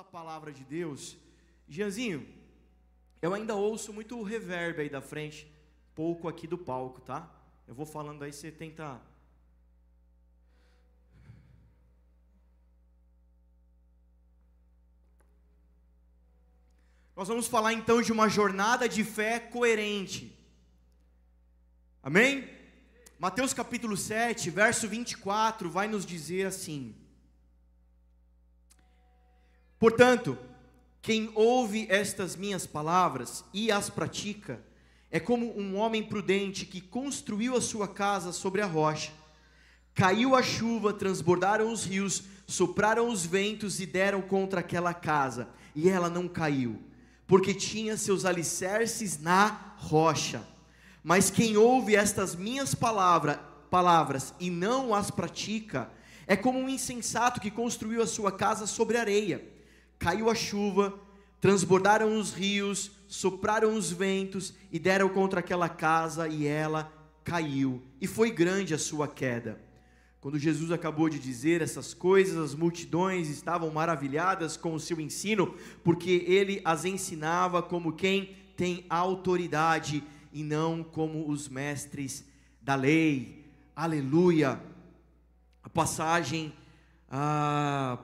a 0.00 0.04
palavra 0.04 0.50
de 0.50 0.64
Deus, 0.64 1.18
Gianzinho, 1.68 2.26
eu 3.20 3.34
ainda 3.34 3.54
ouço 3.54 3.92
muito 3.92 4.22
reverb 4.22 4.80
aí 4.80 4.88
da 4.88 5.02
frente, 5.02 5.46
pouco 5.94 6.26
aqui 6.26 6.46
do 6.46 6.56
palco, 6.56 7.02
tá? 7.02 7.30
Eu 7.68 7.74
vou 7.74 7.84
falando 7.84 8.22
aí, 8.22 8.32
você 8.32 8.50
tenta. 8.50 8.98
Nós 17.14 17.28
vamos 17.28 17.46
falar 17.46 17.74
então 17.74 18.00
de 18.00 18.10
uma 18.10 18.26
jornada 18.26 18.88
de 18.88 19.04
fé 19.04 19.38
coerente. 19.38 20.34
Amém? 22.02 22.48
Mateus 23.18 23.52
capítulo 23.52 23.98
7, 23.98 24.48
verso 24.48 24.88
24, 24.88 25.68
vai 25.68 25.86
nos 25.86 26.06
dizer 26.06 26.46
assim: 26.46 26.96
Portanto, 29.80 30.36
quem 31.00 31.32
ouve 31.34 31.86
estas 31.88 32.36
minhas 32.36 32.66
palavras 32.66 33.42
e 33.50 33.72
as 33.72 33.88
pratica, 33.88 34.62
é 35.10 35.18
como 35.18 35.58
um 35.58 35.74
homem 35.78 36.02
prudente 36.02 36.66
que 36.66 36.82
construiu 36.82 37.56
a 37.56 37.62
sua 37.62 37.88
casa 37.88 38.30
sobre 38.30 38.60
a 38.60 38.66
rocha. 38.66 39.10
Caiu 39.94 40.36
a 40.36 40.42
chuva, 40.42 40.92
transbordaram 40.92 41.72
os 41.72 41.86
rios, 41.86 42.24
sopraram 42.46 43.08
os 43.08 43.24
ventos 43.24 43.80
e 43.80 43.86
deram 43.86 44.20
contra 44.20 44.60
aquela 44.60 44.92
casa, 44.92 45.48
e 45.74 45.88
ela 45.88 46.10
não 46.10 46.28
caiu, 46.28 46.78
porque 47.26 47.54
tinha 47.54 47.96
seus 47.96 48.26
alicerces 48.26 49.18
na 49.18 49.76
rocha. 49.78 50.46
Mas 51.02 51.30
quem 51.30 51.56
ouve 51.56 51.96
estas 51.96 52.36
minhas 52.36 52.74
palavra, 52.74 53.36
palavras 53.70 54.34
e 54.38 54.50
não 54.50 54.94
as 54.94 55.10
pratica, 55.10 55.90
é 56.26 56.36
como 56.36 56.58
um 56.58 56.68
insensato 56.68 57.40
que 57.40 57.50
construiu 57.50 58.02
a 58.02 58.06
sua 58.06 58.30
casa 58.30 58.66
sobre 58.66 58.98
areia 58.98 59.58
caiu 60.00 60.30
a 60.30 60.34
chuva, 60.34 60.98
transbordaram 61.40 62.18
os 62.18 62.32
rios, 62.32 62.90
sopraram 63.06 63.76
os 63.76 63.92
ventos 63.92 64.54
e 64.72 64.78
deram 64.78 65.10
contra 65.10 65.40
aquela 65.40 65.68
casa 65.68 66.26
e 66.26 66.46
ela 66.46 66.90
caiu, 67.22 67.82
e 68.00 68.06
foi 68.06 68.30
grande 68.30 68.74
a 68.74 68.78
sua 68.78 69.06
queda. 69.06 69.60
Quando 70.20 70.38
Jesus 70.38 70.70
acabou 70.70 71.08
de 71.08 71.18
dizer 71.18 71.62
essas 71.62 71.94
coisas, 71.94 72.36
as 72.36 72.54
multidões 72.54 73.28
estavam 73.28 73.70
maravilhadas 73.70 74.56
com 74.56 74.74
o 74.74 74.80
seu 74.80 75.00
ensino, 75.00 75.54
porque 75.84 76.24
ele 76.26 76.60
as 76.64 76.84
ensinava 76.84 77.62
como 77.62 77.92
quem 77.92 78.36
tem 78.56 78.84
autoridade 78.90 80.02
e 80.32 80.42
não 80.42 80.82
como 80.82 81.30
os 81.30 81.48
mestres 81.48 82.24
da 82.60 82.74
lei. 82.74 83.46
Aleluia! 83.74 84.60
A 85.62 85.68
passagem 85.70 86.52
ah, 87.10 87.98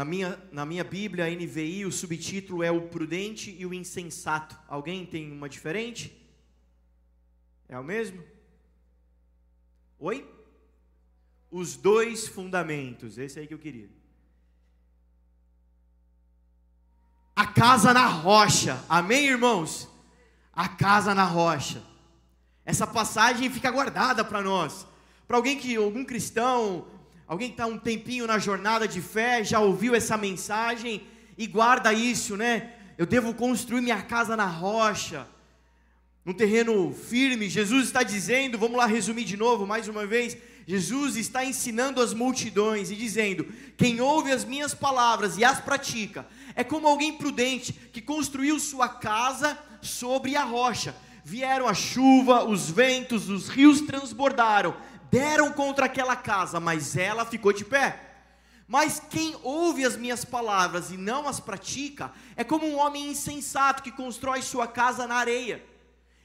na 0.00 0.04
minha, 0.06 0.42
na 0.50 0.64
minha 0.64 0.82
Bíblia, 0.82 1.26
a 1.26 1.30
NVI, 1.30 1.84
o 1.84 1.92
subtítulo 1.92 2.62
é 2.62 2.70
o 2.70 2.88
prudente 2.88 3.54
e 3.58 3.66
o 3.66 3.74
insensato. 3.74 4.58
Alguém 4.66 5.04
tem 5.04 5.30
uma 5.30 5.46
diferente? 5.46 6.26
É 7.68 7.78
o 7.78 7.84
mesmo? 7.84 8.24
Oi? 9.98 10.26
Os 11.50 11.76
dois 11.76 12.26
fundamentos, 12.26 13.18
esse 13.18 13.38
aí 13.38 13.46
que 13.46 13.52
eu 13.52 13.58
queria. 13.58 13.90
A 17.36 17.46
casa 17.46 17.92
na 17.92 18.06
rocha, 18.06 18.82
amém, 18.88 19.26
irmãos? 19.26 19.86
A 20.50 20.66
casa 20.66 21.14
na 21.14 21.24
rocha. 21.24 21.82
Essa 22.64 22.86
passagem 22.86 23.50
fica 23.50 23.70
guardada 23.70 24.24
para 24.24 24.40
nós. 24.40 24.86
Para 25.28 25.36
alguém 25.36 25.58
que, 25.58 25.76
algum 25.76 26.06
cristão, 26.06 26.88
Alguém 27.30 27.50
está 27.52 27.64
um 27.64 27.78
tempinho 27.78 28.26
na 28.26 28.40
jornada 28.40 28.88
de 28.88 29.00
fé, 29.00 29.44
já 29.44 29.60
ouviu 29.60 29.94
essa 29.94 30.16
mensagem 30.16 31.00
e 31.38 31.46
guarda 31.46 31.92
isso, 31.92 32.36
né? 32.36 32.72
Eu 32.98 33.06
devo 33.06 33.32
construir 33.32 33.80
minha 33.80 34.02
casa 34.02 34.36
na 34.36 34.46
rocha, 34.46 35.28
num 36.24 36.32
terreno 36.32 36.92
firme. 36.92 37.48
Jesus 37.48 37.84
está 37.84 38.02
dizendo, 38.02 38.58
vamos 38.58 38.76
lá 38.76 38.84
resumir 38.84 39.22
de 39.22 39.36
novo, 39.36 39.64
mais 39.64 39.86
uma 39.86 40.04
vez. 40.04 40.36
Jesus 40.66 41.14
está 41.14 41.44
ensinando 41.44 42.02
as 42.02 42.12
multidões 42.12 42.90
e 42.90 42.96
dizendo: 42.96 43.46
quem 43.76 44.00
ouve 44.00 44.32
as 44.32 44.44
minhas 44.44 44.74
palavras 44.74 45.38
e 45.38 45.44
as 45.44 45.60
pratica, 45.60 46.26
é 46.56 46.64
como 46.64 46.88
alguém 46.88 47.16
prudente 47.16 47.72
que 47.72 48.02
construiu 48.02 48.58
sua 48.58 48.88
casa 48.88 49.56
sobre 49.80 50.34
a 50.34 50.42
rocha. 50.42 50.96
Vieram 51.24 51.68
a 51.68 51.74
chuva, 51.74 52.42
os 52.44 52.68
ventos, 52.68 53.28
os 53.28 53.48
rios 53.48 53.82
transbordaram 53.82 54.74
deram 55.10 55.52
contra 55.52 55.86
aquela 55.86 56.16
casa, 56.16 56.60
mas 56.60 56.96
ela 56.96 57.24
ficou 57.24 57.52
de 57.52 57.64
pé. 57.64 58.10
Mas 58.66 59.02
quem 59.10 59.36
ouve 59.42 59.84
as 59.84 59.96
minhas 59.96 60.24
palavras 60.24 60.92
e 60.92 60.96
não 60.96 61.26
as 61.26 61.40
pratica, 61.40 62.12
é 62.36 62.44
como 62.44 62.66
um 62.66 62.78
homem 62.78 63.10
insensato 63.10 63.82
que 63.82 63.90
constrói 63.90 64.42
sua 64.42 64.68
casa 64.68 65.06
na 65.08 65.16
areia. 65.16 65.64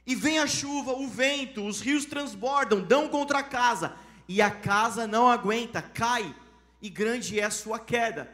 E 0.05 0.13
vem 0.13 0.37
a 0.37 0.45
chuva, 0.45 0.93
o 0.93 1.07
vento, 1.07 1.65
os 1.65 1.81
rios 1.81 2.05
transbordam, 2.05 2.83
dão 2.83 3.07
contra 3.07 3.39
a 3.39 3.43
casa, 3.43 3.95
e 4.27 4.41
a 4.41 4.51
casa 4.51 5.07
não 5.07 5.27
aguenta, 5.27 5.81
cai, 5.81 6.35
e 6.79 6.87
grande 6.87 7.39
é 7.39 7.45
a 7.45 7.49
sua 7.49 7.79
queda. 7.79 8.29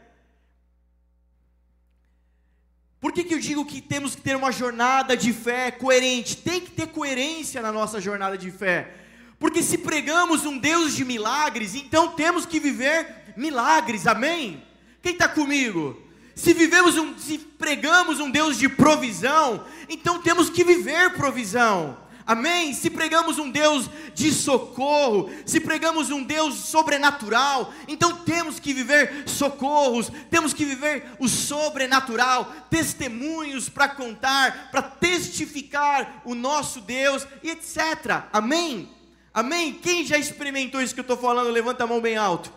Por 3.00 3.14
que, 3.14 3.24
que 3.24 3.34
eu 3.34 3.40
digo 3.40 3.66
que 3.66 3.82
temos 3.82 4.14
que 4.14 4.22
ter 4.22 4.36
uma 4.36 4.52
jornada 4.52 5.16
de 5.16 5.34
fé 5.34 5.72
coerente? 5.72 6.36
Tem 6.36 6.62
que 6.62 6.72
ter 6.72 6.88
coerência 6.88 7.62
na 7.62 7.72
nossa 7.72 8.00
jornada 8.02 8.38
de 8.38 8.52
fé. 8.52 9.01
Porque 9.42 9.64
se 9.64 9.80
pregamos 9.80 10.46
um 10.46 10.56
Deus 10.56 10.94
de 10.94 11.04
milagres, 11.04 11.74
então 11.74 12.10
temos 12.10 12.46
que 12.46 12.60
viver 12.60 13.34
milagres, 13.36 14.06
amém? 14.06 14.64
Quem 15.02 15.14
está 15.14 15.28
comigo? 15.28 16.00
Se 16.36 16.54
vivemos 16.54 16.96
um, 16.96 17.18
se 17.18 17.40
pregamos 17.40 18.20
um 18.20 18.30
Deus 18.30 18.56
de 18.56 18.70
provisão, 18.70 19.66
então 19.90 20.22
temos 20.22 20.48
que 20.52 20.64
viver 20.64 21.16
provisão. 21.16 21.98
Amém? 22.24 22.72
Se 22.72 22.88
pregamos 22.92 23.40
um 23.40 23.50
Deus 23.50 23.90
de 24.14 24.32
socorro, 24.32 25.32
se 25.44 25.60
pregamos 25.60 26.12
um 26.12 26.24
Deus 26.24 26.54
sobrenatural, 26.54 27.74
então 27.88 28.18
temos 28.18 28.60
que 28.60 28.76
viver 28.76 29.28
socorros, 29.28 30.12
temos 30.30 30.54
que 30.54 30.64
viver 30.64 31.04
o 31.18 31.28
sobrenatural, 31.28 32.46
testemunhos 32.70 33.70
para 33.70 33.90
contar, 33.90 34.70
para 34.70 34.84
testificar 34.84 36.22
o 36.24 36.36
nosso 36.36 36.80
Deus 36.80 37.26
e 37.42 37.50
etc. 37.50 38.26
Amém? 38.32 39.01
Amém? 39.34 39.74
Quem 39.74 40.06
já 40.06 40.18
experimentou 40.18 40.82
isso 40.82 40.94
que 40.94 41.00
eu 41.00 41.04
estou 41.04 41.18
falando? 41.18 41.50
Levanta 41.50 41.84
a 41.84 41.88
mão 41.88 42.02
bem 42.02 42.18
alto. 42.18 42.52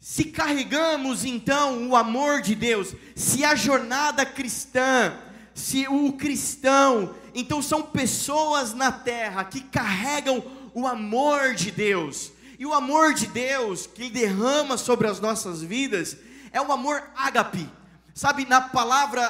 Se 0.00 0.24
carregamos 0.24 1.24
então 1.24 1.88
o 1.88 1.96
amor 1.96 2.42
de 2.42 2.54
Deus, 2.54 2.94
se 3.16 3.44
a 3.44 3.54
jornada 3.54 4.24
cristã, 4.26 5.18
se 5.54 5.88
o 5.88 6.12
cristão, 6.12 7.14
então 7.34 7.62
são 7.62 7.82
pessoas 7.82 8.74
na 8.74 8.92
terra 8.92 9.44
que 9.44 9.60
carregam 9.60 10.44
o 10.74 10.86
amor 10.86 11.54
de 11.54 11.70
Deus, 11.70 12.32
e 12.58 12.66
o 12.66 12.74
amor 12.74 13.14
de 13.14 13.26
Deus 13.26 13.86
que 13.86 14.10
derrama 14.10 14.76
sobre 14.76 15.08
as 15.08 15.20
nossas 15.20 15.62
vidas 15.62 16.16
é 16.52 16.60
o 16.60 16.70
amor 16.70 17.02
ágape, 17.16 17.68
Sabe, 18.14 18.46
na 18.46 18.60
palavra, 18.60 19.28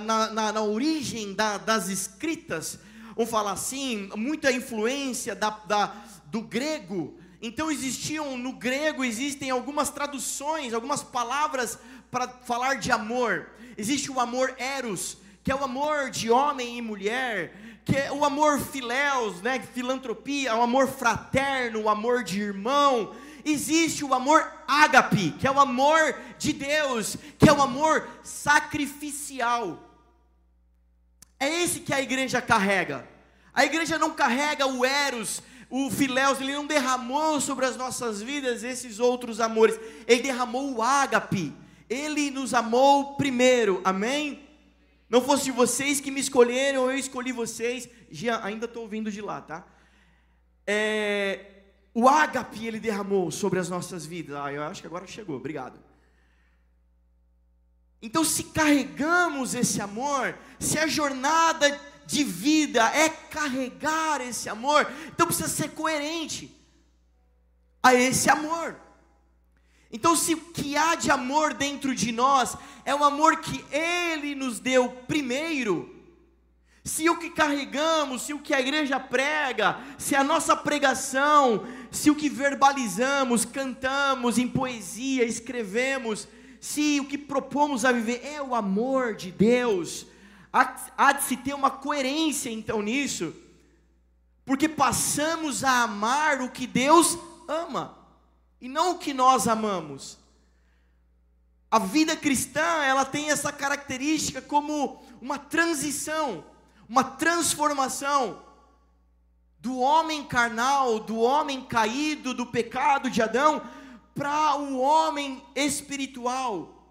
na, 0.00 0.30
na, 0.30 0.52
na 0.52 0.62
origem 0.62 1.32
da, 1.32 1.56
das 1.56 1.88
escritas, 1.88 2.78
vamos 3.16 3.30
falar 3.30 3.52
assim, 3.52 4.10
muita 4.14 4.52
influência 4.52 5.34
da, 5.34 5.48
da, 5.48 5.94
do 6.26 6.42
grego. 6.42 7.18
Então 7.40 7.70
existiam, 7.70 8.36
no 8.36 8.52
grego 8.52 9.02
existem 9.02 9.48
algumas 9.48 9.88
traduções, 9.88 10.74
algumas 10.74 11.02
palavras 11.02 11.78
para 12.10 12.28
falar 12.28 12.74
de 12.74 12.92
amor. 12.92 13.52
Existe 13.74 14.10
o 14.10 14.20
amor 14.20 14.54
eros, 14.58 15.16
que 15.42 15.50
é 15.50 15.54
o 15.54 15.64
amor 15.64 16.10
de 16.10 16.30
homem 16.30 16.76
e 16.76 16.82
mulher, 16.82 17.56
que 17.86 17.96
é 17.96 18.12
o 18.12 18.22
amor 18.22 18.60
filéus, 18.60 19.40
né, 19.40 19.62
filantropia, 19.72 20.54
o 20.54 20.62
amor 20.62 20.88
fraterno, 20.88 21.84
o 21.84 21.88
amor 21.88 22.22
de 22.22 22.38
irmão 22.38 23.14
existe 23.44 24.04
o 24.04 24.14
amor 24.14 24.50
ágape, 24.66 25.32
que 25.32 25.46
é 25.46 25.50
o 25.50 25.60
amor 25.60 26.18
de 26.38 26.52
Deus, 26.52 27.16
que 27.38 27.48
é 27.48 27.52
o 27.52 27.62
amor 27.62 28.08
sacrificial. 28.22 29.78
É 31.38 31.62
esse 31.62 31.80
que 31.80 31.92
a 31.94 32.00
igreja 32.00 32.42
carrega. 32.42 33.08
A 33.52 33.64
igreja 33.64 33.98
não 33.98 34.12
carrega 34.12 34.66
o 34.66 34.84
eros, 34.84 35.42
o 35.70 35.90
filéus, 35.90 36.40
ele 36.40 36.54
não 36.54 36.66
derramou 36.66 37.40
sobre 37.40 37.64
as 37.64 37.76
nossas 37.76 38.20
vidas 38.20 38.64
esses 38.64 38.98
outros 38.98 39.40
amores. 39.40 39.78
Ele 40.06 40.22
derramou 40.22 40.74
o 40.74 40.82
ágape. 40.82 41.52
Ele 41.88 42.30
nos 42.30 42.54
amou 42.54 43.14
primeiro. 43.14 43.80
Amém? 43.84 44.48
Não 45.08 45.20
fosse 45.20 45.50
vocês 45.50 46.00
que 46.00 46.10
me 46.10 46.20
escolheram, 46.20 46.90
eu 46.90 46.96
escolhi 46.96 47.32
vocês. 47.32 47.88
Jean, 48.10 48.40
ainda 48.42 48.66
estou 48.66 48.82
ouvindo 48.82 49.10
de 49.10 49.20
lá, 49.20 49.40
tá? 49.40 49.64
É, 50.66 51.59
o 51.92 52.08
ágape 52.08 52.66
ele 52.66 52.80
derramou 52.80 53.30
sobre 53.30 53.58
as 53.58 53.68
nossas 53.68 54.06
vidas. 54.06 54.36
Ah, 54.36 54.52
eu 54.52 54.62
acho 54.62 54.80
que 54.80 54.86
agora 54.86 55.06
chegou, 55.06 55.36
obrigado. 55.36 55.78
Então, 58.02 58.24
se 58.24 58.44
carregamos 58.44 59.54
esse 59.54 59.80
amor, 59.80 60.36
se 60.58 60.78
a 60.78 60.86
jornada 60.86 61.78
de 62.06 62.24
vida 62.24 62.84
é 62.96 63.08
carregar 63.08 64.20
esse 64.20 64.48
amor, 64.48 64.90
então 65.08 65.26
precisa 65.26 65.48
ser 65.48 65.70
coerente. 65.70 66.56
a 67.82 67.94
esse 67.94 68.28
amor. 68.28 68.76
Então, 69.90 70.14
se 70.14 70.34
o 70.34 70.40
que 70.52 70.76
há 70.76 70.94
de 70.94 71.10
amor 71.10 71.54
dentro 71.54 71.94
de 71.94 72.12
nós 72.12 72.56
é 72.84 72.94
o 72.94 73.02
amor 73.02 73.38
que 73.38 73.64
Ele 73.74 74.34
nos 74.34 74.60
deu 74.60 74.90
primeiro, 75.08 75.99
se 76.90 77.08
o 77.08 77.16
que 77.16 77.30
carregamos, 77.30 78.22
se 78.22 78.34
o 78.34 78.40
que 78.40 78.52
a 78.52 78.60
igreja 78.60 78.98
prega, 78.98 79.78
se 79.96 80.16
a 80.16 80.24
nossa 80.24 80.56
pregação, 80.56 81.64
se 81.88 82.10
o 82.10 82.16
que 82.16 82.28
verbalizamos, 82.28 83.44
cantamos 83.44 84.38
em 84.38 84.48
poesia, 84.48 85.24
escrevemos, 85.24 86.26
se 86.60 86.98
o 86.98 87.04
que 87.04 87.16
propomos 87.16 87.84
a 87.84 87.92
viver 87.92 88.26
é 88.26 88.42
o 88.42 88.56
amor 88.56 89.14
de 89.14 89.30
Deus, 89.30 90.04
há, 90.52 91.12
de 91.12 91.22
se 91.22 91.36
ter 91.36 91.54
uma 91.54 91.70
coerência 91.70 92.50
então 92.50 92.82
nisso, 92.82 93.32
porque 94.44 94.68
passamos 94.68 95.62
a 95.62 95.84
amar 95.84 96.42
o 96.42 96.50
que 96.50 96.66
Deus 96.66 97.16
ama 97.46 97.96
e 98.60 98.68
não 98.68 98.96
o 98.96 98.98
que 98.98 99.14
nós 99.14 99.46
amamos. 99.46 100.18
A 101.70 101.78
vida 101.78 102.16
cristã, 102.16 102.82
ela 102.82 103.04
tem 103.04 103.30
essa 103.30 103.52
característica 103.52 104.42
como 104.42 105.04
uma 105.22 105.38
transição, 105.38 106.49
uma 106.90 107.04
transformação 107.04 108.42
do 109.60 109.78
homem 109.78 110.26
carnal, 110.26 110.98
do 110.98 111.20
homem 111.20 111.64
caído, 111.64 112.34
do 112.34 112.44
pecado 112.44 113.08
de 113.08 113.22
Adão, 113.22 113.62
para 114.12 114.56
o 114.56 114.80
homem 114.80 115.40
espiritual. 115.54 116.84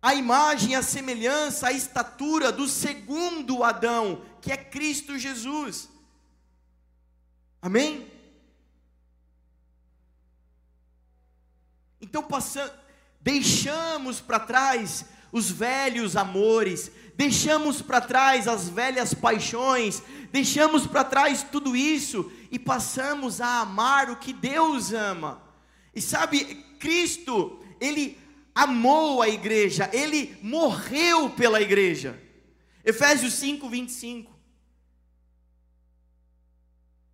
A 0.00 0.14
imagem, 0.14 0.74
a 0.74 0.82
semelhança, 0.82 1.68
a 1.68 1.72
estatura 1.72 2.50
do 2.50 2.66
segundo 2.66 3.62
Adão, 3.62 4.24
que 4.40 4.50
é 4.50 4.56
Cristo 4.56 5.18
Jesus. 5.18 5.90
Amém? 7.60 8.10
Então 12.00 12.22
passamos, 12.22 12.72
deixamos 13.20 14.22
para 14.22 14.40
trás 14.40 15.04
os 15.30 15.50
velhos 15.50 16.16
amores, 16.16 16.92
deixamos 17.16 17.80
para 17.80 18.00
trás 18.00 18.48
as 18.48 18.68
velhas 18.68 19.14
paixões, 19.14 20.02
deixamos 20.32 20.86
para 20.86 21.04
trás 21.04 21.42
tudo 21.42 21.76
isso 21.76 22.30
e 22.50 22.58
passamos 22.58 23.40
a 23.40 23.60
amar 23.60 24.10
o 24.10 24.16
que 24.16 24.32
Deus 24.32 24.92
ama. 24.92 25.42
E 25.94 26.00
sabe, 26.00 26.44
Cristo, 26.78 27.64
ele 27.80 28.18
amou 28.54 29.22
a 29.22 29.28
igreja, 29.28 29.88
ele 29.92 30.36
morreu 30.42 31.30
pela 31.30 31.60
igreja. 31.60 32.20
Efésios 32.84 33.34
5, 33.34 33.68
25. 33.68 34.34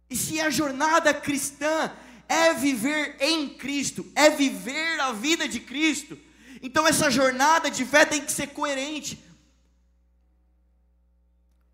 E 0.08 0.16
se 0.16 0.40
a 0.40 0.50
jornada 0.50 1.14
cristã 1.14 1.92
é 2.28 2.52
viver 2.54 3.16
em 3.20 3.50
Cristo, 3.50 4.04
é 4.14 4.28
viver 4.30 4.98
a 5.00 5.12
vida 5.12 5.48
de 5.48 5.60
Cristo. 5.60 6.18
Então 6.60 6.86
essa 6.86 7.10
jornada 7.10 7.70
de 7.70 7.84
fé 7.84 8.04
tem 8.04 8.20
que 8.20 8.32
ser 8.32 8.48
coerente. 8.48 9.22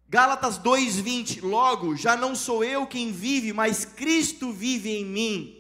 Gálatas 0.09 0.57
2:20 0.59 1.43
Logo, 1.43 1.97
já 1.97 2.17
não 2.17 2.37
sou 2.37 2.63
eu 2.63 2.87
quem 2.87 3.11
vive, 3.11 3.53
mas 3.53 3.85
Cristo 3.85 4.53
vive 4.53 4.91
em 4.91 5.05
mim. 5.05 5.57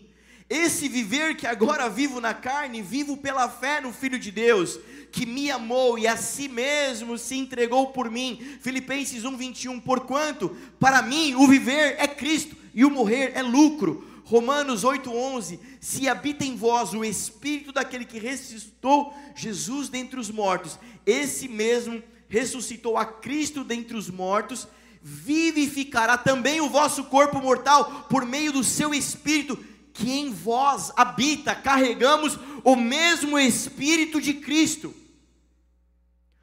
Esse 0.48 0.88
viver 0.88 1.36
que 1.36 1.44
agora 1.44 1.88
vivo 1.88 2.20
na 2.20 2.32
carne, 2.32 2.80
vivo 2.80 3.16
pela 3.16 3.48
fé 3.48 3.80
no 3.80 3.92
Filho 3.92 4.16
de 4.16 4.30
Deus, 4.30 4.78
que 5.10 5.26
me 5.26 5.50
amou 5.50 5.98
e 5.98 6.06
a 6.06 6.16
si 6.16 6.46
mesmo 6.48 7.18
se 7.18 7.34
entregou 7.34 7.88
por 7.88 8.08
mim. 8.08 8.38
Filipenses 8.60 9.24
1:21 9.24 9.80
Porquanto 9.80 10.56
para 10.78 11.02
mim 11.02 11.34
o 11.34 11.48
viver 11.48 11.96
é 11.98 12.06
Cristo 12.06 12.56
e 12.72 12.84
o 12.84 12.90
morrer 12.90 13.32
é 13.34 13.42
lucro. 13.42 14.06
Romanos 14.24 14.84
8:11, 14.84 15.58
se 15.80 16.08
habita 16.08 16.44
em 16.44 16.54
vós 16.54 16.94
o 16.94 17.04
espírito 17.04 17.72
daquele 17.72 18.04
que 18.04 18.20
ressuscitou 18.20 19.12
Jesus 19.34 19.88
dentre 19.88 20.20
os 20.20 20.30
mortos, 20.30 20.78
esse 21.04 21.48
mesmo 21.48 22.00
ressuscitou 22.28 22.96
a 22.96 23.04
Cristo 23.04 23.64
dentre 23.64 23.96
os 23.96 24.10
mortos, 24.10 24.66
vivificará 25.02 26.18
também 26.18 26.60
o 26.60 26.68
vosso 26.68 27.04
corpo 27.04 27.40
mortal 27.40 28.06
por 28.10 28.24
meio 28.24 28.52
do 28.52 28.64
seu 28.64 28.92
espírito 28.92 29.56
que 29.92 30.10
em 30.10 30.32
vós 30.32 30.92
habita. 30.96 31.54
Carregamos 31.54 32.38
o 32.64 32.76
mesmo 32.76 33.38
espírito 33.38 34.20
de 34.20 34.34
Cristo. 34.34 34.94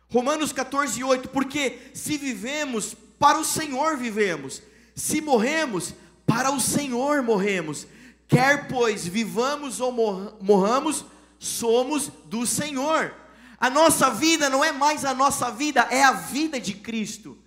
Romanos 0.10 0.54
14:8, 0.54 1.28
porque 1.28 1.80
se 1.94 2.18
vivemos, 2.18 2.96
para 3.20 3.40
o 3.40 3.46
Senhor 3.46 3.98
vivemos. 3.98 4.62
Se 4.96 5.22
morremos, 5.22 5.94
para 6.26 6.52
o 6.52 6.60
Senhor 6.60 7.22
morremos. 7.22 7.88
Quer 8.28 8.68
pois 8.68 9.06
vivamos 9.08 9.80
ou 9.80 9.92
morramos, 10.42 11.06
somos 11.38 12.10
do 12.26 12.46
Senhor. 12.46 13.14
A 13.64 13.70
nossa 13.70 14.10
vida 14.10 14.50
não 14.50 14.62
é 14.62 14.74
mais 14.74 15.06
a 15.06 15.14
nossa 15.14 15.50
vida, 15.50 15.88
é 15.90 16.04
a 16.04 16.12
vida 16.12 16.60
de 16.60 16.74
Cristo. 16.74 17.42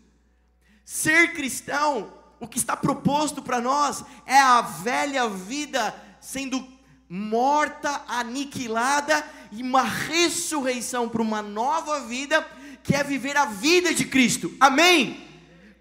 Ser 0.82 1.34
cristão, 1.34 2.10
o 2.40 2.48
que 2.48 2.56
está 2.56 2.74
proposto 2.74 3.42
para 3.42 3.60
nós, 3.60 4.02
é 4.24 4.38
a 4.38 4.62
velha 4.62 5.28
vida 5.28 5.94
sendo 6.18 6.66
morta, 7.06 8.02
aniquilada 8.08 9.28
e 9.52 9.62
uma 9.62 9.82
ressurreição 9.82 11.06
para 11.06 11.20
uma 11.20 11.42
nova 11.42 12.00
vida, 12.06 12.40
que 12.82 12.96
é 12.96 13.04
viver 13.04 13.36
a 13.36 13.44
vida 13.44 13.92
de 13.92 14.06
Cristo. 14.06 14.56
Amém? 14.58 15.22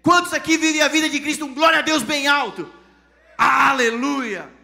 Quantos 0.02 0.34
aqui 0.34 0.58
vivem 0.58 0.82
a 0.82 0.88
vida 0.88 1.08
de 1.08 1.18
Cristo? 1.18 1.46
Um 1.46 1.54
glória 1.54 1.78
a 1.78 1.82
Deus 1.82 2.02
bem 2.02 2.26
alto. 2.26 2.70
Aleluia! 3.38 4.54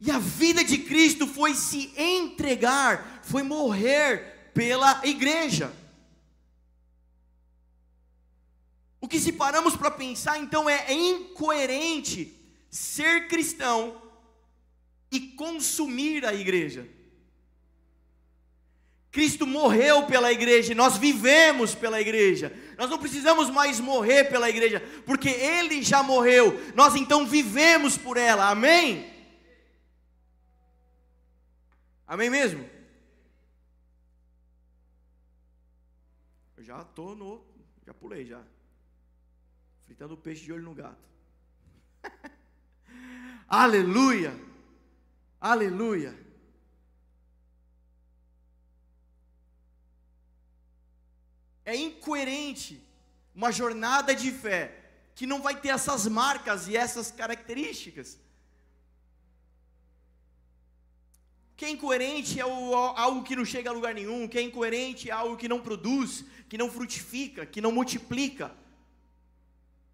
E 0.00 0.10
a 0.10 0.18
vida 0.18 0.62
de 0.62 0.78
Cristo 0.78 1.26
foi 1.26 1.54
se 1.54 1.92
entregar, 1.96 3.20
foi 3.22 3.42
morrer 3.42 4.50
pela 4.52 5.00
igreja. 5.04 5.72
O 9.00 9.08
que 9.08 9.18
se 9.18 9.32
paramos 9.32 9.76
para 9.76 9.90
pensar 9.90 10.38
então 10.38 10.68
é 10.68 10.92
incoerente 10.92 12.34
ser 12.70 13.28
cristão 13.28 14.02
e 15.10 15.20
consumir 15.20 16.26
a 16.26 16.34
igreja. 16.34 16.86
Cristo 19.10 19.46
morreu 19.46 20.02
pela 20.02 20.30
igreja, 20.30 20.74
nós 20.74 20.98
vivemos 20.98 21.74
pela 21.74 21.98
igreja. 21.98 22.52
Nós 22.76 22.90
não 22.90 22.98
precisamos 22.98 23.48
mais 23.48 23.80
morrer 23.80 24.24
pela 24.24 24.50
igreja, 24.50 24.82
porque 25.06 25.30
ele 25.30 25.82
já 25.82 26.02
morreu. 26.02 26.60
Nós 26.74 26.94
então 26.94 27.26
vivemos 27.26 27.96
por 27.96 28.18
ela. 28.18 28.50
Amém? 28.50 29.15
Amém 32.06 32.30
mesmo? 32.30 32.68
Eu 36.56 36.62
já 36.62 36.84
tô 36.84 37.14
no, 37.14 37.44
já 37.84 37.92
pulei 37.92 38.24
já. 38.24 38.42
Fritando 39.84 40.14
o 40.14 40.16
peixe 40.16 40.44
de 40.44 40.52
olho 40.52 40.62
no 40.62 40.74
gato. 40.74 41.08
Aleluia! 43.48 44.32
Aleluia! 45.40 46.26
É 51.64 51.74
incoerente 51.74 52.80
uma 53.34 53.50
jornada 53.50 54.14
de 54.14 54.30
fé 54.30 54.84
que 55.16 55.26
não 55.26 55.42
vai 55.42 55.60
ter 55.60 55.68
essas 55.68 56.06
marcas 56.06 56.68
e 56.68 56.76
essas 56.76 57.10
características. 57.10 58.20
Que 61.56 61.64
é 61.64 61.70
incoerente 61.70 62.38
é 62.38 62.42
algo 62.42 63.22
que 63.22 63.34
não 63.34 63.44
chega 63.44 63.70
a 63.70 63.72
lugar 63.72 63.94
nenhum, 63.94 64.28
que 64.28 64.38
é 64.38 64.42
incoerente 64.42 65.08
é 65.08 65.12
algo 65.12 65.36
que 65.36 65.48
não 65.48 65.60
produz, 65.60 66.24
que 66.48 66.58
não 66.58 66.70
frutifica, 66.70 67.46
que 67.46 67.60
não 67.60 67.72
multiplica. 67.72 68.52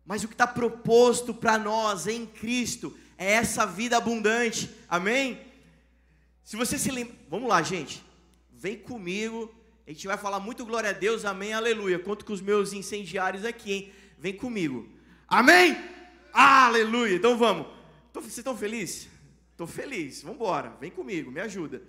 Mas 0.04 0.24
o 0.24 0.28
que 0.28 0.34
está 0.34 0.46
proposto 0.46 1.32
para 1.32 1.56
nós 1.58 2.06
em 2.06 2.26
Cristo 2.26 2.96
é 3.16 3.32
essa 3.32 3.64
vida 3.64 3.96
abundante, 3.96 4.68
amém? 4.88 5.40
Se 6.42 6.56
você 6.56 6.76
se 6.76 6.90
lembra, 6.90 7.14
vamos 7.30 7.48
lá, 7.48 7.62
gente, 7.62 8.02
vem 8.50 8.76
comigo 8.76 9.54
a 9.86 9.90
gente 9.90 10.06
vai 10.06 10.16
falar 10.16 10.38
muito 10.38 10.64
glória 10.64 10.90
a 10.90 10.92
Deus, 10.92 11.24
amém, 11.24 11.52
aleluia. 11.52 11.98
Conto 11.98 12.24
com 12.24 12.32
os 12.32 12.40
meus 12.40 12.72
incendiários 12.72 13.44
aqui, 13.44 13.72
hein? 13.72 13.92
Vem 14.16 14.32
comigo. 14.32 14.88
Amém? 15.26 15.76
Aleluia. 16.32 17.16
Então 17.16 17.36
vamos. 17.36 17.66
Vocês 18.14 18.38
estão 18.38 18.56
felizes? 18.56 19.08
Estou 19.52 19.66
feliz. 19.66 20.22
Vamos 20.22 20.36
embora. 20.36 20.76
Vem 20.80 20.90
comigo, 20.90 21.30
me 21.30 21.40
ajuda. 21.40 21.82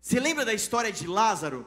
Você 0.00 0.20
lembra 0.20 0.44
da 0.44 0.52
história 0.52 0.92
de 0.92 1.06
Lázaro? 1.06 1.66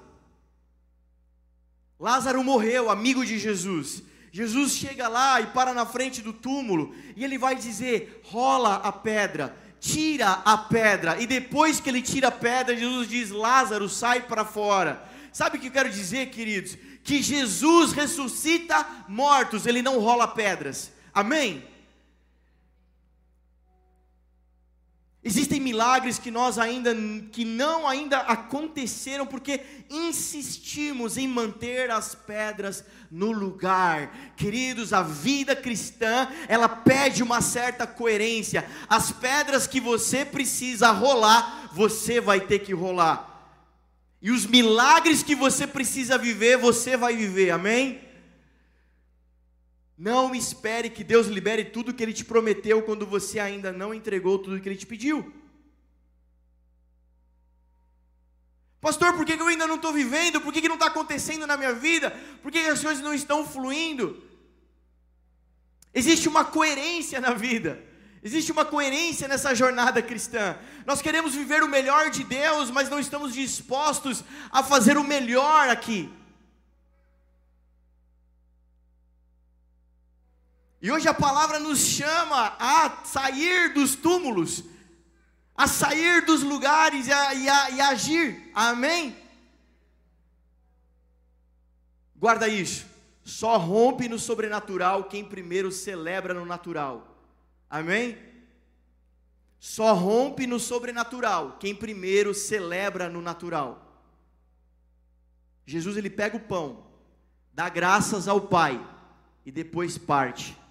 Lázaro 1.99 2.43
morreu, 2.43 2.89
amigo 2.89 3.25
de 3.25 3.39
Jesus. 3.39 4.03
Jesus 4.31 4.73
chega 4.73 5.07
lá 5.07 5.39
e 5.39 5.47
para 5.47 5.73
na 5.73 5.85
frente 5.85 6.21
do 6.21 6.33
túmulo 6.33 6.93
e 7.15 7.23
ele 7.23 7.37
vai 7.37 7.55
dizer: 7.55 8.21
rola 8.25 8.75
a 8.75 8.91
pedra, 8.91 9.55
tira 9.79 10.41
a 10.43 10.57
pedra. 10.57 11.21
E 11.21 11.27
depois 11.27 11.79
que 11.79 11.89
ele 11.89 12.01
tira 12.01 12.29
a 12.29 12.31
pedra, 12.31 12.75
Jesus 12.75 13.07
diz: 13.07 13.29
Lázaro, 13.29 13.87
sai 13.87 14.21
para 14.21 14.43
fora. 14.43 15.07
Sabe 15.31 15.57
o 15.57 15.61
que 15.61 15.67
eu 15.67 15.71
quero 15.71 15.89
dizer, 15.89 16.29
queridos? 16.31 16.77
Que 17.03 17.21
Jesus 17.21 17.91
ressuscita 17.91 18.85
mortos, 19.07 19.65
ele 19.65 19.81
não 19.81 19.99
rola 19.99 20.27
pedras. 20.27 20.91
Amém? 21.13 21.63
Existem 25.25 25.57
milagres 25.57 26.19
que 26.19 26.29
nós 26.29 26.59
ainda 26.59 26.93
que 27.31 27.45
não 27.45 27.87
ainda 27.87 28.17
aconteceram 28.19 29.25
porque 29.25 29.61
insistimos 29.89 31.17
em 31.17 31.29
manter 31.29 31.89
as 31.89 32.13
pedras 32.13 32.83
no 33.09 33.31
lugar. 33.31 34.33
Queridos, 34.35 34.91
a 34.91 35.01
vida 35.01 35.55
cristã, 35.55 36.27
ela 36.49 36.67
pede 36.67 37.23
uma 37.23 37.39
certa 37.39 37.87
coerência. 37.87 38.69
As 38.89 39.13
pedras 39.13 39.65
que 39.65 39.79
você 39.79 40.25
precisa 40.25 40.91
rolar, 40.91 41.69
você 41.73 42.19
vai 42.19 42.41
ter 42.41 42.59
que 42.59 42.73
rolar. 42.73 43.29
E 44.21 44.29
os 44.29 44.45
milagres 44.45 45.23
que 45.23 45.35
você 45.35 45.65
precisa 45.65 46.17
viver, 46.17 46.57
você 46.57 46.97
vai 46.97 47.15
viver. 47.15 47.51
Amém? 47.51 48.02
Não 49.97 50.33
espere 50.33 50.89
que 50.89 51.03
Deus 51.03 51.27
libere 51.27 51.65
tudo 51.65 51.93
que 51.93 52.01
Ele 52.01 52.13
te 52.13 52.25
prometeu 52.25 52.81
quando 52.81 53.05
você 53.05 53.39
ainda 53.39 53.71
não 53.71 53.93
entregou 53.93 54.39
tudo 54.39 54.59
que 54.59 54.67
Ele 54.67 54.75
te 54.75 54.88
pediu. 54.88 55.33
Pastor, 58.81 59.13
por 59.13 59.25
que 59.25 59.33
eu 59.33 59.47
ainda 59.47 59.65
não 59.65 59.75
estou 59.75 59.93
vivendo? 59.93 60.41
Por 60.41 60.51
que 60.51 60.67
não 60.67 60.75
está 60.75 60.88
acontecendo 60.88 61.47
na 61.47 61.55
minha 61.55 61.73
vida? 61.73 62.12
Por 62.41 62.51
que 62.51 62.59
as 62.59 62.81
coisas 62.81 63.01
não 63.03 63.13
estão 63.13 63.45
fluindo? 63.47 64.21
Existe 65.93 66.27
uma 66.27 66.43
coerência 66.43 67.21
na 67.21 67.33
vida. 67.33 67.81
Existe 68.21 68.51
uma 68.51 68.65
coerência 68.65 69.27
nessa 69.27 69.53
jornada 69.53 70.01
cristã. 70.01 70.57
Nós 70.85 71.01
queremos 71.01 71.35
viver 71.35 71.62
o 71.62 71.67
melhor 71.67 72.09
de 72.09 72.23
Deus, 72.23 72.71
mas 72.71 72.89
não 72.89 73.00
estamos 73.00 73.33
dispostos 73.33 74.23
a 74.51 74.63
fazer 74.63 74.97
o 74.97 75.03
melhor 75.03 75.69
aqui. 75.69 76.12
E 80.83 80.91
hoje 80.91 81.07
a 81.07 81.13
palavra 81.13 81.59
nos 81.59 81.79
chama 81.79 82.57
a 82.59 83.05
sair 83.05 83.73
dos 83.73 83.95
túmulos, 83.95 84.65
a 85.55 85.65
sair 85.65 86.25
dos 86.25 86.43
lugares 86.43 87.07
e 87.07 87.11
a, 87.13 87.33
e 87.33 87.47
a, 87.47 87.69
e 87.69 87.79
agir. 87.79 88.51
Amém? 88.53 89.15
Guarda 92.17 92.49
isso. 92.49 92.85
Só 93.23 93.55
rompe 93.55 94.09
no 94.09 94.19
sobrenatural 94.19 95.05
quem 95.05 95.23
primeiro 95.23 95.71
celebra 95.71 96.33
no 96.33 96.45
natural. 96.45 97.15
Amém? 97.69 98.17
Só 99.61 99.93
rompe 99.93 100.45
no 100.45 100.59
sobrenatural 100.59 101.55
quem 101.61 101.73
primeiro 101.73 102.33
celebra 102.33 103.07
no 103.07 103.21
natural. 103.21 104.03
Jesus 105.65 105.95
ele 105.95 106.09
pega 106.09 106.35
o 106.35 106.41
pão, 106.41 106.85
dá 107.53 107.69
graças 107.69 108.27
ao 108.27 108.41
Pai 108.41 108.85
e 109.45 109.51
depois 109.51 109.97
parte. 109.97 110.61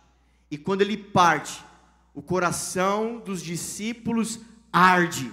E 0.53 0.59
quando 0.59 0.83
ele 0.83 0.99
parte, 0.99 1.65
o 2.13 2.21
coração 2.21 3.19
dos 3.19 3.43
discípulos 3.43 4.39
arde 4.71 5.33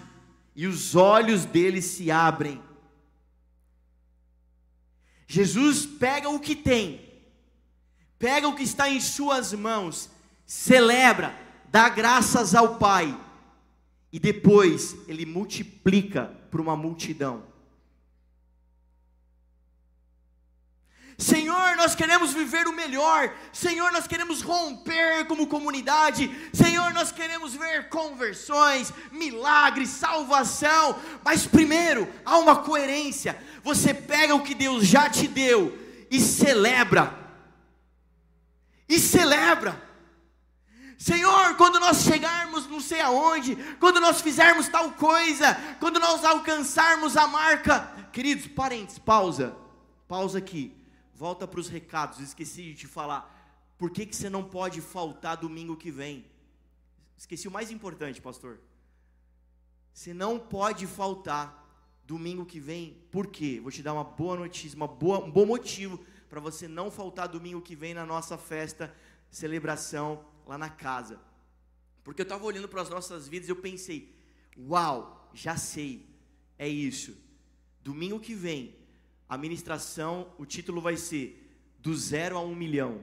e 0.56 0.66
os 0.66 0.96
olhos 0.96 1.44
deles 1.44 1.84
se 1.84 2.10
abrem. 2.10 2.64
Jesus 5.28 5.86
pega 5.86 6.30
o 6.30 6.40
que 6.40 6.56
tem, 6.56 7.02
pega 8.18 8.48
o 8.48 8.56
que 8.56 8.64
está 8.64 8.90
em 8.90 9.02
suas 9.02 9.52
mãos, 9.52 10.10
celebra, 10.46 11.38
dá 11.70 11.90
graças 11.90 12.56
ao 12.56 12.78
Pai, 12.78 13.14
e 14.14 14.20
depois 14.22 14.96
ele 15.06 15.26
multiplica 15.26 16.34
para 16.50 16.62
uma 16.62 16.78
multidão. 16.78 17.44
Senhor, 21.20 21.76
nós 21.76 21.96
queremos 21.96 22.32
viver 22.32 22.66
o 22.66 22.72
melhor. 22.72 23.36
Senhor, 23.52 23.92
nós 23.92 24.08
queremos 24.08 24.42
romper 24.42 25.28
como 25.28 25.48
comunidade. 25.48 26.34
Senhor, 26.54 26.94
nós 26.94 27.12
queremos 27.12 27.54
ver 27.54 27.90
conversões, 27.90 28.94
milagres, 29.12 29.90
salvação. 29.90 30.98
Mas 31.22 31.46
primeiro, 31.46 32.08
há 32.24 32.38
uma 32.38 32.56
coerência. 32.56 33.38
Você 33.62 33.94
pega 33.94 34.34
o 34.34 34.44
que 34.44 34.56
Deus 34.56 34.88
já 34.88 35.10
te 35.10 35.28
deu 35.28 35.78
e 36.10 36.22
celebra. 36.22 37.14
E 38.88 38.98
celebra. 38.98 39.90
Senhor, 40.98 41.56
quando 41.58 41.82
nós 41.82 42.04
chegarmos 42.04 42.66
não 42.66 42.80
sei 42.80 43.02
aonde, 43.02 43.58
quando 43.78 44.00
nós 44.00 44.22
fizermos 44.22 44.70
tal 44.70 44.92
coisa, 44.92 45.54
quando 45.82 46.00
nós 46.00 46.24
alcançarmos 46.24 47.18
a 47.18 47.28
marca, 47.28 47.92
queridos, 48.14 48.48
parentes, 48.48 48.98
pausa, 48.98 49.54
pausa 50.08 50.38
aqui. 50.38 50.79
Volta 51.20 51.46
para 51.46 51.60
os 51.60 51.68
recados, 51.68 52.22
esqueci 52.22 52.64
de 52.64 52.76
te 52.76 52.88
falar. 52.88 53.22
Por 53.78 53.92
que, 53.92 54.06
que 54.06 54.16
você 54.16 54.30
não 54.30 54.42
pode 54.42 54.80
faltar 54.80 55.36
domingo 55.36 55.76
que 55.76 55.92
vem? 55.92 56.26
Esqueci 57.18 57.46
o 57.46 57.52
mais 57.52 57.72
importante, 57.72 58.22
pastor. 58.22 58.58
Você 59.94 60.14
não 60.14 60.40
pode 60.40 60.88
faltar 60.88 61.44
domingo 62.06 62.46
que 62.46 62.58
vem, 62.58 63.04
por 63.12 63.28
quê? 63.28 63.60
Vou 63.62 63.70
te 63.70 63.84
dar 63.84 63.92
uma 63.92 64.06
boa 64.06 64.38
notícia, 64.38 64.78
uma 64.78 64.88
boa, 64.88 65.20
um 65.20 65.30
bom 65.30 65.46
motivo 65.46 66.00
para 66.30 66.40
você 66.40 66.70
não 66.70 66.90
faltar 66.90 67.28
domingo 67.28 67.62
que 67.62 67.76
vem 67.76 67.94
na 67.94 68.06
nossa 68.06 68.38
festa, 68.38 68.96
celebração 69.30 70.24
lá 70.48 70.58
na 70.58 70.70
casa. 70.70 71.20
Porque 72.02 72.22
eu 72.22 72.24
estava 72.24 72.46
olhando 72.46 72.70
para 72.70 72.82
as 72.82 72.90
nossas 72.90 73.28
vidas 73.28 73.50
e 73.50 73.52
eu 73.52 73.58
pensei, 73.58 74.16
uau, 74.58 75.30
já 75.34 75.58
sei, 75.58 76.08
é 76.58 76.70
isso. 76.70 77.14
Domingo 77.84 78.22
que 78.22 78.34
vem, 78.34 78.79
a 79.30 79.38
ministração, 79.38 80.34
o 80.38 80.46
título 80.46 80.82
vai 80.82 80.98
ser 80.98 81.48
Do 81.78 81.96
Zero 81.96 82.36
a 82.36 82.42
Um 82.42 82.56
Milhão. 82.56 83.02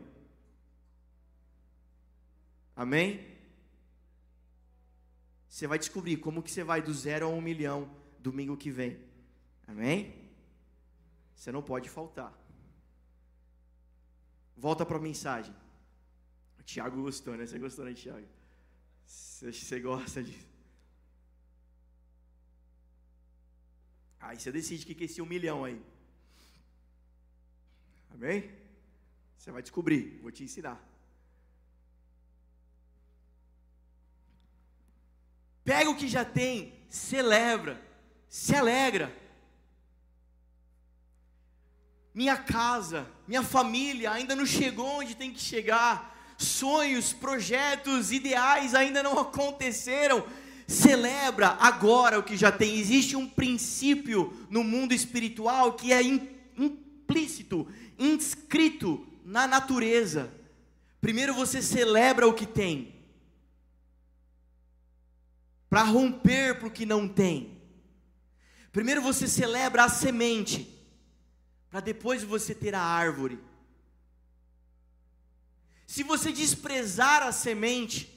Amém? 2.76 3.36
Você 5.48 5.66
vai 5.66 5.78
descobrir 5.78 6.18
como 6.18 6.42
que 6.42 6.50
você 6.50 6.62
vai 6.62 6.82
do 6.82 6.92
zero 6.92 7.24
a 7.24 7.28
um 7.30 7.40
milhão 7.40 7.90
domingo 8.18 8.58
que 8.58 8.70
vem. 8.70 9.00
Amém? 9.66 10.14
Você 11.34 11.50
não 11.50 11.62
pode 11.62 11.88
faltar. 11.88 12.30
Volta 14.54 14.84
para 14.84 14.98
a 14.98 15.00
mensagem. 15.00 15.54
O 16.58 16.62
Tiago 16.62 17.00
gostou, 17.00 17.34
né? 17.38 17.46
Você 17.46 17.58
gostou, 17.58 17.86
né, 17.86 17.94
Tiago? 17.94 18.26
Você, 19.06 19.50
você 19.50 19.80
gosta 19.80 20.22
disso. 20.22 20.46
Aí 24.20 24.38
você 24.38 24.52
decide 24.52 24.84
o 24.84 24.94
que 24.94 25.04
é 25.04 25.06
esse 25.06 25.22
um 25.22 25.26
milhão 25.26 25.64
aí. 25.64 25.82
Amém? 28.12 28.50
Você 29.36 29.50
vai 29.50 29.62
descobrir, 29.62 30.18
vou 30.22 30.32
te 30.32 30.42
ensinar. 30.42 30.82
Pega 35.62 35.90
o 35.90 35.96
que 35.96 36.08
já 36.08 36.24
tem, 36.24 36.72
celebra, 36.88 37.80
se 38.28 38.54
alegra. 38.54 39.12
Minha 42.14 42.36
casa, 42.36 43.06
minha 43.28 43.42
família 43.42 44.10
ainda 44.10 44.34
não 44.34 44.46
chegou 44.46 45.00
onde 45.00 45.14
tem 45.14 45.32
que 45.32 45.40
chegar. 45.40 46.34
Sonhos, 46.38 47.12
projetos, 47.12 48.12
ideais 48.12 48.74
ainda 48.74 49.02
não 49.02 49.18
aconteceram. 49.20 50.26
Celebra 50.66 51.56
agora 51.60 52.18
o 52.18 52.22
que 52.22 52.36
já 52.36 52.50
tem. 52.50 52.78
Existe 52.78 53.14
um 53.16 53.28
princípio 53.28 54.46
no 54.48 54.64
mundo 54.64 54.92
espiritual 54.92 55.74
que 55.74 55.92
é 55.92 56.02
implícito, 57.06 57.68
inscrito 57.96 59.06
na 59.24 59.46
natureza. 59.46 60.32
Primeiro 61.00 61.32
você 61.32 61.62
celebra 61.62 62.26
o 62.26 62.34
que 62.34 62.46
tem, 62.46 62.94
para 65.70 65.82
romper 65.82 66.58
para 66.58 66.66
o 66.66 66.70
que 66.70 66.84
não 66.84 67.08
tem. 67.08 67.60
Primeiro 68.72 69.00
você 69.00 69.28
celebra 69.28 69.84
a 69.84 69.88
semente, 69.88 70.68
para 71.70 71.80
depois 71.80 72.24
você 72.24 72.54
ter 72.54 72.74
a 72.74 72.82
árvore. 72.82 73.38
Se 75.86 76.02
você 76.02 76.32
desprezar 76.32 77.22
a 77.22 77.30
semente, 77.30 78.12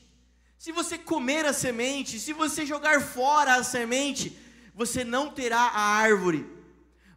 se 0.57 0.71
você 0.71 0.97
comer 0.97 1.45
a 1.45 1.53
semente, 1.53 2.19
se 2.19 2.33
você 2.33 2.65
jogar 2.65 3.01
fora 3.01 3.55
a 3.55 3.63
semente, 3.63 4.35
você 4.73 5.03
não 5.03 5.29
terá 5.29 5.59
a 5.59 5.79
árvore 5.79 6.58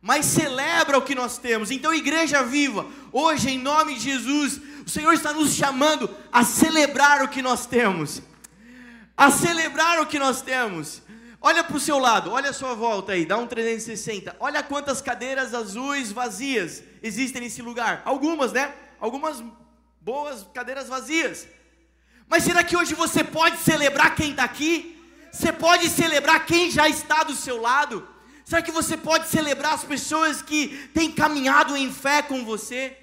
mas 0.03 0.27
celebra 0.27 0.99
o 0.99 1.03
que 1.03 1.15
nós 1.15 1.39
temos. 1.39 1.71
Então, 1.71 1.95
igreja 1.95 2.43
viva, 2.43 2.85
hoje 3.13 3.51
em 3.51 3.59
nome 3.59 3.95
de 3.95 4.01
Jesus, 4.01 4.61
o 4.85 4.91
Senhor 4.91 5.13
está 5.13 5.33
nos 5.33 5.55
chamando 5.55 6.11
a 6.33 6.43
celebrar 6.43 7.23
o 7.23 7.29
que 7.29 7.41
nós 7.41 7.67
temos. 7.67 8.21
A 9.17 9.31
celebrar 9.31 10.01
o 10.01 10.07
que 10.07 10.19
nós 10.19 10.43
temos. 10.43 11.03
Olha 11.41 11.63
para 11.63 11.77
o 11.77 11.81
seu 11.81 11.99
lado, 11.99 12.33
olha 12.33 12.51
a 12.51 12.53
sua 12.53 12.75
volta 12.75 13.13
aí, 13.13 13.25
dá 13.25 13.37
um 13.37 13.47
360. 13.47 14.35
Olha 14.41 14.61
quantas 14.63 15.01
cadeiras 15.01 15.55
azuis 15.55 16.11
vazias 16.11 16.83
existem 17.01 17.43
nesse 17.43 17.63
lugar. 17.63 18.03
Algumas, 18.05 18.53
né? 18.53 18.75
Algumas 19.01 19.43
boas 20.01 20.45
cadeiras 20.53 20.89
vazias. 20.89 21.47
Mas 22.29 22.43
será 22.43 22.65
que 22.65 22.77
hoje 22.77 22.95
você 22.95 23.23
pode 23.23 23.59
celebrar 23.59 24.17
quem 24.17 24.33
está 24.33 24.43
aqui? 24.43 25.01
Você 25.33 25.53
pode 25.53 25.89
celebrar 25.89 26.45
quem 26.45 26.71
já 26.73 26.89
está 26.89 27.23
do 27.23 27.35
seu 27.37 27.61
lado? 27.61 28.09
Será 28.45 28.61
que 28.61 28.73
você 28.73 28.97
pode 28.97 29.29
celebrar 29.29 29.75
as 29.75 29.85
pessoas 29.85 30.43
que 30.43 30.89
têm 30.95 31.11
caminhado 31.13 31.77
em 31.77 31.93
fé 31.93 32.23
com 32.23 32.45
você? 32.45 32.97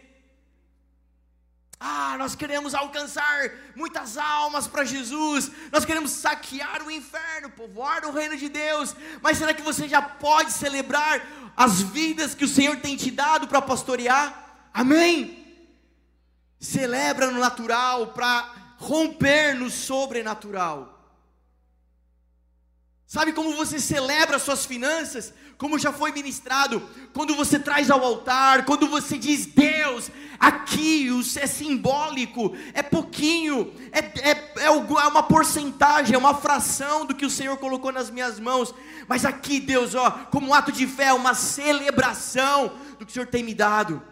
Ah, 1.80 2.18
nós 2.18 2.36
queremos 2.36 2.76
alcançar 2.76 3.52
muitas 3.74 4.18
almas 4.18 4.68
para 4.68 4.84
Jesus, 4.84 5.50
nós 5.72 5.86
queremos 5.86 6.12
saquear 6.12 6.84
o 6.86 6.92
inferno, 6.92 7.52
povoar 7.52 8.06
o 8.06 8.12
reino 8.12 8.36
de 8.36 8.50
Deus, 8.50 8.94
mas 9.22 9.38
será 9.38 9.54
que 9.54 9.62
você 9.62 9.88
já 9.88 10.02
pode 10.02 10.52
celebrar 10.52 11.26
as 11.56 11.82
vidas 11.82 12.36
que 12.36 12.44
o 12.44 12.50
Senhor 12.50 12.76
tem 12.78 12.98
te 12.98 13.10
dado 13.10 13.48
para 13.48 13.62
pastorear? 13.62 14.68
Amém? 14.74 15.40
Celebra 16.60 17.32
no 17.32 17.40
natural 17.40 18.08
para 18.08 18.76
romper 18.78 19.56
no 19.56 19.70
sobrenatural. 19.70 20.99
Sabe 23.10 23.34
como 23.34 23.56
você 23.56 23.80
celebra 23.80 24.38
suas 24.38 24.68
finanças? 24.68 25.34
Como 25.58 25.80
já 25.80 25.92
foi 25.92 26.12
ministrado, 26.12 26.80
quando 27.12 27.36
você 27.36 27.58
traz 27.58 27.90
ao 27.90 28.06
altar, 28.06 28.66
quando 28.66 28.88
você 28.88 29.18
diz, 29.18 29.48
Deus, 29.48 30.12
aqui 30.40 31.10
é 31.42 31.48
simbólico, 31.48 32.56
é 32.72 32.84
pouquinho, 32.84 33.74
é, 33.92 33.98
é, 33.98 34.32
é, 34.32 34.66
é 34.66 34.70
uma 34.70 35.24
porcentagem, 35.24 36.14
é 36.14 36.18
uma 36.20 36.36
fração 36.36 37.04
do 37.04 37.16
que 37.16 37.26
o 37.26 37.32
Senhor 37.32 37.58
colocou 37.58 37.92
nas 37.92 38.12
minhas 38.12 38.40
mãos, 38.40 38.76
mas 39.08 39.26
aqui, 39.26 39.60
Deus, 39.60 39.96
ó, 39.96 40.12
como 40.30 40.50
um 40.50 40.54
ato 40.54 40.72
de 40.72 40.86
fé, 40.86 41.12
uma 41.12 41.34
celebração 41.34 42.72
do 43.00 43.08
que 43.08 43.12
o 43.12 43.14
Senhor 43.16 43.26
tem 43.26 43.44
me 43.44 43.56
dado, 43.56 44.04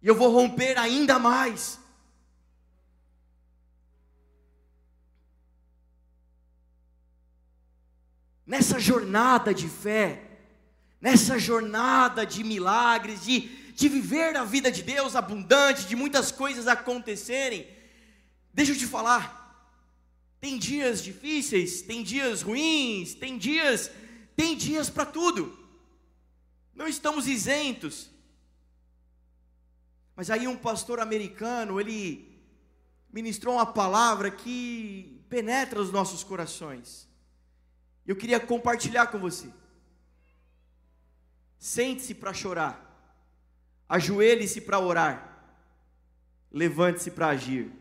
e 0.00 0.06
eu 0.06 0.14
vou 0.14 0.30
romper 0.30 0.78
ainda 0.78 1.18
mais. 1.18 1.80
Nessa 8.46 8.78
jornada 8.78 9.52
de 9.52 9.68
fé, 9.68 10.22
nessa 11.00 11.38
jornada 11.38 12.24
de 12.24 12.44
milagres, 12.44 13.24
de, 13.24 13.40
de 13.72 13.88
viver 13.88 14.36
a 14.36 14.44
vida 14.44 14.70
de 14.70 14.82
Deus 14.82 15.16
abundante, 15.16 15.86
de 15.86 15.96
muitas 15.96 16.30
coisas 16.30 16.68
acontecerem, 16.68 17.66
deixa 18.54 18.72
eu 18.72 18.76
te 18.76 18.86
falar, 18.86 19.44
tem 20.40 20.56
dias 20.56 21.02
difíceis, 21.02 21.82
tem 21.82 22.02
dias 22.02 22.42
ruins, 22.42 23.14
tem 23.14 23.36
dias, 23.36 23.90
tem 24.36 24.56
dias 24.56 24.88
para 24.88 25.04
tudo, 25.04 25.58
não 26.74 26.86
estamos 26.86 27.26
isentos. 27.26 28.10
Mas 30.14 30.30
aí 30.30 30.46
um 30.46 30.56
pastor 30.56 30.98
americano, 31.00 31.78
ele 31.78 32.40
ministrou 33.12 33.56
uma 33.56 33.66
palavra 33.66 34.30
que 34.30 35.20
penetra 35.28 35.80
os 35.80 35.90
nossos 35.90 36.24
corações. 36.24 37.06
Eu 38.06 38.14
queria 38.14 38.38
compartilhar 38.38 39.08
com 39.08 39.18
você. 39.18 39.50
Sente-se 41.58 42.14
para 42.14 42.32
chorar. 42.32 42.82
Ajoelhe-se 43.88 44.60
para 44.60 44.78
orar. 44.78 45.36
Levante-se 46.52 47.10
para 47.10 47.28
agir. 47.28 47.72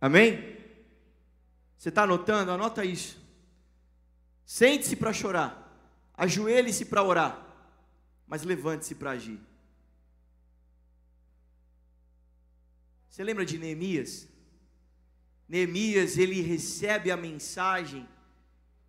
Amém? 0.00 0.56
Você 1.76 1.88
está 1.88 2.04
anotando? 2.04 2.52
Anota 2.52 2.84
isso. 2.84 3.18
Sente-se 4.44 4.96
para 4.96 5.12
chorar. 5.12 5.66
Ajoelhe-se 6.14 6.84
para 6.84 7.02
orar. 7.02 7.46
Mas 8.26 8.42
levante-se 8.42 8.94
para 8.94 9.10
agir. 9.10 9.40
Você 13.08 13.24
lembra 13.24 13.44
de 13.44 13.58
Neemias? 13.58 14.28
Neemias, 15.48 16.16
ele 16.16 16.40
recebe 16.40 17.10
a 17.10 17.16
mensagem 17.16 18.08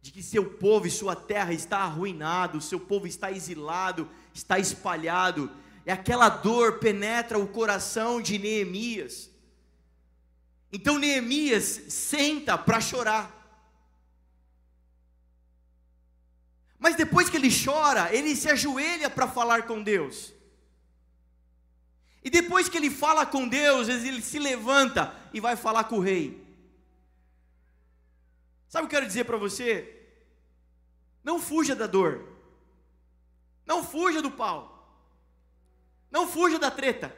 de 0.01 0.11
que 0.11 0.23
seu 0.23 0.43
povo 0.43 0.87
e 0.87 0.91
sua 0.91 1.15
terra 1.15 1.53
está 1.53 1.79
arruinado, 1.79 2.59
seu 2.59 2.79
povo 2.79 3.05
está 3.05 3.31
exilado, 3.31 4.09
está 4.33 4.57
espalhado, 4.57 5.51
e 5.85 5.91
aquela 5.91 6.27
dor 6.27 6.79
penetra 6.79 7.37
o 7.37 7.47
coração 7.47 8.21
de 8.21 8.37
Neemias. 8.37 9.29
Então 10.71 10.97
Neemias 10.97 11.65
senta 11.89 12.57
para 12.57 12.81
chorar. 12.81 13.37
Mas 16.79 16.95
depois 16.95 17.29
que 17.29 17.37
ele 17.37 17.49
chora, 17.53 18.13
ele 18.13 18.35
se 18.35 18.49
ajoelha 18.49 19.07
para 19.07 19.27
falar 19.27 19.67
com 19.67 19.83
Deus. 19.83 20.33
E 22.23 22.29
depois 22.29 22.67
que 22.67 22.77
ele 22.77 22.89
fala 22.89 23.23
com 23.23 23.47
Deus, 23.47 23.87
ele 23.87 24.21
se 24.21 24.39
levanta 24.39 25.13
e 25.31 25.39
vai 25.39 25.55
falar 25.55 25.83
com 25.83 25.97
o 25.97 26.01
rei. 26.01 26.40
Sabe 28.71 28.85
o 28.85 28.89
que 28.89 28.95
eu 28.95 28.99
quero 28.99 29.07
dizer 29.07 29.25
para 29.25 29.35
você? 29.35 30.01
Não 31.21 31.41
fuja 31.41 31.75
da 31.75 31.87
dor. 31.87 32.25
Não 33.65 33.83
fuja 33.83 34.21
do 34.21 34.31
pau. 34.31 35.05
Não 36.09 36.25
fuja 36.25 36.57
da 36.57 36.71
treta. 36.71 37.13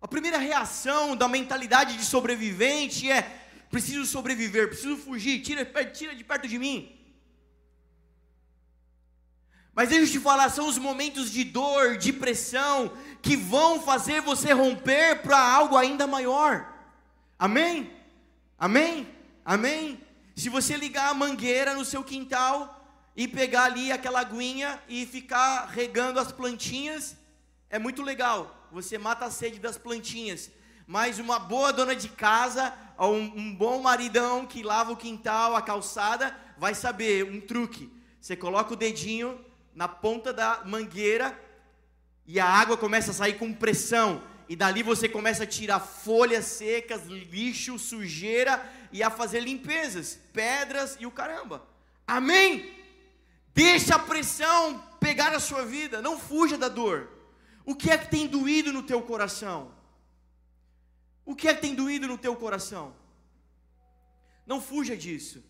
A 0.00 0.06
primeira 0.06 0.38
reação 0.38 1.16
da 1.16 1.26
mentalidade 1.26 1.96
de 1.96 2.04
sobrevivente 2.04 3.10
é: 3.10 3.22
preciso 3.68 4.06
sobreviver, 4.06 4.68
preciso 4.68 4.96
fugir, 4.96 5.42
tira, 5.42 5.64
tira 5.86 6.14
de 6.14 6.22
perto 6.22 6.46
de 6.46 6.56
mim. 6.56 6.96
Mas 9.74 9.88
deixa 9.88 10.04
eu 10.04 10.12
te 10.12 10.20
falar, 10.20 10.50
são 10.50 10.68
os 10.68 10.78
momentos 10.78 11.32
de 11.32 11.42
dor, 11.42 11.96
de 11.96 12.12
pressão, 12.12 12.96
que 13.20 13.36
vão 13.36 13.82
fazer 13.82 14.20
você 14.20 14.52
romper 14.52 15.20
para 15.20 15.36
algo 15.36 15.76
ainda 15.76 16.06
maior. 16.06 16.72
Amém? 17.36 17.92
Amém? 18.56 19.19
Amém? 19.50 20.00
Se 20.36 20.48
você 20.48 20.76
ligar 20.76 21.10
a 21.10 21.14
mangueira 21.14 21.74
no 21.74 21.84
seu 21.84 22.04
quintal 22.04 22.86
e 23.16 23.26
pegar 23.26 23.64
ali 23.64 23.90
aquela 23.90 24.20
aguinha 24.20 24.80
e 24.88 25.04
ficar 25.04 25.66
regando 25.66 26.20
as 26.20 26.30
plantinhas, 26.30 27.16
é 27.68 27.76
muito 27.76 28.00
legal. 28.00 28.68
Você 28.70 28.96
mata 28.96 29.24
a 29.24 29.30
sede 29.32 29.58
das 29.58 29.76
plantinhas. 29.76 30.52
Mas 30.86 31.18
uma 31.18 31.40
boa 31.40 31.72
dona 31.72 31.96
de 31.96 32.08
casa, 32.10 32.72
ou 32.96 33.12
um, 33.12 33.32
um 33.36 33.52
bom 33.52 33.82
maridão 33.82 34.46
que 34.46 34.62
lava 34.62 34.92
o 34.92 34.96
quintal, 34.96 35.56
a 35.56 35.62
calçada, 35.62 36.32
vai 36.56 36.72
saber 36.72 37.24
um 37.24 37.40
truque. 37.40 37.90
Você 38.20 38.36
coloca 38.36 38.74
o 38.74 38.76
dedinho 38.76 39.44
na 39.74 39.88
ponta 39.88 40.32
da 40.32 40.62
mangueira 40.64 41.36
e 42.24 42.38
a 42.38 42.46
água 42.46 42.76
começa 42.76 43.10
a 43.10 43.14
sair 43.14 43.36
com 43.36 43.52
pressão. 43.52 44.22
E 44.48 44.54
dali 44.54 44.84
você 44.84 45.08
começa 45.08 45.42
a 45.42 45.46
tirar 45.46 45.80
folhas 45.80 46.44
secas, 46.44 47.06
lixo, 47.06 47.80
sujeira 47.80 48.78
e 48.92 49.02
a 49.02 49.10
fazer 49.10 49.40
limpezas, 49.40 50.18
pedras 50.32 50.96
e 51.00 51.06
o 51.06 51.10
caramba. 51.10 51.66
Amém? 52.06 52.74
Deixa 53.54 53.96
a 53.96 53.98
pressão 53.98 54.78
pegar 54.98 55.32
a 55.32 55.40
sua 55.40 55.64
vida, 55.64 56.02
não 56.02 56.18
fuja 56.18 56.56
da 56.56 56.68
dor. 56.68 57.08
O 57.64 57.74
que 57.74 57.90
é 57.90 57.98
que 57.98 58.10
tem 58.10 58.26
doído 58.26 58.72
no 58.72 58.82
teu 58.82 59.02
coração? 59.02 59.74
O 61.24 61.34
que 61.34 61.48
é 61.48 61.54
que 61.54 61.60
tem 61.60 61.74
doído 61.74 62.08
no 62.08 62.18
teu 62.18 62.34
coração? 62.34 62.94
Não 64.46 64.60
fuja 64.60 64.96
disso. 64.96 65.44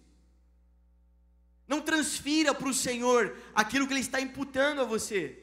Não 1.66 1.80
transfira 1.80 2.54
para 2.54 2.68
o 2.68 2.74
Senhor 2.74 3.36
aquilo 3.54 3.86
que 3.86 3.92
Ele 3.92 4.00
está 4.00 4.20
imputando 4.20 4.80
a 4.80 4.84
você. 4.84 5.38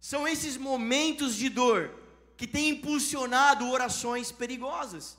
São 0.00 0.26
esses 0.26 0.56
momentos 0.56 1.36
de 1.36 1.48
dor 1.48 2.01
que 2.42 2.46
têm 2.48 2.70
impulsionado 2.70 3.70
orações 3.70 4.32
perigosas. 4.32 5.16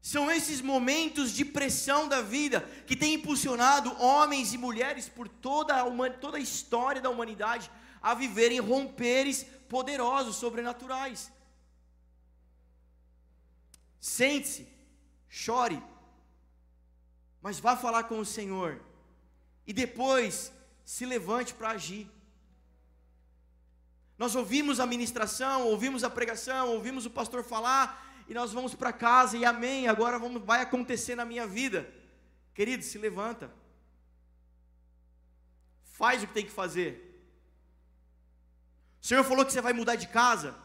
São 0.00 0.30
esses 0.30 0.60
momentos 0.60 1.32
de 1.32 1.44
pressão 1.44 2.06
da 2.06 2.22
vida 2.22 2.60
que 2.86 2.94
têm 2.94 3.14
impulsionado 3.14 4.00
homens 4.00 4.52
e 4.52 4.58
mulheres 4.58 5.08
por 5.08 5.26
toda 5.26 5.74
a, 5.74 6.10
toda 6.10 6.36
a 6.36 6.40
história 6.40 7.02
da 7.02 7.10
humanidade 7.10 7.68
a 8.00 8.14
viverem 8.14 8.60
romperes 8.60 9.42
poderosos, 9.68 10.36
sobrenaturais. 10.36 11.32
Sente-se, 13.98 14.68
chore, 15.28 15.82
mas 17.42 17.58
vá 17.58 17.76
falar 17.76 18.04
com 18.04 18.20
o 18.20 18.24
Senhor 18.24 18.80
e 19.66 19.72
depois 19.72 20.52
se 20.84 21.04
levante 21.04 21.52
para 21.54 21.70
agir. 21.70 22.08
Nós 24.18 24.34
ouvimos 24.34 24.80
a 24.80 24.86
ministração, 24.86 25.68
ouvimos 25.68 26.02
a 26.02 26.10
pregação, 26.10 26.70
ouvimos 26.70 27.06
o 27.06 27.10
pastor 27.10 27.44
falar 27.44 28.04
e 28.28 28.34
nós 28.34 28.52
vamos 28.52 28.74
para 28.74 28.92
casa 28.92 29.36
e 29.36 29.44
amém, 29.44 29.86
agora 29.86 30.18
vamos, 30.18 30.42
vai 30.42 30.60
acontecer 30.60 31.14
na 31.14 31.24
minha 31.24 31.46
vida. 31.46 31.88
Querido, 32.52 32.82
se 32.82 32.98
levanta. 32.98 33.50
Faz 35.84 36.22
o 36.22 36.26
que 36.26 36.34
tem 36.34 36.44
que 36.44 36.50
fazer. 36.50 37.04
O 39.00 39.06
Senhor 39.06 39.22
falou 39.22 39.46
que 39.46 39.52
você 39.52 39.60
vai 39.60 39.72
mudar 39.72 39.94
de 39.94 40.08
casa. 40.08 40.56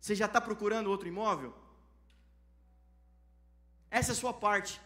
Você 0.00 0.16
já 0.16 0.26
está 0.26 0.40
procurando 0.40 0.90
outro 0.90 1.06
imóvel? 1.06 1.54
Essa 3.90 4.10
é 4.10 4.14
a 4.14 4.16
sua 4.16 4.34
parte. 4.34 4.80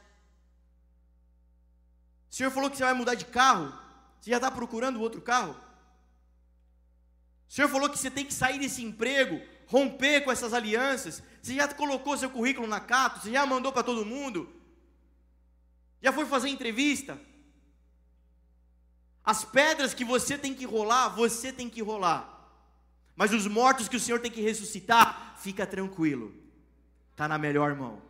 O 2.31 2.35
Senhor 2.35 2.51
falou 2.51 2.71
que 2.71 2.77
você 2.77 2.85
vai 2.85 2.93
mudar 2.93 3.15
de 3.15 3.25
carro. 3.25 3.73
Você 4.21 4.31
já 4.31 4.37
está 4.37 4.51
procurando 4.51 5.01
outro 5.01 5.23
carro? 5.23 5.59
O 7.49 7.53
Senhor 7.53 7.69
falou 7.69 7.89
que 7.89 7.99
você 7.99 8.11
tem 8.11 8.27
que 8.27 8.35
sair 8.35 8.59
desse 8.59 8.83
emprego, 8.83 9.41
romper 9.67 10.23
com 10.23 10.31
essas 10.31 10.53
alianças. 10.53 11.23
Você 11.41 11.55
já 11.55 11.67
colocou 11.73 12.17
seu 12.17 12.29
currículo 12.29 12.67
na 12.67 12.79
Cato? 12.79 13.21
Você 13.21 13.33
já 13.33 13.47
mandou 13.47 13.73
para 13.73 13.83
todo 13.83 14.05
mundo? 14.05 14.53
Já 16.03 16.13
foi 16.13 16.27
fazer 16.27 16.51
entrevista? 16.51 17.19
As 19.25 19.45
pedras 19.45 19.95
que 19.95 20.05
você 20.05 20.37
tem 20.37 20.55
que 20.55 20.65
rolar, 20.65 21.09
você 21.09 21.53
tem 21.53 21.69
que 21.69 21.83
rolar. 21.83 22.35
Mas 23.17 23.33
os 23.33 23.47
mortos 23.47 23.89
que 23.89 23.97
o 23.97 24.01
Senhor 24.01 24.21
tem 24.21 24.31
que 24.31 24.41
ressuscitar, 24.41 25.37
fica 25.39 25.67
tranquilo. 25.67 26.33
Está 27.13 27.27
na 27.27 27.39
melhor 27.39 27.75
mão. 27.75 28.01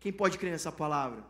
Quem 0.00 0.12
pode 0.12 0.38
crer 0.38 0.52
nessa 0.52 0.72
palavra? 0.72 1.22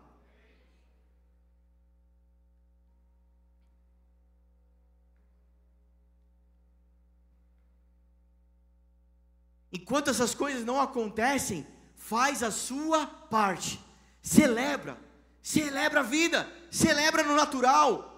Enquanto 9.87 10.11
essas 10.11 10.35
coisas 10.35 10.65
não 10.65 10.81
acontecem, 10.81 11.65
faz 11.95 12.43
a 12.43 12.51
sua 12.51 13.07
parte. 13.07 13.81
Celebra, 14.21 14.99
celebra 15.41 16.01
a 16.01 16.03
vida, 16.03 16.53
celebra 16.73 17.23
no 17.23 17.37
natural. 17.37 18.13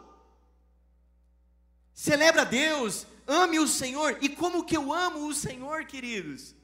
Celebra 1.93 2.47
Deus, 2.47 3.07
ame 3.27 3.59
o 3.59 3.69
Senhor. 3.69 4.17
E 4.23 4.31
como 4.31 4.65
que 4.65 4.79
eu 4.79 4.95
amo 4.95 5.27
o 5.27 5.35
Senhor, 5.35 5.85
queridos? 5.85 6.55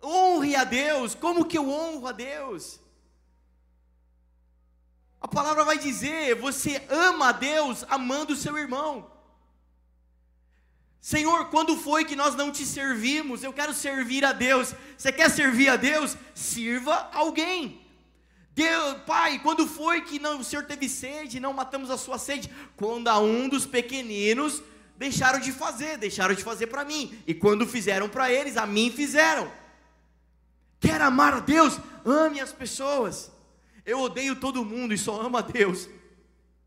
Honre 0.00 0.54
a 0.54 0.62
Deus, 0.62 1.12
como 1.16 1.44
que 1.44 1.58
eu 1.58 1.68
honro 1.68 2.06
a 2.06 2.12
Deus? 2.12 2.78
A 5.20 5.26
palavra 5.26 5.64
vai 5.64 5.76
dizer: 5.76 6.36
você 6.36 6.86
ama 6.88 7.30
a 7.30 7.32
Deus 7.32 7.84
amando 7.88 8.34
o 8.34 8.36
seu 8.36 8.56
irmão. 8.56 9.10
Senhor, 11.00 11.46
quando 11.46 11.76
foi 11.76 12.04
que 12.04 12.14
nós 12.14 12.34
não 12.34 12.52
te 12.52 12.66
servimos? 12.66 13.42
Eu 13.42 13.52
quero 13.52 13.72
servir 13.72 14.24
a 14.24 14.32
Deus. 14.32 14.74
Você 14.98 15.10
quer 15.10 15.30
servir 15.30 15.68
a 15.68 15.76
Deus? 15.76 16.16
Sirva 16.34 17.08
alguém. 17.12 17.80
Deus, 18.52 18.98
Pai, 19.06 19.38
quando 19.38 19.66
foi 19.66 20.02
que 20.02 20.18
não, 20.18 20.40
o 20.40 20.44
Senhor 20.44 20.66
teve 20.66 20.88
sede 20.88 21.40
não 21.40 21.54
matamos 21.54 21.90
a 21.90 21.96
sua 21.96 22.18
sede? 22.18 22.50
Quando 22.76 23.08
a 23.08 23.18
um 23.18 23.48
dos 23.48 23.64
pequeninos 23.64 24.62
deixaram 24.98 25.40
de 25.40 25.50
fazer, 25.50 25.96
deixaram 25.96 26.34
de 26.34 26.42
fazer 26.42 26.66
para 26.66 26.84
mim. 26.84 27.18
E 27.26 27.32
quando 27.32 27.66
fizeram 27.66 28.06
para 28.06 28.30
eles, 28.30 28.58
a 28.58 28.66
mim 28.66 28.90
fizeram. 28.90 29.50
Quer 30.78 31.00
amar 31.00 31.32
a 31.32 31.40
Deus? 31.40 31.80
Ame 32.04 32.40
as 32.40 32.52
pessoas. 32.52 33.32
Eu 33.86 34.00
odeio 34.00 34.36
todo 34.36 34.64
mundo 34.64 34.92
e 34.92 34.98
só 34.98 35.18
amo 35.22 35.38
a 35.38 35.40
Deus. 35.40 35.88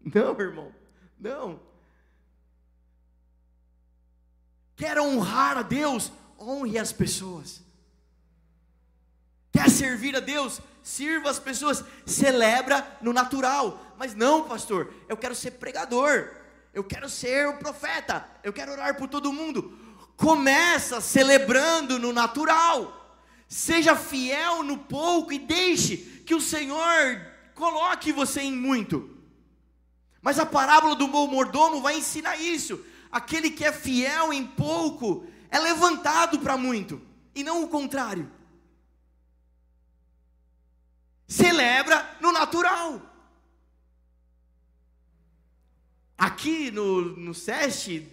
Não, 0.02 0.40
irmão. 0.40 0.74
Não. 1.20 1.60
Quer 4.84 5.00
honrar 5.00 5.58
a 5.58 5.62
Deus? 5.62 6.12
Honre 6.38 6.78
as 6.78 6.92
pessoas. 6.92 7.62
Quer 9.50 9.70
servir 9.70 10.14
a 10.14 10.20
Deus? 10.20 10.60
Sirva 10.84 11.30
as 11.30 11.40
pessoas. 11.40 11.86
Celebra 12.06 12.86
no 13.02 13.14
natural. 13.14 13.96
Mas 13.98 14.14
não, 14.14 14.44
pastor, 14.44 14.94
eu 15.08 15.16
quero 15.16 15.34
ser 15.36 15.52
pregador. 15.52 16.32
Eu 16.74 16.84
quero 16.84 17.10
ser 17.10 17.48
o 17.48 17.60
profeta. 17.60 18.28
Eu 18.44 18.52
quero 18.52 18.74
orar 18.74 18.98
por 18.98 19.08
todo 19.08 19.32
mundo. 19.32 19.80
Começa 20.18 21.00
celebrando 21.00 21.98
no 21.98 22.12
natural. 22.12 23.18
Seja 23.48 23.96
fiel 23.96 24.64
no 24.64 24.80
pouco 24.80 25.32
e 25.32 25.40
deixe 25.40 25.96
que 26.26 26.36
o 26.36 26.42
Senhor 26.42 27.22
coloque 27.56 28.12
você 28.12 28.42
em 28.42 28.52
muito. 28.52 29.18
Mas 30.22 30.38
a 30.40 30.46
parábola 30.46 30.94
do 30.94 31.08
bom 31.08 31.26
mordomo 31.28 31.82
vai 31.82 31.98
ensinar 32.00 32.36
isso 32.36 32.84
aquele 33.14 33.52
que 33.52 33.64
é 33.64 33.72
fiel 33.72 34.34
em 34.34 34.46
pouco 34.46 35.28
é 35.52 35.60
levantado 35.60 36.40
para 36.40 36.58
muito, 36.58 37.00
e 37.36 37.44
não 37.44 37.64
o 37.64 37.68
contrário. 37.68 38.30
Celebra 41.28 42.18
no 42.20 42.32
natural. 42.32 43.00
Aqui 46.18 46.72
no, 46.72 47.16
no 47.16 47.36
SESC, 47.36 48.08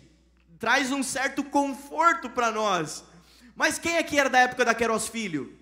traz 0.58 0.92
um 0.92 1.02
certo 1.02 1.42
conforto 1.44 2.28
para 2.28 2.52
nós. 2.52 3.02
Mas 3.56 3.78
quem 3.78 3.96
aqui 3.96 4.18
era 4.18 4.28
da 4.28 4.40
época 4.40 4.66
da 4.66 4.74
Queiroz 4.74 5.08
Filho? 5.08 5.58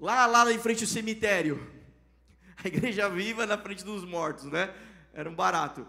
Lá, 0.00 0.26
lá 0.26 0.52
em 0.52 0.58
frente 0.58 0.82
ao 0.82 0.90
cemitério. 0.90 1.78
A 2.62 2.66
igreja 2.66 3.08
viva 3.08 3.46
na 3.46 3.56
frente 3.56 3.84
dos 3.84 4.04
mortos, 4.04 4.46
né? 4.46 4.74
Era 5.12 5.30
um 5.30 5.34
barato. 5.34 5.86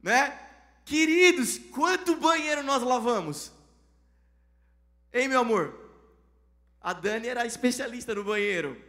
Né? 0.00 0.45
Queridos, 0.86 1.58
quanto 1.58 2.14
banheiro 2.14 2.62
nós 2.62 2.80
lavamos? 2.80 3.52
Hein, 5.12 5.26
meu 5.26 5.40
amor? 5.40 5.74
A 6.80 6.92
Dani 6.92 7.26
era 7.26 7.44
especialista 7.44 8.14
no 8.14 8.22
banheiro. 8.22 8.80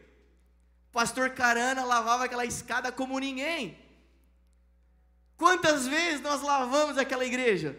Pastor 0.92 1.32
Carana 1.32 1.84
lavava 1.84 2.26
aquela 2.26 2.46
escada 2.46 2.92
como 2.92 3.18
ninguém. 3.18 3.76
Quantas 5.36 5.88
vezes 5.88 6.22
nós 6.22 6.44
lavamos 6.44 7.00
aquela 7.00 7.26
igreja? 7.26 7.76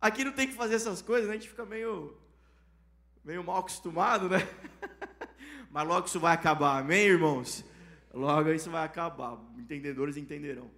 Aqui 0.00 0.24
não 0.24 0.32
tem 0.32 0.48
que 0.48 0.54
fazer 0.54 0.76
essas 0.76 1.02
coisas, 1.02 1.28
né? 1.28 1.34
a 1.34 1.38
gente 1.38 1.50
fica 1.50 1.66
meio, 1.66 2.16
meio 3.22 3.44
mal 3.44 3.58
acostumado, 3.58 4.30
né? 4.30 4.48
Mas 5.70 5.86
logo 5.86 6.06
isso 6.06 6.18
vai 6.18 6.32
acabar, 6.32 6.78
amém, 6.78 7.06
irmãos? 7.06 7.62
Logo 8.14 8.50
isso 8.50 8.70
vai 8.70 8.82
acabar. 8.82 9.38
Entendedores 9.58 10.16
entenderão. 10.16 10.70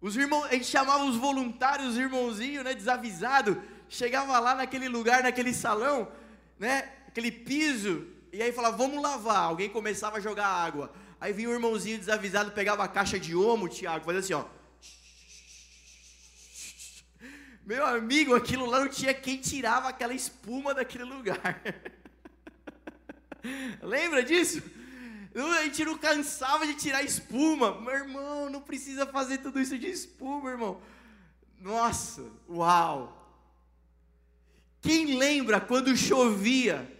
Os 0.00 0.16
irmãos, 0.16 0.44
a 0.44 0.52
gente 0.52 0.66
chamava 0.66 1.04
os 1.04 1.16
voluntários, 1.16 1.90
os 1.90 1.96
irmãozinhos, 1.96 2.64
né, 2.64 2.74
desavisado, 2.74 3.62
chegava 3.88 4.38
lá 4.38 4.54
naquele 4.54 4.88
lugar, 4.88 5.22
naquele 5.22 5.54
salão, 5.54 6.10
né, 6.58 6.92
aquele 7.08 7.30
piso, 7.30 8.06
e 8.32 8.42
aí 8.42 8.52
falava, 8.52 8.76
vamos 8.76 9.02
lavar. 9.02 9.44
Alguém 9.44 9.70
começava 9.70 10.18
a 10.18 10.20
jogar 10.20 10.46
água. 10.46 10.92
Aí 11.18 11.32
vinha 11.32 11.48
o 11.48 11.52
irmãozinho 11.52 11.98
desavisado, 11.98 12.52
pegava 12.52 12.84
a 12.84 12.88
caixa 12.88 13.18
de 13.18 13.34
omo, 13.34 13.68
Tiago, 13.68 14.04
fazia 14.04 14.20
assim, 14.20 14.34
ó. 14.34 14.44
Meu 17.64 17.84
amigo, 17.84 18.34
aquilo 18.34 18.66
lá 18.66 18.80
não 18.80 18.88
tinha 18.88 19.12
quem 19.14 19.38
tirava 19.38 19.88
aquela 19.88 20.14
espuma 20.14 20.74
daquele 20.74 21.04
lugar. 21.04 21.62
Lembra 23.82 24.22
disso? 24.22 24.62
A 25.36 25.64
gente 25.64 25.84
não 25.84 25.98
cansava 25.98 26.66
de 26.66 26.74
tirar 26.74 27.02
espuma. 27.02 27.80
Meu 27.80 27.92
irmão, 27.92 28.48
não 28.48 28.60
precisa 28.60 29.06
fazer 29.06 29.38
tudo 29.38 29.60
isso 29.60 29.78
de 29.78 29.86
espuma, 29.86 30.50
irmão. 30.50 30.80
Nossa, 31.60 32.24
uau. 32.48 33.12
Quem 34.80 35.18
lembra 35.18 35.60
quando 35.60 35.96
chovia 35.96 36.90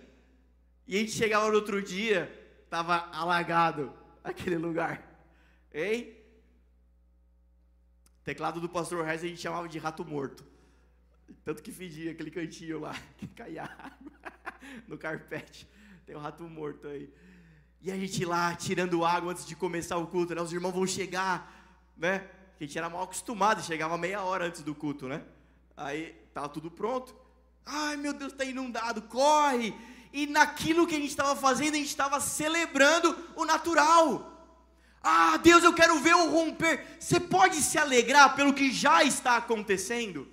e 0.87 0.97
a 0.97 1.01
gente 1.01 1.13
chegava 1.13 1.49
no 1.49 1.55
outro 1.55 1.83
dia, 1.83 2.31
estava 2.65 3.09
alagado 3.13 3.93
aquele 4.23 4.57
lugar? 4.57 5.03
Hein? 5.73 6.17
teclado 8.27 8.61
do 8.61 8.69
pastor 8.69 9.05
Reis 9.05 9.23
a 9.23 9.29
gente 9.29 9.41
chamava 9.41 9.69
de 9.69 9.79
rato 9.79 10.05
morto. 10.05 10.45
Tanto 11.45 11.63
que 11.63 11.71
fedia 11.71 12.11
aquele 12.11 12.33
cantinho 12.33 12.81
lá, 12.81 12.93
que 13.17 13.29
caía 13.29 13.71
no 14.89 14.99
carpete. 14.99 15.67
Tem 16.05 16.17
um 16.17 16.19
rato 16.19 16.43
morto 16.43 16.89
aí. 16.89 17.09
E 17.87 17.93
a 17.93 17.97
gente 17.97 18.25
lá 18.25 18.53
tirando 18.53 19.05
água 19.05 19.31
antes 19.31 19.47
de 19.47 19.55
começar 19.55 19.97
o 19.97 20.09
culto, 20.09 20.35
né? 20.35 20.43
Os 20.43 20.53
irmãos 20.53 20.73
vão 20.73 20.85
chegar, 20.85 21.49
né? 21.97 22.29
A 22.59 22.65
gente 22.65 22.77
era 22.77 22.91
mal 22.91 23.05
acostumado, 23.05 23.63
chegava 23.63 23.97
meia 23.97 24.23
hora 24.23 24.45
antes 24.45 24.61
do 24.61 24.75
culto, 24.75 25.07
né? 25.07 25.23
Aí 25.77 26.13
tava 26.35 26.49
tudo 26.49 26.69
pronto. 26.69 27.15
Ai 27.65 27.97
meu 27.97 28.13
Deus, 28.13 28.33
está 28.33 28.45
inundado, 28.45 29.03
corre! 29.03 29.73
E 30.13 30.27
naquilo 30.27 30.85
que 30.85 30.97
a 30.97 30.99
gente 30.99 31.11
estava 31.11 31.37
fazendo, 31.37 31.75
a 31.75 31.77
gente 31.77 31.87
estava 31.87 32.19
celebrando 32.19 33.17
o 33.37 33.45
natural. 33.45 34.33
Ah, 35.01 35.37
Deus, 35.37 35.63
eu 35.63 35.73
quero 35.73 36.01
ver 36.01 36.17
o 36.17 36.29
romper. 36.29 36.85
Você 36.99 37.21
pode 37.21 37.55
se 37.63 37.79
alegrar 37.79 38.35
pelo 38.35 38.53
que 38.53 38.73
já 38.73 39.05
está 39.05 39.37
acontecendo? 39.37 40.27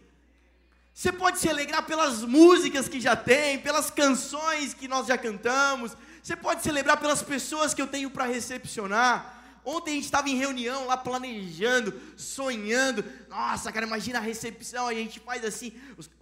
Você 0.92 1.12
pode 1.12 1.38
se 1.38 1.48
alegrar 1.48 1.86
pelas 1.86 2.24
músicas 2.24 2.90
que 2.90 3.00
já 3.00 3.16
tem, 3.16 3.60
pelas 3.60 3.92
canções 3.92 4.74
que 4.74 4.88
nós 4.88 5.06
já 5.06 5.20
cantamos, 5.20 5.96
você 6.24 6.38
pode 6.38 6.64
celebrar 6.64 6.98
pelas 6.98 7.22
pessoas 7.22 7.74
que 7.74 7.82
eu 7.82 7.88
tenho 7.88 8.10
para 8.10 8.24
recepcionar. 8.24 9.44
Ontem 9.66 9.92
a 9.92 9.94
gente 9.96 10.06
estava 10.06 10.30
em 10.30 10.38
reunião 10.38 10.88
lá 10.88 10.96
planejando, 10.96 12.02
sonhando. 12.16 13.04
Nossa, 13.28 13.70
cara, 13.74 13.86
imagina 13.86 14.20
a 14.20 14.22
recepção. 14.22 14.88
A 14.88 14.94
gente 14.94 15.20
faz 15.20 15.44
assim: 15.44 15.74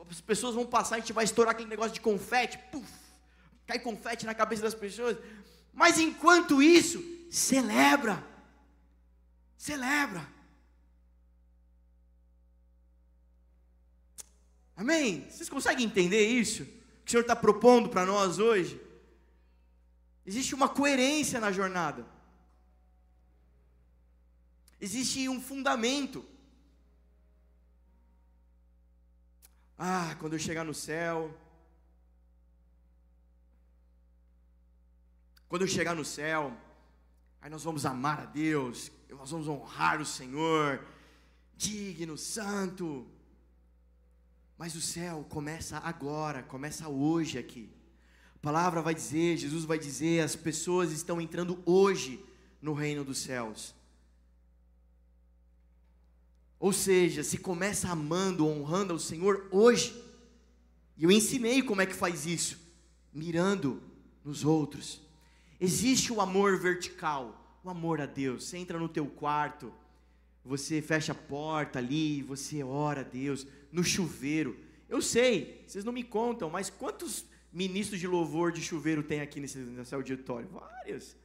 as 0.10 0.20
pessoas 0.20 0.56
vão 0.56 0.66
passar, 0.66 0.96
a 0.96 1.00
gente 1.00 1.14
vai 1.14 1.24
estourar 1.24 1.54
aquele 1.54 1.70
negócio 1.70 1.94
de 1.94 2.02
confete. 2.02 2.58
Puf, 2.72 2.92
cai 3.68 3.78
confete 3.78 4.26
na 4.26 4.34
cabeça 4.34 4.64
das 4.64 4.74
pessoas. 4.74 5.18
Mas 5.72 6.00
enquanto 6.00 6.64
isso, 6.64 7.04
celebra. 7.30 8.26
Celebra. 9.56 10.28
Amém? 14.76 15.28
Vocês 15.30 15.48
conseguem 15.48 15.86
entender 15.86 16.26
isso? 16.26 16.66
Que 17.06 17.10
o 17.10 17.12
Senhor 17.12 17.22
está 17.22 17.36
propondo 17.36 17.88
para 17.88 18.04
nós 18.04 18.40
hoje? 18.40 18.82
Existe 20.26 20.54
uma 20.56 20.70
coerência 20.70 21.40
na 21.40 21.52
jornada. 21.52 22.06
Existe 24.80 25.28
um 25.28 25.42
fundamento. 25.42 26.26
Ah, 29.78 30.16
quando 30.20 30.34
eu 30.34 30.40
chegar 30.40 30.64
no 30.64 30.74
céu. 30.74 31.36
Quando 35.48 35.64
eu 35.64 35.68
chegar 35.68 35.96
no 35.96 36.06
céu, 36.06 36.56
Aí 37.42 37.50
nós 37.50 37.64
vamos 37.64 37.88
amar 37.88 38.20
a 38.20 38.26
Deus, 38.26 38.92
nós 39.10 39.32
vamos 39.32 39.48
honrar 39.48 40.00
o 40.00 40.06
Senhor, 40.06 40.86
digno, 41.58 42.16
santo. 42.16 43.08
Mas 44.60 44.76
o 44.76 44.82
céu 44.82 45.26
começa 45.28 45.80
agora, 45.80 46.44
começa 46.44 46.88
hoje 46.88 47.40
aqui. 47.40 47.68
A 48.42 48.44
palavra 48.44 48.82
vai 48.82 48.96
dizer, 48.96 49.38
Jesus 49.38 49.66
vai 49.66 49.78
dizer, 49.78 50.22
as 50.22 50.36
pessoas 50.36 50.92
estão 50.92 51.22
entrando 51.22 51.62
hoje 51.64 52.20
no 52.60 52.74
reino 52.74 53.04
dos 53.04 53.20
céus. 53.20 53.76
Ou 56.60 56.74
seja, 56.74 57.24
se 57.24 57.38
começa 57.38 57.90
amando, 57.90 58.48
honrando 58.48 58.94
ao 58.94 59.00
Senhor 59.00 59.48
hoje. 59.52 59.96
E 60.98 61.04
eu 61.04 61.12
ensinei 61.12 61.62
como 61.62 61.84
é 61.84 61.86
que 61.86 61.94
faz 61.94 62.26
isso, 62.26 62.58
mirando 63.14 63.80
nos 64.26 64.44
outros. 64.44 65.00
Existe 65.60 66.12
o 66.12 66.20
amor 66.20 66.60
vertical, 66.60 67.60
o 67.64 67.70
amor 67.70 68.02
a 68.02 68.08
Deus. 68.08 68.46
Você 68.46 68.58
entra 68.58 68.80
no 68.80 68.90
teu 68.90 69.06
quarto, 69.06 69.72
você 70.44 70.82
fecha 70.82 71.12
a 71.12 71.16
porta 71.16 71.78
ali, 71.78 72.24
você 72.24 72.64
ora 72.64 73.02
a 73.02 73.04
Deus 73.04 73.46
no 73.72 73.84
chuveiro. 73.84 74.58
Eu 74.90 75.00
sei, 75.00 75.64
vocês 75.68 75.86
não 75.86 75.94
me 75.94 76.04
contam, 76.04 76.50
mas 76.50 76.72
quantos 76.72 77.24
ministros 77.52 78.00
de 78.00 78.08
louvor 78.08 78.52
de 78.52 78.62
chuveiro 78.62 79.04
tem 79.04 79.22
aqui 79.22 79.40
nesse, 79.40 79.60
nesse 79.60 79.94
auditório? 79.94 80.48
Vários. 80.50 81.16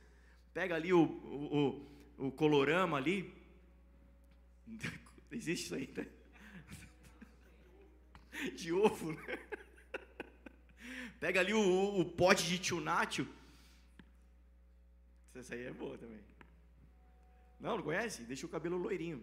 Pega 0.52 0.74
ali 0.74 0.92
o, 0.92 1.02
o, 1.02 1.86
o, 2.18 2.26
o 2.28 2.32
colorama 2.32 2.96
ali. 2.96 3.32
Existe 5.30 5.66
isso 5.66 5.74
aí, 5.74 5.92
né? 5.96 6.06
De 8.56 8.72
ovo, 8.72 9.12
né? 9.12 9.38
Pega 11.20 11.40
ali 11.40 11.52
o, 11.52 12.00
o 12.00 12.04
pote 12.04 12.46
de 12.46 12.58
tchunátio. 12.58 13.28
Essa 15.34 15.54
aí 15.54 15.64
é 15.64 15.72
boa 15.72 15.96
também. 15.98 16.20
Não, 17.60 17.76
não 17.76 17.84
conhece? 17.84 18.22
Deixa 18.22 18.46
o 18.46 18.48
cabelo 18.48 18.76
loirinho. 18.76 19.22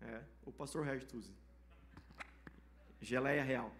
É, 0.00 0.22
o 0.44 0.52
pastor 0.52 0.86
usa. 1.14 1.32
Geleia 3.00 3.42
real. 3.42 3.74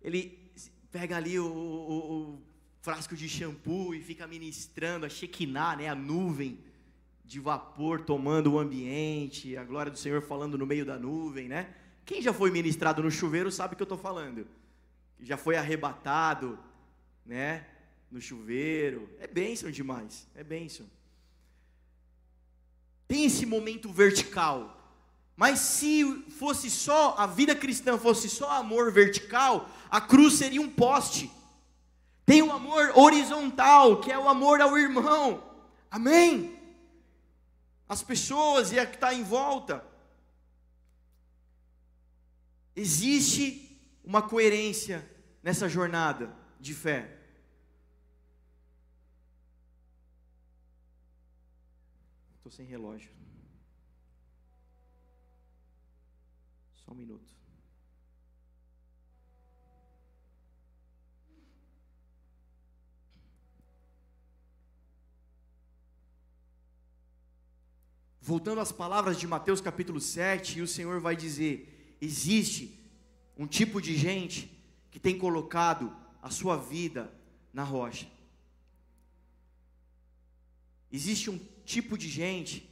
Ele 0.00 0.52
pega 0.94 1.16
ali 1.16 1.40
o, 1.40 1.44
o, 1.44 2.12
o, 2.12 2.42
frasco 2.80 3.16
de 3.16 3.28
shampoo 3.28 3.96
e 3.96 4.00
fica 4.00 4.28
ministrando 4.28 5.04
a 5.04 5.08
Shekinah, 5.08 5.74
né, 5.74 5.88
a 5.88 5.94
nuvem 5.94 6.60
de 7.24 7.40
vapor 7.40 8.02
tomando 8.02 8.52
o 8.52 8.60
ambiente, 8.60 9.56
a 9.56 9.64
glória 9.64 9.90
do 9.90 9.98
Senhor 9.98 10.22
falando 10.22 10.56
no 10.56 10.64
meio 10.64 10.86
da 10.86 10.96
nuvem, 10.96 11.48
né? 11.48 11.74
Quem 12.06 12.22
já 12.22 12.32
foi 12.32 12.52
ministrado 12.52 13.02
no 13.02 13.10
chuveiro 13.10 13.50
sabe 13.50 13.74
o 13.74 13.76
que 13.76 13.82
eu 13.82 13.86
estou 13.86 13.98
falando. 13.98 14.46
Já 15.18 15.36
foi 15.36 15.56
arrebatado, 15.56 16.56
né? 17.26 17.66
No 18.08 18.20
chuveiro. 18.20 19.10
É 19.18 19.26
bênção 19.26 19.72
demais. 19.72 20.28
É 20.32 20.44
bênção. 20.44 20.86
Tem 23.08 23.24
esse 23.24 23.44
momento 23.44 23.92
vertical. 23.92 24.83
Mas 25.36 25.58
se 25.58 26.04
fosse 26.38 26.70
só, 26.70 27.14
a 27.18 27.26
vida 27.26 27.54
cristã 27.54 27.98
fosse 27.98 28.28
só 28.28 28.50
amor 28.52 28.92
vertical, 28.92 29.68
a 29.90 30.00
cruz 30.00 30.34
seria 30.34 30.60
um 30.60 30.68
poste. 30.68 31.30
Tem 32.24 32.42
um 32.42 32.52
amor 32.52 32.92
horizontal, 32.94 34.00
que 34.00 34.10
é 34.10 34.18
o 34.18 34.28
amor 34.28 34.60
ao 34.60 34.78
irmão. 34.78 35.42
Amém? 35.90 36.54
as 37.88 38.02
pessoas 38.02 38.72
e 38.72 38.78
a 38.78 38.86
que 38.86 38.96
está 38.96 39.12
em 39.12 39.22
volta. 39.22 39.84
Existe 42.74 43.78
uma 44.02 44.20
coerência 44.20 45.08
nessa 45.42 45.68
jornada 45.68 46.34
de 46.58 46.74
fé. 46.74 47.18
Estou 52.36 52.50
sem 52.50 52.66
relógio. 52.66 53.10
Só 56.84 56.92
um 56.92 56.94
minuto. 56.94 57.34
Voltando 68.20 68.60
às 68.60 68.72
palavras 68.72 69.18
de 69.18 69.26
Mateus 69.26 69.60
capítulo 69.60 70.00
7, 70.00 70.62
o 70.62 70.66
Senhor 70.66 71.00
vai 71.00 71.14
dizer: 71.14 71.96
existe 72.00 72.78
um 73.36 73.46
tipo 73.46 73.80
de 73.82 73.96
gente 73.96 74.50
que 74.90 74.98
tem 74.98 75.18
colocado 75.18 75.94
a 76.22 76.30
sua 76.30 76.56
vida 76.56 77.12
na 77.52 77.62
rocha. 77.62 78.10
Existe 80.90 81.28
um 81.28 81.38
tipo 81.64 81.98
de 81.98 82.08
gente 82.08 82.68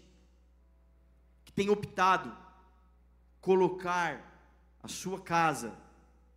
que 1.45 1.53
tem 1.53 1.69
optado 1.69 2.42
colocar 3.43 4.33
a 4.83 4.89
sua 4.89 5.21
casa, 5.21 5.77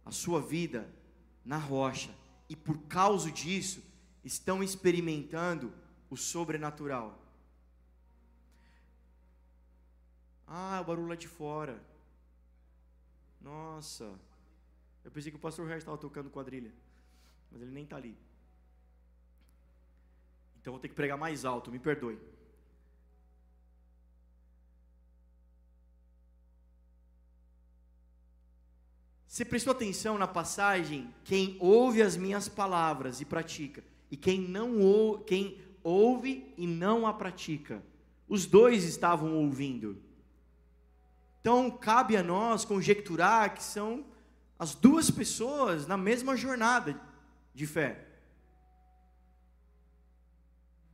a 0.03 0.11
sua 0.11 0.41
vida 0.41 0.93
na 1.45 1.57
rocha, 1.57 2.13
e 2.49 2.55
por 2.55 2.77
causa 2.87 3.31
disso 3.31 3.81
estão 4.23 4.61
experimentando 4.61 5.71
o 6.09 6.17
sobrenatural. 6.17 7.21
Ah, 10.47 10.79
o 10.81 10.85
barulho 10.85 11.07
lá 11.07 11.15
de 11.15 11.27
fora. 11.27 11.81
Nossa. 13.39 14.13
Eu 15.03 15.11
pensei 15.11 15.31
que 15.31 15.37
o 15.37 15.41
pastor 15.41 15.65
Regis 15.67 15.83
estava 15.83 15.97
tocando 15.97 16.29
quadrilha. 16.29 16.73
Mas 17.51 17.61
ele 17.61 17.71
nem 17.71 17.83
está 17.83 17.95
ali. 17.95 18.17
Então 20.59 20.73
vou 20.73 20.79
ter 20.79 20.89
que 20.89 20.95
pregar 20.95 21.17
mais 21.17 21.45
alto, 21.45 21.71
me 21.71 21.79
perdoe. 21.79 22.19
Você 29.35 29.43
prestou 29.43 29.71
atenção 29.71 30.17
na 30.17 30.29
passagem? 30.29 31.13
Quem 31.25 31.57
ouve 31.59 32.01
as 32.01 32.15
minhas 32.15 32.47
palavras 32.47 33.19
e 33.19 33.25
pratica, 33.25 33.83
e 34.09 34.15
quem 34.15 34.39
não 34.39 34.79
ou, 34.79 35.19
quem 35.19 35.59
ouve 35.83 36.53
e 36.57 36.65
não 36.65 37.05
a 37.05 37.11
pratica, 37.11 37.83
os 38.29 38.45
dois 38.45 38.85
estavam 38.85 39.35
ouvindo. 39.35 40.01
Então, 41.41 41.69
cabe 41.69 42.15
a 42.15 42.23
nós 42.23 42.63
conjecturar 42.63 43.53
que 43.53 43.61
são 43.61 44.05
as 44.57 44.73
duas 44.73 45.11
pessoas 45.11 45.85
na 45.85 45.97
mesma 45.97 46.37
jornada 46.37 46.97
de 47.53 47.67
fé. 47.67 48.07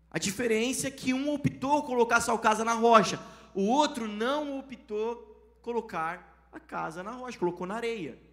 A 0.10 0.18
diferença 0.18 0.88
é 0.88 0.92
que 0.92 1.14
um 1.14 1.32
optou 1.32 1.84
colocar 1.84 2.20
sua 2.20 2.40
casa 2.40 2.66
na 2.66 2.74
rocha, 2.74 3.20
o 3.54 3.68
outro 3.68 4.08
não 4.08 4.58
optou 4.58 5.60
colocar 5.62 6.50
a 6.52 6.60
casa 6.60 7.04
na 7.04 7.12
rocha, 7.12 7.38
colocou 7.38 7.68
na 7.68 7.76
areia. 7.76 8.31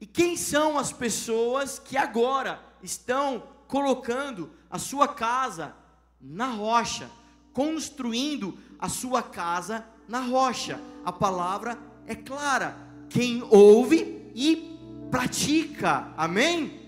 E 0.00 0.06
quem 0.06 0.36
são 0.36 0.78
as 0.78 0.92
pessoas 0.92 1.78
que 1.78 1.96
agora 1.96 2.60
estão 2.82 3.42
colocando 3.66 4.50
a 4.70 4.78
sua 4.78 5.08
casa 5.08 5.74
na 6.20 6.48
rocha, 6.48 7.10
construindo 7.52 8.58
a 8.78 8.88
sua 8.88 9.22
casa 9.22 9.84
na 10.06 10.20
rocha. 10.20 10.80
A 11.04 11.12
palavra 11.12 11.78
é 12.06 12.14
clara. 12.14 12.76
Quem 13.08 13.42
ouve 13.50 14.30
e 14.34 14.78
pratica. 15.10 16.12
Amém? 16.16 16.80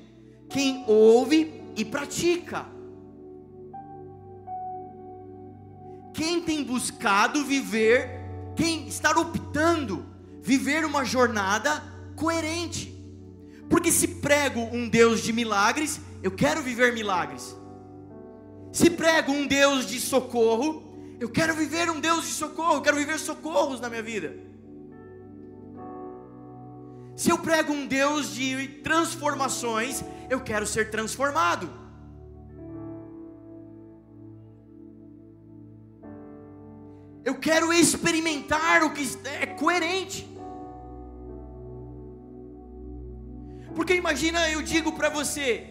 Quem 0.51 0.85
ouve 0.87 1.63
e 1.77 1.85
pratica. 1.85 2.67
Quem 6.13 6.43
tem 6.43 6.65
buscado 6.65 7.45
viver, 7.45 8.11
quem 8.57 8.89
está 8.89 9.13
optando 9.13 10.05
viver 10.43 10.85
uma 10.85 11.05
jornada 11.05 11.83
coerente. 12.17 12.98
Porque 13.69 13.93
se 13.93 14.09
prego 14.09 14.61
um 14.73 14.89
Deus 14.89 15.23
de 15.23 15.33
milagres, 15.33 16.01
eu 16.23 16.31
quero 16.31 16.63
viver 16.63 16.93
milagres. 16.93 17.57
Se 18.73 18.91
prego 18.91 19.33
um 19.33 19.47
Deus 19.47 19.87
de 19.87 20.01
socorro, 20.01 21.17
eu 21.21 21.29
quero 21.29 21.55
viver 21.55 21.91
um 21.91 22.01
Deus 22.01 22.27
de 22.27 22.33
socorro, 22.33 22.75
eu 22.75 22.83
quero 22.83 22.97
viver 22.97 23.19
socorros 23.19 23.81
na 23.81 23.89
minha 23.89 24.03
vida. 24.03 24.35
Se 27.17 27.31
eu 27.31 27.39
prego 27.39 27.73
um 27.73 27.87
Deus 27.87 28.33
de 28.33 28.69
transformações, 28.85 30.05
eu 30.31 30.41
quero 30.41 30.67
ser 30.67 30.91
transformado. 30.91 31.69
Eu 37.25 37.35
quero 37.35 37.73
experimentar 37.73 38.85
o 38.85 38.93
que 38.93 39.05
é 39.25 39.47
coerente. 39.47 40.38
Porque 43.79 43.95
imagina 43.95 44.51
eu 44.51 44.61
digo 44.61 44.91
para 44.91 45.09
você: 45.09 45.65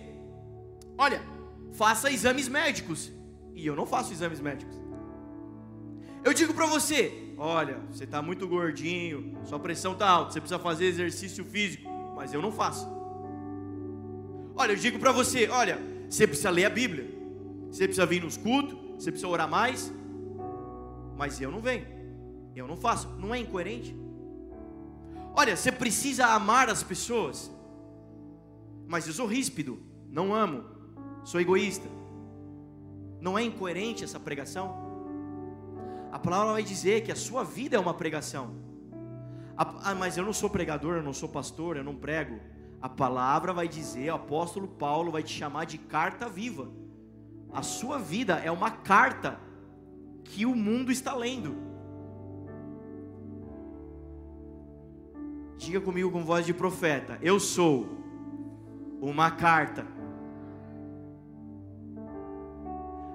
olha, 0.98 1.22
faça 1.74 2.10
exames 2.10 2.48
médicos. 2.48 3.12
E 3.54 3.68
eu 3.68 3.76
não 3.76 3.86
faço 3.86 4.14
exames 4.14 4.40
médicos. 4.40 4.74
Eu 6.24 6.34
digo 6.34 6.54
para 6.54 6.66
você: 6.68 7.34
olha, 7.38 7.82
você 7.92 8.06
está 8.06 8.22
muito 8.22 8.48
gordinho, 8.48 9.38
sua 9.44 9.60
pressão 9.60 9.92
está 9.92 10.08
alta, 10.10 10.32
você 10.32 10.40
precisa 10.40 10.58
fazer 10.58 10.86
exercício 10.86 11.44
físico, 11.44 11.84
mas 12.16 12.34
eu 12.34 12.42
não 12.42 12.50
faço. 12.50 12.88
Olha, 14.56 14.72
eu 14.72 14.78
digo 14.78 14.98
para 15.00 15.12
você: 15.12 15.50
olha, 15.50 15.78
você 16.10 16.26
precisa 16.26 16.50
ler 16.50 16.64
a 16.64 16.70
Bíblia, 16.70 17.14
você 17.70 17.84
precisa 17.84 18.06
vir 18.06 18.24
nos 18.24 18.38
cultos, 18.38 18.78
Você 18.98 19.12
precisa 19.12 19.28
orar 19.28 19.50
mais? 19.50 19.92
Mas 21.18 21.42
eu 21.42 21.52
não 21.52 21.60
venho. 21.60 21.86
Eu 22.56 22.70
não 22.70 22.78
faço. 22.78 23.10
Não 23.20 23.36
é 23.36 23.40
incoerente? 23.40 23.94
Olha, 25.36 25.58
você 25.58 25.74
precisa 25.74 26.28
amar 26.28 26.70
as 26.70 26.84
pessoas. 26.84 27.52
Mas 28.88 29.06
eu 29.06 29.14
sou 29.14 29.28
ríspido, 29.28 29.80
não 30.10 30.34
amo, 30.34 30.64
sou 31.24 31.42
egoísta. 31.42 31.88
Não 33.20 33.38
é 33.38 33.44
incoerente 33.44 34.04
essa 34.04 34.20
pregação? 34.20 34.88
A 36.12 36.20
palavra 36.20 36.54
vai 36.54 36.64
dizer 36.64 37.02
que 37.04 37.12
a 37.12 37.16
sua 37.16 37.44
vida 37.44 37.76
é 37.76 37.80
uma 37.80 37.94
pregação. 37.94 38.56
Ah, 39.58 39.96
mas 39.96 40.18
eu 40.18 40.24
não 40.24 40.34
sou 40.34 40.50
pregador, 40.50 40.96
eu 40.96 41.04
não 41.04 41.14
sou 41.14 41.28
pastor, 41.28 41.78
eu 41.78 41.84
não 41.84 41.96
prego. 41.96 42.40
A 42.82 42.88
palavra 42.88 43.52
vai 43.52 43.68
dizer, 43.68 44.12
o 44.12 44.16
apóstolo 44.16 44.68
Paulo 44.68 45.12
vai 45.12 45.24
te 45.24 45.34
chamar 45.34 45.66
de 45.66 45.78
carta 45.78 46.30
viva. 46.30 46.70
A 47.52 47.64
sua 47.64 47.98
vida 47.98 48.36
é 48.36 48.52
uma 48.52 48.70
carta 48.70 49.40
que 50.24 50.46
o 50.46 50.56
mundo 50.56 50.92
está 50.92 51.16
lendo. 51.16 51.56
Diga 55.58 55.82
comigo 55.82 56.12
com 56.12 56.24
voz 56.24 56.46
de 56.46 56.54
profeta: 56.54 57.18
Eu 57.22 57.40
sou 57.40 57.90
uma 59.02 59.32
carta. 59.32 59.86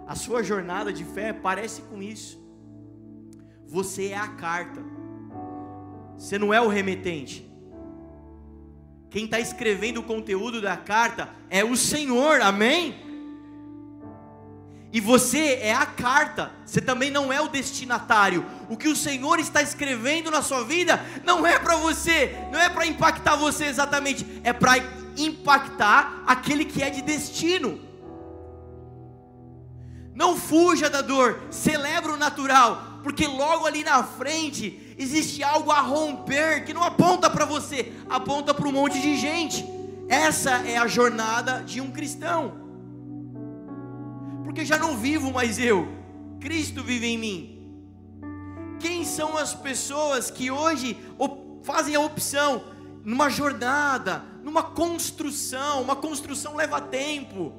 A 0.07 0.15
sua 0.15 0.43
jornada 0.43 0.93
de 0.93 1.05
fé 1.05 1.33
parece 1.33 1.83
com 1.83 2.03
isso. 2.03 2.41
Você 3.67 4.09
é 4.09 4.17
a 4.17 4.29
carta. 4.29 4.83
Você 6.17 6.39
não 6.39 6.53
é 6.53 6.61
o 6.61 6.69
remetente. 6.69 7.51
Quem 9.11 9.25
está 9.25 9.41
escrevendo 9.41 9.99
o 9.99 10.03
conteúdo 10.03 10.61
da 10.61 10.77
carta 10.77 11.29
é 11.51 11.65
o 11.65 11.77
Senhor, 11.77 12.41
amém? 12.41 13.03
E 14.93 15.01
você 15.01 15.55
é 15.63 15.73
a 15.73 15.87
carta, 15.87 16.53
você 16.67 16.79
também 16.79 17.11
não 17.11 17.33
é 17.33 17.41
o 17.41 17.49
destinatário. 17.49 18.45
O 18.69 18.77
que 18.77 18.89
o 18.89 18.97
Senhor 18.97 19.39
está 19.39 19.63
escrevendo 19.63 20.31
na 20.31 20.43
sua 20.43 20.65
vida 20.65 21.03
não 21.25 21.47
é 21.47 21.59
para 21.59 21.77
você, 21.77 22.37
não 22.53 22.61
é 22.61 22.69
para 22.69 22.87
impactar 22.87 23.37
você 23.37 23.65
exatamente, 23.65 24.27
é 24.45 24.53
para 24.53 24.79
impactar 25.17 26.23
aquele 26.27 26.65
que 26.65 26.83
é 26.83 26.91
de 26.91 27.03
destino. 27.03 27.81
Não 30.15 30.37
fuja 30.37 30.91
da 30.91 31.01
dor, 31.01 31.41
celebra 31.51 32.13
o 32.13 32.17
natural, 32.17 33.01
porque 33.03 33.27
logo 33.27 33.67
ali 33.67 33.83
na 33.83 34.03
frente 34.05 34.95
existe 34.99 35.43
algo 35.43 35.71
a 35.71 35.81
romper 35.81 36.65
que 36.65 36.75
não 36.75 36.83
aponta 36.83 37.31
para 37.31 37.45
você, 37.45 37.93
aponta 38.09 38.53
para 38.53 38.69
um 38.69 38.73
monte 38.73 39.01
de 39.01 39.17
gente. 39.17 39.65
Essa 40.09 40.51
é 40.67 40.77
a 40.77 40.87
jornada 40.87 41.63
de 41.65 41.81
um 41.81 41.91
cristão. 41.91 42.61
Porque 44.45 44.65
já 44.65 44.77
não 44.77 44.97
vivo 44.97 45.33
mais 45.33 45.59
eu, 45.59 45.89
Cristo 46.41 46.85
vive 46.85 47.07
em 47.07 47.19
mim. 47.19 47.49
Quem 48.79 49.05
são 49.05 49.39
as 49.39 49.55
pessoas 49.55 50.31
que 50.31 50.51
hoje 50.51 50.99
fazem 51.63 51.95
a 51.95 52.01
opção 52.01 52.65
numa 53.05 53.29
jornada, 53.29 54.25
numa 54.43 54.63
construção? 54.63 55.83
Uma 55.83 55.97
construção 55.97 56.55
leva 56.55 56.81
tempo. 56.81 57.53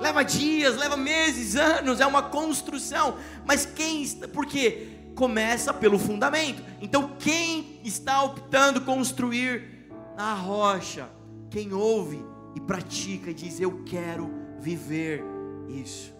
Leva 0.00 0.24
dias, 0.24 0.76
leva 0.76 0.96
meses, 0.96 1.54
anos, 1.56 2.00
é 2.00 2.06
uma 2.06 2.22
construção. 2.22 3.16
Mas 3.46 3.64
quem 3.64 4.02
está, 4.02 4.28
porque 4.28 4.88
começa 5.14 5.72
pelo 5.72 5.98
fundamento. 5.98 6.62
Então, 6.80 7.16
quem 7.18 7.80
está 7.84 8.22
optando 8.22 8.80
construir 8.80 9.88
na 10.16 10.34
rocha? 10.34 11.08
Quem 11.50 11.72
ouve 11.72 12.20
e 12.54 12.60
pratica 12.60 13.30
e 13.30 13.34
diz: 13.34 13.60
Eu 13.60 13.84
quero 13.84 14.30
viver 14.58 15.22
isso. 15.68 16.12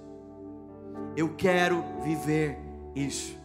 Eu 1.16 1.34
quero 1.34 1.84
viver 2.02 2.58
isso. 2.94 3.36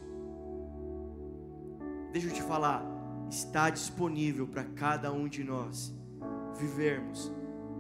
Deixa 2.12 2.28
eu 2.28 2.34
te 2.34 2.42
falar, 2.42 2.84
está 3.30 3.70
disponível 3.70 4.48
para 4.48 4.64
cada 4.64 5.12
um 5.12 5.28
de 5.28 5.44
nós 5.44 5.94
vivermos 6.58 7.32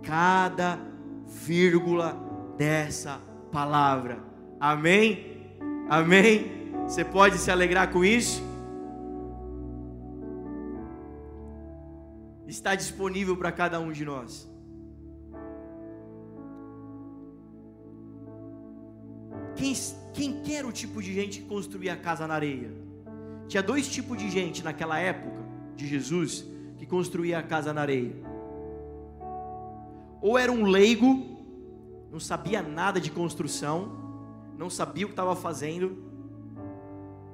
cada 0.04 0.80
vírgula 1.26 2.18
dessa 2.58 3.20
palavra. 3.52 4.24
Amém? 4.60 5.58
Amém? 5.90 6.72
Você 6.84 7.04
pode 7.04 7.38
se 7.38 7.52
alegrar 7.52 7.92
com 7.92 8.04
isso? 8.04 8.42
Está 12.48 12.74
disponível 12.74 13.38
para 13.38 13.52
cada 13.52 13.80
um 13.80 13.92
de 13.92 14.04
nós. 14.04 14.50
Quem, 19.56 19.74
quem 20.14 20.42
quer 20.42 20.66
o 20.66 20.72
tipo 20.72 21.02
de 21.02 21.14
gente 21.14 21.42
que 21.42 21.48
construía 21.48 21.94
a 21.94 21.98
casa 21.98 22.26
na 22.26 22.34
areia? 22.34 22.72
Tinha 23.48 23.62
dois 23.62 23.88
tipos 23.88 24.18
de 24.18 24.30
gente 24.30 24.64
naquela 24.64 24.98
época 25.00 25.39
de 25.80 25.88
Jesus 25.88 26.46
que 26.78 26.86
construía 26.86 27.40
a 27.40 27.44
casa 27.44 27.74
na 27.74 27.82
areia. 27.82 28.14
Ou 30.22 30.38
era 30.38 30.52
um 30.52 30.66
leigo, 30.66 31.10
não 32.12 32.20
sabia 32.20 32.62
nada 32.62 33.00
de 33.00 33.10
construção, 33.10 33.78
não 34.58 34.70
sabia 34.70 35.06
o 35.06 35.10
que 35.10 35.14
estava 35.14 35.36
fazendo, 35.36 35.88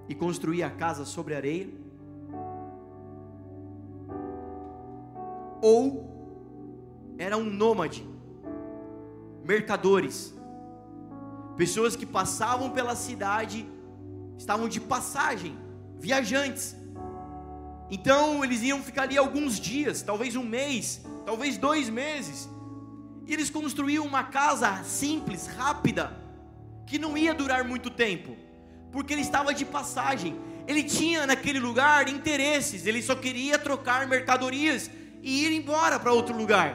e 0.08 0.14
construir 0.14 0.62
a 0.62 0.70
casa 0.70 1.04
sobre 1.06 1.34
areia? 1.34 1.68
Ou 5.60 6.06
era 7.18 7.36
um 7.36 7.46
nômade, 7.46 8.08
mercadores, 9.44 10.36
pessoas 11.58 11.96
que 11.96 12.06
passavam 12.06 12.70
pela 12.70 12.96
cidade, 12.96 13.68
estavam 14.38 14.70
de 14.70 14.80
passagem, 14.80 15.58
viajantes. 15.98 16.76
Então 17.90 18.44
eles 18.44 18.62
iam 18.62 18.82
ficar 18.82 19.04
ali 19.04 19.18
alguns 19.18 19.60
dias, 19.60 20.02
talvez 20.02 20.36
um 20.36 20.44
mês, 20.44 21.02
talvez 21.26 21.58
dois 21.58 21.90
meses. 21.90 22.50
E 23.26 23.34
eles 23.34 23.50
construíam 23.50 24.06
uma 24.06 24.24
casa 24.24 24.84
simples, 24.84 25.48
rápida, 25.48 26.16
que 26.88 27.00
não 27.00 27.18
ia 27.18 27.34
durar 27.34 27.64
muito 27.64 27.90
tempo 27.90 28.46
porque 28.96 29.12
ele 29.12 29.24
estava 29.24 29.54
de 29.54 29.66
passagem. 29.66 30.40
Ele 30.66 30.82
tinha 30.82 31.28
naquele 31.28 31.60
lugar 31.60 32.08
interesses, 32.08 32.86
ele 32.86 33.04
só 33.04 33.14
queria 33.14 33.60
trocar 33.60 34.08
mercadorias 34.08 34.90
e 35.22 35.44
ir 35.44 35.52
embora 35.52 36.00
para 36.00 36.14
outro 36.14 36.34
lugar. 36.34 36.74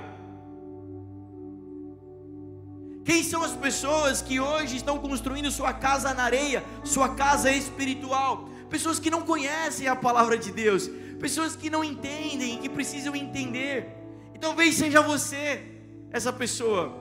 Quem 3.07 3.25
são 3.25 3.43
as 3.43 3.53
pessoas 3.53 4.21
que 4.21 4.39
hoje 4.39 4.77
estão 4.77 4.99
construindo 4.99 5.51
sua 5.51 5.73
casa 5.73 6.13
na 6.13 6.25
areia, 6.25 6.63
sua 6.85 7.09
casa 7.15 7.51
espiritual? 7.51 8.51
Pessoas 8.69 8.99
que 8.99 9.09
não 9.09 9.23
conhecem 9.23 9.89
a 9.89 9.97
palavra 9.97 10.37
de 10.37 10.53
Deus, 10.53 10.91
pessoas 11.21 11.55
que 11.55 11.69
não 11.69 11.85
entendem, 11.85 12.59
que 12.59 12.69
precisam 12.69 13.15
entender. 13.15 13.87
E 14.35 14.39
talvez 14.39 14.75
seja 14.75 15.03
você 15.03 15.63
essa 16.11 16.33
pessoa. 16.33 16.97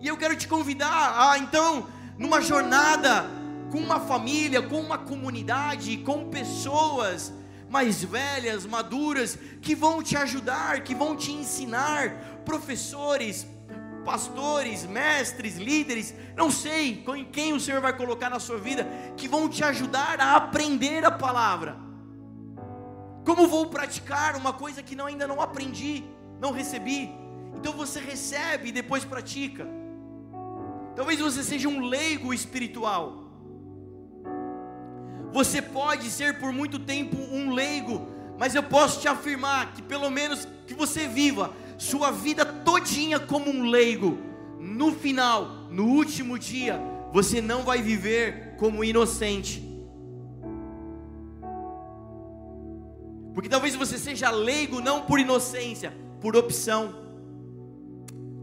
E 0.00 0.08
eu 0.08 0.16
quero 0.16 0.36
te 0.36 0.48
convidar 0.48 1.30
a 1.30 1.38
então, 1.38 1.88
numa 2.18 2.40
jornada 2.40 3.24
com 3.70 3.78
uma 3.78 4.00
família, 4.00 4.60
com 4.60 4.80
uma 4.80 4.98
comunidade, 4.98 5.96
com 5.98 6.28
pessoas 6.28 7.32
mais 7.68 8.02
velhas, 8.02 8.66
maduras, 8.66 9.38
que 9.62 9.74
vão 9.74 10.02
te 10.02 10.16
ajudar, 10.16 10.80
que 10.80 10.94
vão 10.94 11.16
te 11.16 11.32
ensinar, 11.32 12.42
professores, 12.44 13.46
pastores, 14.04 14.86
mestres, 14.86 15.56
líderes, 15.56 16.14
não 16.36 16.50
sei 16.50 17.04
quem 17.32 17.52
o 17.52 17.60
Senhor 17.60 17.80
vai 17.80 17.96
colocar 17.96 18.30
na 18.30 18.38
sua 18.38 18.58
vida, 18.58 18.86
que 19.16 19.26
vão 19.26 19.48
te 19.48 19.64
ajudar 19.64 20.20
a 20.20 20.36
aprender 20.36 21.04
a 21.04 21.10
palavra. 21.10 21.85
Como 23.26 23.48
vou 23.48 23.66
praticar 23.66 24.36
uma 24.36 24.52
coisa 24.52 24.84
que 24.84 24.94
não, 24.94 25.06
ainda 25.06 25.26
não 25.26 25.40
aprendi, 25.40 26.04
não 26.40 26.52
recebi? 26.52 27.10
Então 27.56 27.72
você 27.72 27.98
recebe 27.98 28.68
e 28.68 28.72
depois 28.72 29.04
pratica. 29.04 29.66
Talvez 30.94 31.18
você 31.18 31.42
seja 31.42 31.68
um 31.68 31.80
leigo 31.86 32.32
espiritual. 32.32 33.24
Você 35.32 35.60
pode 35.60 36.08
ser 36.08 36.38
por 36.38 36.52
muito 36.52 36.78
tempo 36.78 37.16
um 37.16 37.52
leigo, 37.52 38.06
mas 38.38 38.54
eu 38.54 38.62
posso 38.62 39.00
te 39.00 39.08
afirmar 39.08 39.72
que 39.72 39.82
pelo 39.82 40.08
menos 40.08 40.46
que 40.64 40.72
você 40.72 41.08
viva 41.08 41.52
sua 41.76 42.12
vida 42.12 42.44
todinha 42.44 43.18
como 43.18 43.50
um 43.50 43.64
leigo, 43.64 44.18
no 44.60 44.92
final, 44.92 45.66
no 45.68 45.86
último 45.86 46.38
dia, 46.38 46.80
você 47.12 47.40
não 47.40 47.64
vai 47.64 47.82
viver 47.82 48.54
como 48.56 48.84
inocente. 48.84 49.65
Porque 53.36 53.48
talvez 53.48 53.76
você 53.76 53.98
seja 53.98 54.30
leigo 54.30 54.80
não 54.80 55.02
por 55.02 55.20
inocência, 55.20 55.92
por 56.20 56.34
opção. 56.34 56.92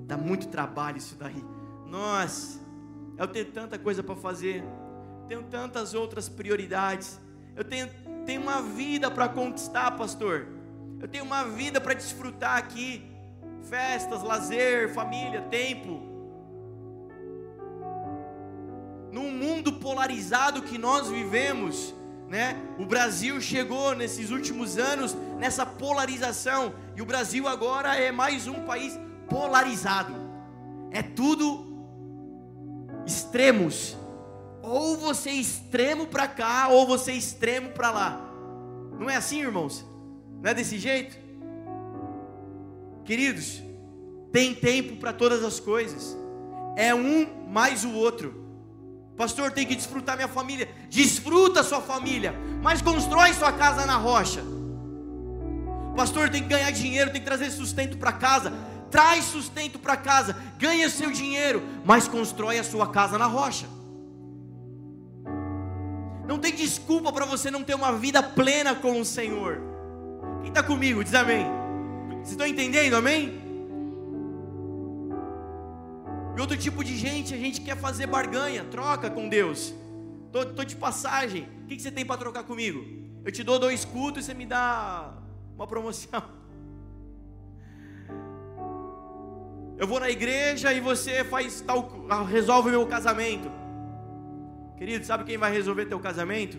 Dá 0.05 0.15
muito 0.15 0.47
trabalho 0.47 0.99
isso 0.99 1.15
daí. 1.15 1.43
Nossa, 1.87 2.61
eu 3.17 3.27
tenho 3.27 3.47
tanta 3.47 3.77
coisa 3.77 4.01
para 4.01 4.15
fazer 4.15 4.63
tenho 5.27 5.43
tantas 5.43 5.95
outras 5.95 6.29
prioridades. 6.29 7.19
Eu 7.55 7.63
tenho, 7.63 7.89
tenho 8.23 8.41
uma 8.41 8.61
vida 8.61 9.09
para 9.09 9.27
conquistar, 9.27 9.89
pastor. 9.91 10.47
Eu 10.99 11.07
tenho 11.07 11.23
uma 11.23 11.43
vida 11.43 11.81
para 11.81 11.95
desfrutar 11.95 12.57
aqui. 12.57 13.03
Festas, 13.63 14.21
lazer, 14.21 14.93
família, 14.93 15.41
tempo. 15.49 16.13
mundo 19.63 19.73
polarizado 19.73 20.61
que 20.61 20.77
nós 20.77 21.09
vivemos, 21.09 21.93
né? 22.29 22.55
O 22.79 22.85
Brasil 22.85 23.39
chegou 23.39 23.95
nesses 23.95 24.31
últimos 24.31 24.77
anos 24.77 25.15
nessa 25.37 25.65
polarização 25.65 26.73
e 26.95 27.01
o 27.01 27.05
Brasil 27.05 27.47
agora 27.47 27.95
é 27.95 28.11
mais 28.11 28.47
um 28.47 28.61
país 28.65 28.99
polarizado. 29.29 30.13
É 30.91 31.01
tudo 31.01 31.73
extremos. 33.05 33.97
Ou 34.61 34.95
você 34.97 35.29
é 35.29 35.35
extremo 35.35 36.07
para 36.07 36.27
cá, 36.27 36.69
ou 36.69 36.87
você 36.87 37.11
é 37.11 37.15
extremo 37.15 37.71
para 37.71 37.91
lá. 37.91 38.33
Não 38.97 39.09
é 39.09 39.15
assim, 39.15 39.41
irmãos? 39.41 39.85
Não 40.41 40.49
é 40.49 40.53
desse 40.53 40.77
jeito? 40.77 41.17
Queridos, 43.03 43.61
tem 44.31 44.55
tempo 44.55 44.95
para 44.95 45.11
todas 45.11 45.43
as 45.43 45.59
coisas. 45.59 46.17
É 46.77 46.95
um 46.95 47.47
mais 47.49 47.83
o 47.83 47.93
outro. 47.93 48.42
Pastor, 49.17 49.51
tem 49.51 49.65
que 49.65 49.75
desfrutar 49.75 50.15
minha 50.15 50.27
família. 50.27 50.69
Desfruta 50.89 51.63
sua 51.63 51.81
família, 51.81 52.33
mas 52.61 52.81
constrói 52.81 53.33
sua 53.33 53.51
casa 53.51 53.85
na 53.85 53.95
rocha. 53.95 54.43
Pastor, 55.95 56.29
tem 56.29 56.41
que 56.41 56.49
ganhar 56.49 56.71
dinheiro, 56.71 57.11
tem 57.11 57.21
que 57.21 57.27
trazer 57.27 57.51
sustento 57.51 57.97
para 57.97 58.11
casa. 58.11 58.51
Traz 58.89 59.25
sustento 59.25 59.79
para 59.79 59.97
casa, 59.97 60.35
ganha 60.59 60.87
seu 60.87 61.11
dinheiro, 61.11 61.63
mas 61.83 62.07
constrói 62.07 62.59
a 62.59 62.63
sua 62.63 62.87
casa 62.87 63.17
na 63.17 63.25
rocha. 63.25 63.65
Não 66.27 66.37
tem 66.37 66.53
desculpa 66.53 67.11
para 67.11 67.25
você 67.25 67.49
não 67.49 67.63
ter 67.63 67.73
uma 67.73 67.91
vida 67.93 68.21
plena 68.21 68.75
com 68.75 68.99
o 68.99 69.05
Senhor. 69.05 69.59
Quem 70.41 70.49
está 70.49 70.61
comigo, 70.61 71.03
diz 71.03 71.13
amém. 71.13 71.45
Vocês 72.17 72.31
estão 72.31 72.45
entendendo, 72.45 72.95
amém? 72.95 73.42
E 76.35 76.41
outro 76.41 76.57
tipo 76.57 76.83
de 76.83 76.95
gente, 76.97 77.33
a 77.33 77.37
gente 77.37 77.61
quer 77.61 77.77
fazer 77.77 78.07
barganha, 78.07 78.63
troca 78.63 79.09
com 79.09 79.29
Deus. 79.29 79.73
Tô, 80.31 80.45
tô 80.45 80.63
de 80.63 80.75
passagem. 80.75 81.47
O 81.63 81.67
que, 81.67 81.75
que 81.75 81.81
você 81.81 81.91
tem 81.91 82.05
para 82.05 82.17
trocar 82.17 82.43
comigo? 82.43 82.83
Eu 83.23 83.31
te 83.31 83.43
dou 83.43 83.59
dois 83.59 83.85
cultos 83.85 84.23
e 84.23 84.25
você 84.25 84.33
me 84.33 84.45
dá 84.45 85.13
uma 85.55 85.67
promoção. 85.67 86.23
Eu 89.77 89.87
vou 89.87 89.99
na 89.99 90.09
igreja 90.09 90.73
e 90.73 90.79
você 90.79 91.23
faz 91.23 91.61
tal, 91.61 92.05
resolve 92.25 92.69
meu 92.71 92.85
casamento. 92.87 93.51
Querido, 94.77 95.05
sabe 95.05 95.23
quem 95.23 95.37
vai 95.37 95.51
resolver 95.51 95.85
teu 95.85 95.99
casamento? 95.99 96.57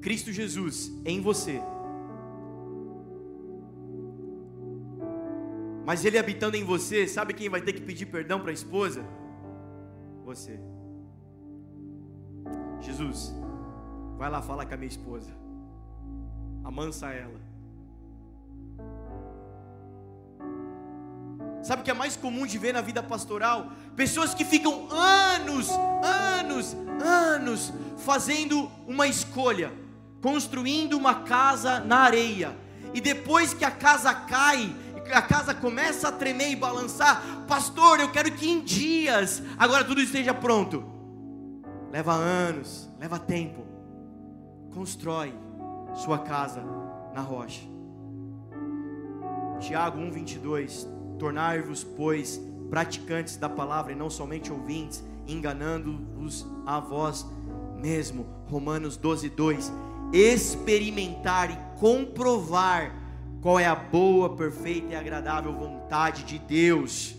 Cristo 0.00 0.32
Jesus 0.32 0.90
em 1.04 1.20
você. 1.20 1.60
Mas 5.90 6.04
ele 6.04 6.16
habitando 6.16 6.56
em 6.56 6.62
você, 6.62 7.08
sabe 7.08 7.34
quem 7.34 7.48
vai 7.48 7.60
ter 7.60 7.72
que 7.72 7.80
pedir 7.80 8.06
perdão 8.06 8.38
para 8.38 8.50
a 8.50 8.54
esposa? 8.54 9.04
Você. 10.24 10.56
Jesus, 12.80 13.34
vai 14.16 14.30
lá 14.30 14.40
falar 14.40 14.66
com 14.66 14.74
a 14.74 14.76
minha 14.76 14.88
esposa. 14.88 15.32
Amansa 16.62 17.08
ela. 17.08 17.40
Sabe 21.60 21.82
o 21.82 21.84
que 21.84 21.90
é 21.90 21.94
mais 21.94 22.14
comum 22.14 22.46
de 22.46 22.56
ver 22.56 22.72
na 22.72 22.82
vida 22.82 23.02
pastoral? 23.02 23.72
Pessoas 23.96 24.32
que 24.32 24.44
ficam 24.44 24.86
anos, 24.92 25.70
anos, 26.38 26.76
anos 27.02 27.72
fazendo 27.98 28.70
uma 28.86 29.08
escolha, 29.08 29.72
construindo 30.22 30.96
uma 30.96 31.24
casa 31.24 31.80
na 31.80 31.96
areia, 31.96 32.56
e 32.94 33.00
depois 33.00 33.52
que 33.52 33.64
a 33.64 33.70
casa 33.70 34.14
cai, 34.14 34.72
a 35.12 35.22
casa 35.22 35.54
começa 35.54 36.08
a 36.08 36.12
tremer 36.12 36.50
e 36.50 36.56
balançar, 36.56 37.22
pastor, 37.46 38.00
eu 38.00 38.10
quero 38.10 38.30
que 38.32 38.48
em 38.48 38.60
dias 38.60 39.42
agora 39.58 39.84
tudo 39.84 40.00
esteja 40.00 40.32
pronto. 40.32 40.84
Leva 41.90 42.12
anos, 42.12 42.88
leva 42.98 43.18
tempo. 43.18 43.66
Constrói 44.72 45.34
sua 45.94 46.18
casa 46.18 46.62
na 47.14 47.20
rocha. 47.20 47.62
Tiago 49.60 49.98
1:22 49.98 50.86
Tornai-vos, 51.20 51.84
pois, 51.84 52.40
praticantes 52.70 53.36
da 53.36 53.46
palavra 53.46 53.92
e 53.92 53.94
não 53.94 54.08
somente 54.08 54.50
ouvintes, 54.50 55.04
enganando-vos 55.28 56.46
a 56.64 56.80
vós 56.80 57.26
mesmo. 57.76 58.26
Romanos 58.48 58.96
12, 58.96 59.28
2. 59.28 59.70
Experimentar 60.14 61.50
e 61.50 61.78
comprovar 61.78 62.99
qual 63.40 63.58
é 63.58 63.66
a 63.66 63.74
boa, 63.74 64.36
perfeita 64.36 64.92
e 64.92 64.96
agradável 64.96 65.52
vontade 65.52 66.24
de 66.24 66.38
Deus. 66.38 67.14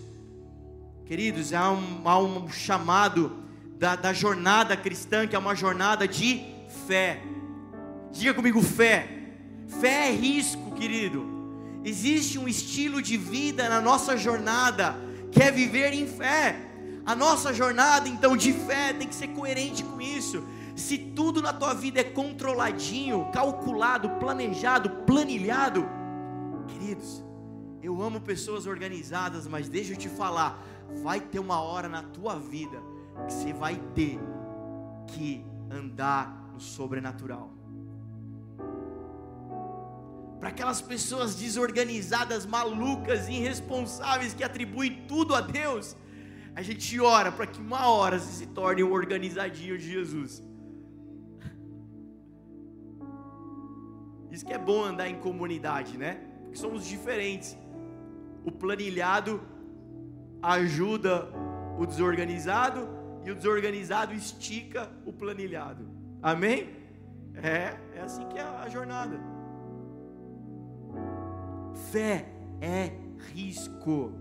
Queridos, 1.06 1.52
há 1.52 1.72
um, 1.72 2.02
há 2.06 2.18
um 2.20 2.48
chamado 2.50 3.44
da, 3.78 3.96
da 3.96 4.14
jornada 4.14 4.78
cristã, 4.78 5.26
que 5.26 5.36
é 5.36 5.40
uma 5.40 5.56
jornada 5.56 6.08
de 6.08 6.46
fé. 6.88 7.22
Diga 8.12 8.34
comigo, 8.34 8.62
fé. 8.62 9.08
Fé 9.80 10.10
é 10.10 10.12
risco, 10.12 10.72
querido. 10.76 11.26
Existe 11.84 12.38
um 12.38 12.48
estilo 12.48 13.02
de 13.02 13.18
vida 13.18 13.68
na 13.68 13.82
nossa 13.82 14.16
jornada, 14.16 14.96
que 15.32 15.42
é 15.42 15.52
viver 15.52 15.92
em 15.94 16.06
fé. 16.06 16.56
A 17.04 17.16
nossa 17.16 17.52
jornada, 17.52 18.08
então, 18.08 18.38
de 18.38 18.54
fé 18.54 18.94
tem 18.94 19.08
que 19.08 19.16
ser 19.16 19.30
coerente 19.30 19.84
com 19.84 20.00
isso. 20.00 20.44
Se 20.76 20.98
tudo 20.98 21.42
na 21.42 21.52
tua 21.52 21.74
vida 21.74 22.00
é 22.00 22.04
controladinho, 22.04 23.30
calculado, 23.34 24.10
planejado, 24.12 24.90
planilhado, 25.06 25.90
queridos, 26.72 27.24
eu 27.82 28.02
amo 28.02 28.22
pessoas 28.22 28.66
organizadas, 28.66 29.48
mas 29.48 29.70
deixa 29.70 29.94
eu 29.94 29.98
te 29.98 30.10
falar, 30.10 30.64
vai 31.04 31.20
ter 31.20 31.40
uma 31.40 31.62
hora 31.62 31.88
na 31.88 32.04
tua 32.04 32.40
vida 32.40 32.82
que 33.28 33.34
você 33.34 33.54
vai 33.54 33.76
ter 33.96 34.20
que 35.08 35.44
andar 35.70 36.50
no 36.54 36.60
sobrenatural 36.60 37.62
para 40.42 40.50
aquelas 40.50 40.82
pessoas 40.82 41.36
desorganizadas, 41.36 42.48
malucas, 42.48 43.30
irresponsáveis 43.30 44.34
que 44.34 44.44
atribuem 44.44 45.06
tudo 45.08 45.36
a 45.36 45.40
Deus, 45.40 45.96
a 46.56 46.64
gente 46.64 47.00
ora 47.00 47.32
para 47.32 47.46
que 47.46 47.62
uma 47.62 47.88
hora 47.88 48.18
você 48.18 48.32
se 48.32 48.48
torne 48.48 48.84
um 48.84 48.92
organizadinho 48.92 49.78
de 49.78 49.92
Jesus. 49.92 50.44
Isso 54.32 54.44
que 54.44 54.52
é 54.52 54.58
bom 54.58 54.84
andar 54.84 55.08
em 55.08 55.20
comunidade, 55.20 55.96
né? 55.96 56.31
Porque 56.52 56.60
somos 56.60 56.86
diferentes. 56.86 57.58
O 58.44 58.52
planilhado 58.52 59.42
ajuda 60.42 61.30
o 61.80 61.86
desorganizado 61.86 62.90
e 63.24 63.32
o 63.32 63.36
desorganizado 63.36 64.14
estica 64.14 64.92
o 65.06 65.14
planilhado. 65.14 65.88
Amém? 66.22 66.70
É, 67.36 67.78
é 67.96 68.02
assim 68.02 68.28
que 68.28 68.38
é 68.38 68.42
a 68.42 68.68
jornada. 68.68 69.18
Fé 71.90 72.26
é 72.60 72.92
risco. 73.34 74.12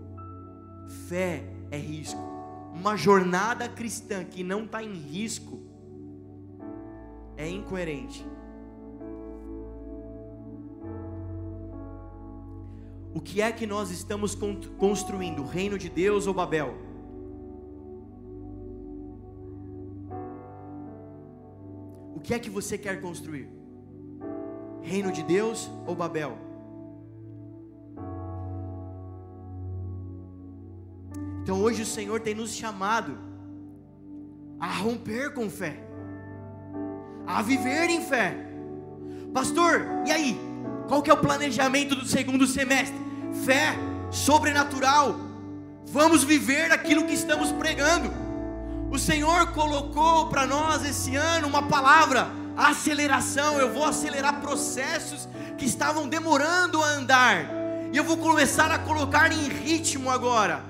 Fé 1.09 1.43
é 1.69 1.77
risco. 1.77 2.21
Uma 2.73 2.95
jornada 2.95 3.67
cristã 3.67 4.23
que 4.23 4.41
não 4.41 4.63
está 4.63 4.81
em 4.81 4.93
risco 4.93 5.59
é 7.35 7.49
incoerente. 7.49 8.25
O 13.13 13.19
que 13.19 13.41
é 13.41 13.51
que 13.51 13.67
nós 13.67 13.91
estamos 13.91 14.37
construindo? 14.77 15.43
Reino 15.43 15.77
de 15.77 15.89
Deus 15.89 16.27
ou 16.27 16.33
Babel? 16.33 16.73
O 22.15 22.19
que 22.21 22.33
é 22.33 22.39
que 22.39 22.49
você 22.49 22.77
quer 22.77 23.01
construir? 23.01 23.49
Reino 24.81 25.11
de 25.11 25.23
Deus 25.23 25.69
ou 25.85 25.95
Babel? 25.95 26.37
Então 31.43 31.61
hoje 31.61 31.81
o 31.81 31.85
Senhor 31.85 32.19
tem 32.21 32.35
nos 32.35 32.53
chamado 32.53 33.17
a 34.59 34.67
romper 34.67 35.33
com 35.33 35.49
fé, 35.49 35.75
a 37.25 37.41
viver 37.41 37.89
em 37.89 38.01
fé. 38.01 38.37
Pastor, 39.33 39.81
e 40.05 40.11
aí? 40.11 40.50
Qual 40.87 41.01
que 41.01 41.09
é 41.09 41.13
o 41.13 41.17
planejamento 41.17 41.95
do 41.95 42.05
segundo 42.05 42.45
semestre? 42.47 42.99
Fé 43.45 43.75
sobrenatural. 44.11 45.15
Vamos 45.87 46.23
viver 46.23 46.71
aquilo 46.71 47.05
que 47.05 47.13
estamos 47.13 47.51
pregando. 47.51 48.11
O 48.91 48.99
Senhor 48.99 49.47
colocou 49.53 50.27
para 50.27 50.45
nós 50.45 50.85
esse 50.85 51.15
ano 51.15 51.47
uma 51.47 51.63
palavra, 51.63 52.27
aceleração. 52.57 53.57
Eu 53.57 53.73
vou 53.73 53.85
acelerar 53.85 54.41
processos 54.41 55.27
que 55.57 55.65
estavam 55.65 56.07
demorando 56.07 56.83
a 56.83 56.87
andar. 56.89 57.45
E 57.91 57.97
eu 57.97 58.03
vou 58.03 58.17
começar 58.17 58.71
a 58.71 58.79
colocar 58.79 59.31
em 59.31 59.49
ritmo 59.49 60.09
agora. 60.09 60.63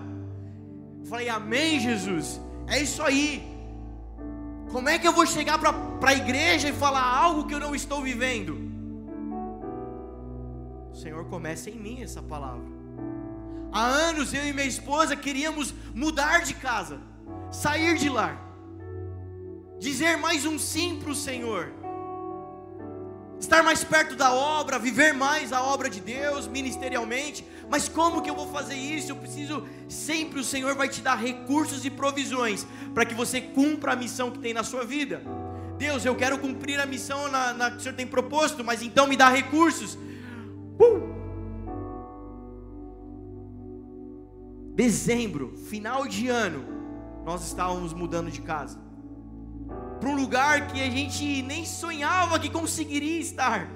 Falei, 1.09 1.29
Amém, 1.29 1.79
Jesus. 1.79 2.39
É 2.67 2.79
isso 2.79 3.03
aí. 3.03 3.51
Como 4.71 4.87
é 4.87 4.97
que 4.97 5.07
eu 5.07 5.11
vou 5.11 5.25
chegar 5.25 5.57
para 5.59 6.09
a 6.09 6.13
igreja 6.13 6.69
e 6.69 6.73
falar 6.73 7.03
algo 7.03 7.45
que 7.45 7.53
eu 7.53 7.59
não 7.59 7.75
estou 7.75 8.01
vivendo? 8.01 8.70
O 10.91 10.95
Senhor 10.95 11.25
começa 11.25 11.69
em 11.69 11.75
mim 11.75 12.01
essa 12.01 12.21
palavra. 12.21 12.65
Há 13.71 13.85
anos 13.85 14.33
eu 14.33 14.45
e 14.45 14.51
minha 14.51 14.67
esposa 14.67 15.15
queríamos 15.15 15.73
mudar 15.95 16.43
de 16.43 16.53
casa. 16.53 16.99
sair 17.49 17.97
de 17.97 18.07
lá, 18.07 18.37
dizer 19.77 20.17
mais 20.17 20.45
um 20.45 20.57
sim 20.57 20.97
para 21.01 21.11
o 21.11 21.15
Senhor, 21.15 21.73
estar 23.37 23.61
mais 23.61 23.83
perto 23.83 24.15
da 24.15 24.31
obra, 24.31 24.79
viver 24.79 25.13
mais 25.13 25.51
a 25.51 25.61
obra 25.61 25.89
de 25.89 25.99
Deus 25.99 26.47
ministerialmente. 26.47 27.45
Mas 27.69 27.89
como 27.89 28.21
que 28.21 28.29
eu 28.29 28.35
vou 28.35 28.47
fazer 28.51 28.75
isso? 28.75 29.11
Eu 29.11 29.17
preciso 29.17 29.67
sempre 29.89 30.39
o 30.39 30.43
Senhor 30.43 30.75
vai 30.75 30.87
te 30.87 31.01
dar 31.01 31.15
recursos 31.15 31.83
e 31.83 31.89
provisões 31.89 32.65
para 32.93 33.05
que 33.05 33.13
você 33.13 33.41
cumpra 33.41 33.93
a 33.93 33.95
missão 33.95 34.31
que 34.31 34.39
tem 34.39 34.53
na 34.53 34.63
sua 34.63 34.85
vida. 34.85 35.21
Deus, 35.77 36.05
eu 36.05 36.15
quero 36.15 36.37
cumprir 36.37 36.79
a 36.79 36.85
missão 36.85 37.29
na, 37.29 37.53
na 37.53 37.71
que 37.71 37.77
o 37.77 37.79
Senhor 37.81 37.95
tem 37.95 38.07
proposto, 38.07 38.63
mas 38.63 38.81
então 38.81 39.07
me 39.07 39.17
dá 39.17 39.29
recursos. 39.29 39.97
Dezembro, 44.73 45.55
final 45.69 46.07
de 46.07 46.27
ano, 46.27 46.65
nós 47.25 47.45
estávamos 47.45 47.93
mudando 47.93 48.31
de 48.31 48.41
casa 48.41 48.91
para 50.01 50.09
um 50.09 50.15
lugar 50.15 50.67
que 50.67 50.81
a 50.81 50.89
gente 50.89 51.43
nem 51.43 51.63
sonhava 51.63 52.39
que 52.39 52.49
conseguiria 52.49 53.19
estar. 53.19 53.69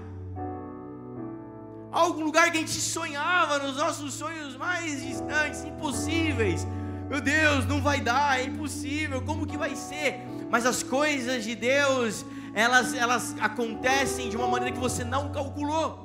Algum 1.92 2.24
lugar 2.24 2.52
que 2.52 2.58
a 2.58 2.60
gente 2.62 2.72
sonhava 2.72 3.60
nos 3.60 3.78
nossos 3.78 4.16
sonhos 4.16 4.58
mais 4.58 5.04
distantes, 5.04 5.64
impossíveis. 5.64 6.66
Meu 7.08 7.22
Deus, 7.22 7.68
não 7.68 7.80
vai 7.80 8.02
dar, 8.02 8.40
é 8.40 8.46
impossível, 8.46 9.22
como 9.22 9.46
que 9.46 9.56
vai 9.56 9.76
ser? 9.76 10.20
Mas 10.50 10.66
as 10.66 10.82
coisas 10.82 11.44
de 11.44 11.54
Deus, 11.54 12.26
elas, 12.56 12.94
elas 12.96 13.36
acontecem 13.40 14.28
de 14.28 14.36
uma 14.36 14.48
maneira 14.48 14.74
que 14.74 14.82
você 14.82 15.04
não 15.04 15.32
calculou. 15.32 16.05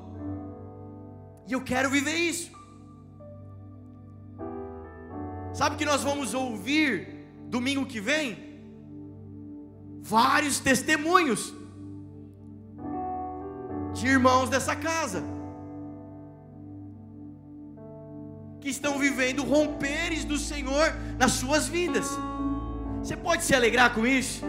E 1.51 1.53
eu 1.53 1.63
quero 1.73 1.91
viver 1.91 2.15
isso. 2.15 2.51
Sabe 5.53 5.77
que 5.77 5.85
nós 5.85 6.03
vamos 6.03 6.33
ouvir 6.33 6.91
domingo 7.57 7.85
que 7.85 8.01
vem? 8.01 8.51
vários 10.03 10.59
testemunhos 10.59 11.55
de 13.95 14.07
irmãos 14.07 14.49
dessa 14.49 14.75
casa 14.75 15.23
que 18.61 18.69
estão 18.69 18.99
vivendo 18.99 19.43
romperes 19.43 20.25
do 20.25 20.37
Senhor 20.37 20.95
nas 21.19 21.33
suas 21.33 21.67
vidas. 21.67 22.07
Você 23.03 23.17
pode 23.17 23.45
se 23.45 23.55
alegrar 23.55 23.95
com 23.95 24.07
isso? 24.07 24.43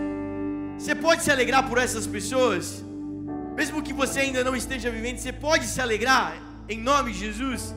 Você 0.78 0.93
pode 0.95 1.24
se 1.24 1.32
alegrar 1.32 1.68
por 1.70 1.78
essas 1.78 2.06
pessoas? 2.08 2.84
Mesmo 3.56 3.82
que 3.82 3.93
você 3.93 4.22
ainda 4.22 4.43
não 4.43 4.56
esteja 4.56 4.89
vivendo, 4.89 5.18
você 5.18 5.32
pode 5.32 5.66
se 5.66 5.80
alegrar 5.80 6.51
em 6.72 6.80
nome 6.80 7.11
de 7.11 7.19
Jesus? 7.19 7.76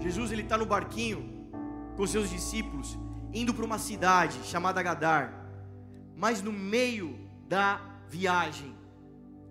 Jesus 0.00 0.32
ele 0.32 0.42
está 0.42 0.58
no 0.58 0.66
barquinho 0.66 1.48
com 1.96 2.06
seus 2.06 2.28
discípulos 2.28 2.98
indo 3.32 3.54
para 3.54 3.64
uma 3.64 3.78
cidade 3.78 4.38
chamada 4.44 4.82
Gadar. 4.82 5.32
Mas 6.16 6.42
no 6.42 6.52
meio 6.52 7.18
da 7.48 7.80
viagem, 8.08 8.74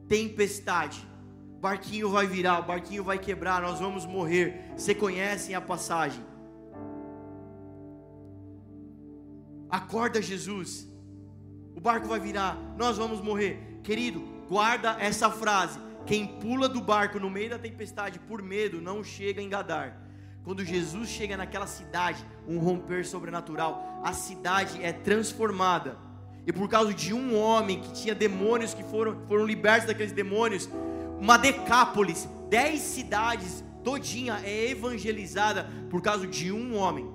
tempestade. 0.07 1.05
Barquinho 1.59 2.09
vai 2.09 2.27
virar, 2.27 2.59
o 2.59 2.63
barquinho 2.63 3.03
vai 3.03 3.17
quebrar, 3.17 3.61
nós 3.61 3.79
vamos 3.79 4.05
morrer. 4.05 4.73
Você 4.75 4.93
conhecem 4.93 5.55
a 5.55 5.61
passagem? 5.61 6.23
Acorda 9.69 10.21
Jesus. 10.21 10.87
O 11.75 11.81
barco 11.81 12.07
vai 12.07 12.19
virar, 12.19 12.55
nós 12.77 12.97
vamos 12.97 13.21
morrer. 13.21 13.79
Querido, 13.81 14.32
guarda 14.53 14.95
essa 14.99 15.31
frase. 15.31 15.79
Quem 16.05 16.27
pula 16.27 16.69
do 16.69 16.79
barco 16.79 17.19
no 17.19 17.27
meio 17.27 17.49
da 17.49 17.57
tempestade 17.57 18.19
por 18.19 18.39
medo 18.39 18.79
não 18.79 19.03
chega 19.03 19.41
em 19.41 19.49
Gadar. 19.49 19.97
Quando 20.43 20.63
Jesus 20.63 21.09
chega 21.09 21.35
naquela 21.35 21.65
cidade, 21.65 22.23
um 22.47 22.59
romper 22.59 23.03
sobrenatural, 23.03 24.01
a 24.03 24.13
cidade 24.13 24.79
é 24.83 24.93
transformada. 24.93 25.97
E 26.45 26.53
por 26.53 26.69
causa 26.69 26.93
de 26.93 27.15
um 27.15 27.35
homem 27.35 27.81
que 27.81 27.93
tinha 27.93 28.13
demônios 28.13 28.75
que 28.75 28.83
foram, 28.83 29.25
foram 29.27 29.43
libertos 29.43 29.87
daqueles 29.87 30.11
demônios, 30.11 30.69
uma 31.19 31.37
decápolis, 31.37 32.29
dez 32.47 32.81
cidades 32.81 33.63
todinha 33.83 34.39
é 34.43 34.69
evangelizada 34.69 35.67
por 35.89 35.99
causa 35.99 36.27
de 36.27 36.51
um 36.51 36.75
homem. 36.75 37.09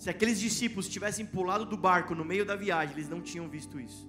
Se 0.00 0.08
aqueles 0.08 0.40
discípulos 0.40 0.88
tivessem 0.88 1.26
pulado 1.26 1.66
do 1.66 1.76
barco 1.76 2.14
no 2.14 2.24
meio 2.24 2.42
da 2.42 2.56
viagem, 2.56 2.94
eles 2.94 3.10
não 3.10 3.20
tinham 3.20 3.46
visto 3.50 3.78
isso. 3.78 4.08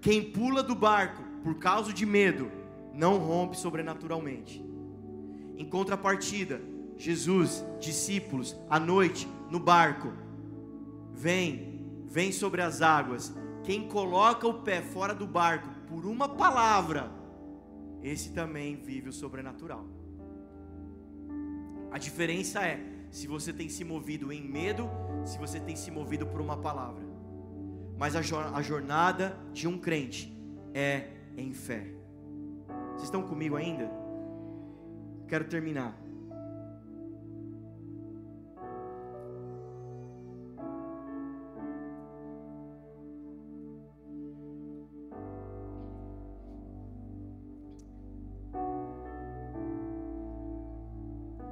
Quem 0.00 0.32
pula 0.32 0.64
do 0.64 0.74
barco 0.74 1.22
por 1.44 1.60
causa 1.60 1.92
de 1.92 2.04
medo, 2.04 2.50
não 2.92 3.18
rompe 3.18 3.56
sobrenaturalmente. 3.56 4.60
Em 5.56 5.64
contrapartida, 5.64 6.60
Jesus, 6.96 7.64
discípulos, 7.78 8.56
à 8.68 8.80
noite, 8.80 9.28
no 9.48 9.60
barco, 9.60 10.12
vem, 11.14 12.02
vem 12.04 12.32
sobre 12.32 12.60
as 12.60 12.82
águas. 12.82 13.32
Quem 13.62 13.86
coloca 13.86 14.48
o 14.48 14.62
pé 14.62 14.82
fora 14.82 15.14
do 15.14 15.24
barco 15.24 15.68
por 15.86 16.04
uma 16.04 16.28
palavra, 16.28 17.12
esse 18.02 18.32
também 18.32 18.74
vive 18.74 19.10
o 19.10 19.12
sobrenatural. 19.12 19.86
A 21.92 21.98
diferença 21.98 22.66
é 22.66 22.92
se 23.12 23.26
você 23.26 23.52
tem 23.52 23.68
se 23.68 23.84
movido 23.84 24.32
em 24.32 24.42
medo, 24.42 24.90
se 25.24 25.38
você 25.38 25.60
tem 25.60 25.76
se 25.76 25.90
movido 25.90 26.26
por 26.26 26.40
uma 26.40 26.56
palavra. 26.56 27.04
Mas 27.98 28.16
a 28.16 28.62
jornada 28.62 29.38
de 29.52 29.68
um 29.68 29.78
crente 29.78 30.36
é 30.74 31.08
em 31.36 31.52
fé. 31.52 31.86
Vocês 32.90 33.04
estão 33.04 33.22
comigo 33.22 33.56
ainda? 33.56 33.90
Quero 35.28 35.44
terminar. 35.44 35.96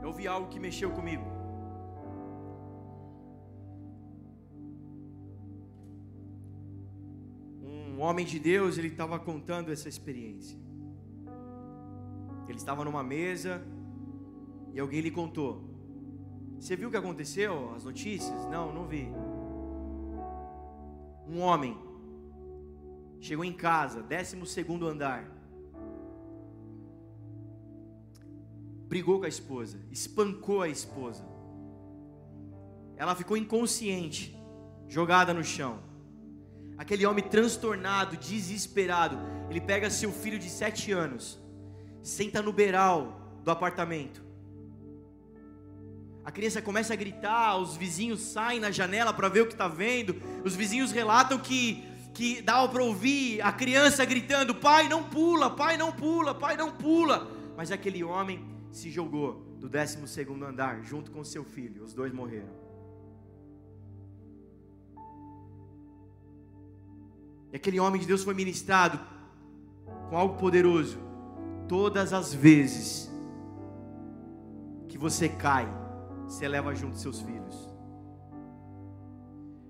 Eu 0.03 0.09
ouvi 0.09 0.27
algo 0.27 0.49
que 0.49 0.59
mexeu 0.59 0.91
comigo. 0.91 1.30
Um 8.01 8.05
homem 8.05 8.25
de 8.25 8.39
Deus, 8.39 8.79
ele 8.79 8.89
estava 8.89 9.19
contando 9.19 9.71
essa 9.71 9.87
experiência. 9.87 10.59
Ele 12.49 12.57
estava 12.57 12.83
numa 12.83 13.03
mesa 13.03 13.63
e 14.73 14.81
alguém 14.81 15.03
lhe 15.03 15.11
contou. 15.11 15.69
Você 16.59 16.75
viu 16.77 16.89
o 16.89 16.91
que 16.91 16.97
aconteceu? 16.97 17.75
As 17.75 17.85
notícias? 17.85 18.47
Não, 18.47 18.73
não 18.73 18.87
vi. 18.89 19.07
Um 21.29 21.41
homem 21.41 21.77
chegou 23.21 23.45
em 23.45 23.53
casa, 23.53 24.03
décimo 24.03 24.47
segundo 24.47 24.89
andar. 24.89 25.31
Brigou 28.89 29.19
com 29.19 29.27
a 29.27 29.29
esposa, 29.29 29.79
espancou 29.91 30.63
a 30.63 30.71
esposa. 30.71 31.23
Ela 32.97 33.15
ficou 33.15 33.37
inconsciente, 33.37 34.35
jogada 34.89 35.35
no 35.35 35.45
chão. 35.45 35.90
Aquele 36.81 37.05
homem 37.05 37.23
transtornado, 37.23 38.17
desesperado, 38.17 39.19
ele 39.51 39.61
pega 39.61 39.91
seu 39.91 40.11
filho 40.11 40.39
de 40.39 40.49
sete 40.49 40.91
anos, 40.91 41.39
senta 42.03 42.41
no 42.41 42.55
beiral 42.55 43.21
do 43.45 43.51
apartamento. 43.51 44.25
A 46.25 46.31
criança 46.31 46.63
começa 46.63 46.95
a 46.95 46.97
gritar, 46.97 47.59
os 47.59 47.77
vizinhos 47.77 48.23
saem 48.23 48.61
na 48.61 48.71
janela 48.71 49.13
para 49.13 49.29
ver 49.29 49.43
o 49.43 49.47
que 49.47 49.53
está 49.53 49.69
vendo. 49.69 50.17
Os 50.43 50.57
vizinhos 50.57 50.91
relatam 50.91 51.39
que, 51.39 51.85
que 52.15 52.41
dava 52.41 52.67
para 52.67 52.83
ouvir 52.83 53.43
a 53.43 53.53
criança 53.53 54.03
gritando: 54.07 54.55
Pai, 54.55 54.89
não 54.89 55.05
pula, 55.05 55.51
pai, 55.51 55.77
não 55.77 55.93
pula, 55.93 56.35
pai, 56.35 56.57
não 56.57 56.73
pula. 56.73 57.31
Mas 57.59 57.71
aquele 57.71 58.03
homem 58.03 58.43
se 58.73 58.91
jogou 58.91 59.35
do 59.59 59.69
12 59.69 59.99
andar 60.43 60.83
junto 60.83 61.11
com 61.11 61.23
seu 61.23 61.45
filho. 61.45 61.85
Os 61.85 61.93
dois 61.93 62.11
morreram. 62.11 62.60
E 67.53 67.57
aquele 67.57 67.81
homem 67.81 68.01
de 68.01 68.07
Deus 68.07 68.23
foi 68.23 68.35
ministrado 68.35 68.99
com 70.09 70.17
algo 70.17 70.37
poderoso 70.37 70.99
todas 71.69 72.13
as 72.13 72.35
vezes 72.35 73.11
que 74.89 74.99
você 74.99 75.29
cai, 75.29 75.69
você 76.25 76.47
leva 76.49 76.75
junto 76.75 76.99
seus 76.99 77.21
filhos. 77.21 77.71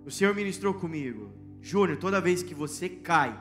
O 0.05 0.11
Senhor 0.11 0.35
ministrou 0.35 0.75
comigo, 0.75 1.31
Júnior, 1.61 1.99
toda 1.99 2.21
vez 2.21 2.43
que 2.43 2.55
você 2.55 2.89
cai, 2.89 3.39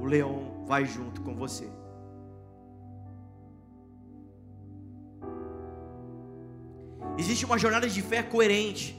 o 0.00 0.04
leão 0.04 0.64
vai 0.66 0.84
junto 0.84 1.20
com 1.20 1.34
você. 1.34 1.70
Existe 7.18 7.44
uma 7.44 7.58
jornada 7.58 7.88
de 7.88 8.00
fé 8.00 8.22
coerente. 8.22 8.96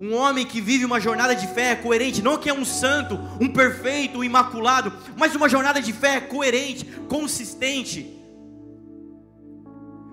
Um 0.00 0.14
homem 0.14 0.46
que 0.46 0.62
vive 0.62 0.86
uma 0.86 0.98
jornada 0.98 1.36
de 1.36 1.46
fé 1.48 1.76
coerente, 1.76 2.22
não 2.22 2.38
que 2.38 2.48
é 2.48 2.54
um 2.54 2.64
santo, 2.64 3.20
um 3.38 3.48
perfeito, 3.48 4.20
um 4.20 4.24
imaculado, 4.24 4.90
mas 5.14 5.34
uma 5.34 5.46
jornada 5.46 5.78
de 5.78 5.92
fé 5.92 6.20
coerente, 6.20 6.86
consistente. 7.06 8.16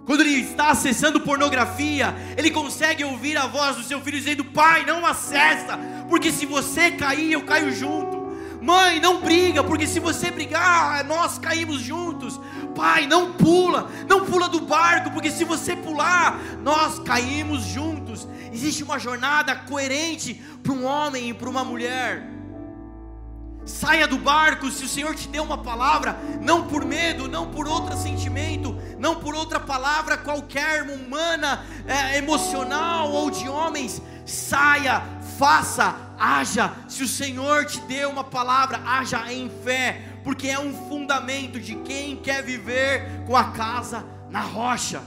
Quando 0.06 0.22
ele 0.22 0.42
está 0.42 0.72
acessando 0.72 1.22
pornografia, 1.22 2.14
ele 2.36 2.52
consegue 2.52 3.06
ouvir 3.06 3.38
a 3.38 3.48
voz 3.48 3.78
do 3.78 3.84
seu 3.84 4.02
filho 4.02 4.18
dizendo: 4.18 4.44
Pai, 4.44 4.86
não 4.86 5.06
acessa, 5.06 5.80
porque 6.10 6.34
se 6.34 6.46
você 6.46 6.92
cair, 6.92 7.32
eu 7.32 7.46
caio 7.46 7.72
junto. 7.72 8.28
Mãe, 8.62 9.00
não 9.00 9.22
briga, 9.22 9.64
porque 9.64 9.88
se 9.88 10.00
você 10.00 10.32
brigar, 10.32 11.06
nós 11.06 11.38
caímos 11.38 11.80
juntos. 11.80 12.40
Pai, 12.76 13.08
não 13.08 13.34
pula, 13.34 13.90
não 14.08 14.26
pula 14.26 14.50
do 14.50 14.60
barco, 14.62 15.12
porque 15.12 15.32
se 15.32 15.44
você 15.44 15.76
pular, 15.76 16.40
nós 16.62 17.00
caímos 17.00 17.64
juntos. 17.64 18.28
Existe 18.58 18.84
uma 18.84 18.98
jornada 18.98 19.56
coerente 19.56 20.34
para 20.64 20.74
um 20.74 20.84
homem 20.84 21.30
e 21.30 21.34
para 21.34 21.48
uma 21.48 21.64
mulher. 21.64 22.28
Saia 23.64 24.08
do 24.08 24.18
barco 24.18 24.72
se 24.72 24.84
o 24.84 24.88
Senhor 24.88 25.14
te 25.14 25.28
deu 25.28 25.44
uma 25.44 25.60
palavra, 25.60 26.18
não 26.42 26.66
por 26.66 26.84
medo, 26.84 27.28
não 27.28 27.52
por 27.52 27.68
outro 27.68 27.96
sentimento, 27.96 28.76
não 28.98 29.18
por 29.18 29.36
outra 29.36 29.60
palavra 29.60 30.18
qualquer, 30.18 30.82
humana, 30.82 31.64
é, 31.86 32.18
emocional 32.18 33.12
ou 33.12 33.30
de 33.30 33.48
homens. 33.48 34.02
Saia, 34.26 35.04
faça, 35.38 35.96
haja. 36.18 36.74
Se 36.88 37.04
o 37.04 37.08
Senhor 37.08 37.64
te 37.66 37.80
deu 37.82 38.10
uma 38.10 38.24
palavra, 38.24 38.82
haja 38.84 39.32
em 39.32 39.52
fé, 39.64 40.02
porque 40.24 40.48
é 40.48 40.58
um 40.58 40.74
fundamento 40.90 41.60
de 41.60 41.76
quem 41.76 42.16
quer 42.16 42.42
viver 42.42 43.24
com 43.28 43.38
a 43.38 43.52
casa 43.52 44.04
na 44.32 44.42
rocha. 44.42 45.04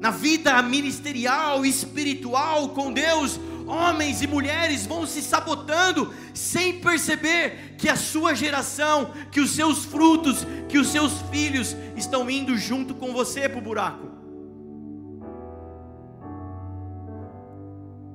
Na 0.00 0.10
vida 0.10 0.62
ministerial, 0.62 1.66
espiritual 1.66 2.68
com 2.68 2.92
Deus, 2.92 3.38
homens 3.66 4.22
e 4.22 4.26
mulheres 4.26 4.86
vão 4.86 5.04
se 5.06 5.20
sabotando 5.20 6.14
sem 6.32 6.78
perceber 6.80 7.74
que 7.76 7.88
a 7.88 7.96
sua 7.96 8.34
geração, 8.34 9.12
que 9.32 9.40
os 9.40 9.50
seus 9.50 9.84
frutos, 9.84 10.46
que 10.68 10.78
os 10.78 10.88
seus 10.88 11.12
filhos 11.32 11.76
estão 11.96 12.30
indo 12.30 12.56
junto 12.56 12.94
com 12.94 13.12
você 13.12 13.48
para 13.48 13.58
o 13.58 13.62
buraco. 13.62 14.08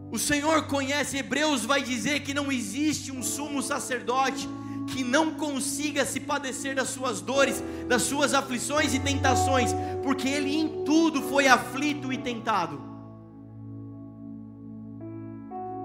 O 0.09 0.19
Senhor 0.19 0.67
conhece, 0.67 1.17
Hebreus 1.17 1.65
vai 1.65 1.81
dizer 1.81 2.21
que 2.21 2.33
não 2.33 2.51
existe 2.51 3.11
um 3.11 3.23
sumo 3.23 3.61
sacerdote 3.61 4.47
que 4.87 5.03
não 5.03 5.31
consiga 5.31 6.05
se 6.05 6.19
padecer 6.19 6.75
das 6.75 6.89
suas 6.89 7.21
dores, 7.21 7.63
das 7.87 8.01
suas 8.03 8.33
aflições 8.33 8.93
e 8.93 8.99
tentações, 8.99 9.71
porque 10.01 10.27
ele 10.27 10.55
em 10.55 10.83
tudo 10.83 11.21
foi 11.21 11.47
aflito 11.47 12.11
e 12.11 12.17
tentado 12.17 12.93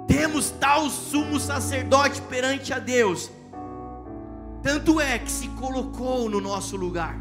temos 0.09 0.51
tal 0.51 0.91
sumo 0.91 1.39
sacerdote 1.39 2.21
perante 2.23 2.73
a 2.73 2.79
Deus, 2.79 3.31
tanto 4.63 5.01
é 5.01 5.19
que 5.19 5.31
se 5.31 5.49
colocou 5.49 6.29
no 6.29 6.41
nosso 6.41 6.77
lugar, 6.77 7.17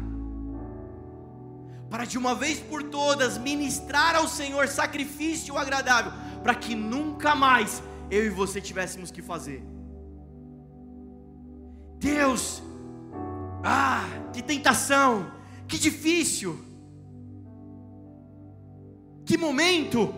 para 1.88 2.04
de 2.04 2.18
uma 2.18 2.34
vez 2.34 2.58
por 2.58 2.82
todas 2.82 3.38
ministrar 3.38 4.16
ao 4.16 4.26
Senhor 4.26 4.68
sacrifício 4.68 5.56
agradável, 5.56 6.12
para 6.42 6.54
que 6.54 6.74
nunca 6.74 7.34
mais 7.34 7.82
eu 8.10 8.24
e 8.24 8.30
você 8.30 8.60
tivéssemos 8.60 9.10
que 9.10 9.22
fazer. 9.22 9.77
Deus, 11.98 12.62
ah, 13.62 14.04
que 14.32 14.42
tentação, 14.42 15.30
que 15.66 15.78
difícil, 15.78 16.58
que 19.24 19.36
momento, 19.36 20.14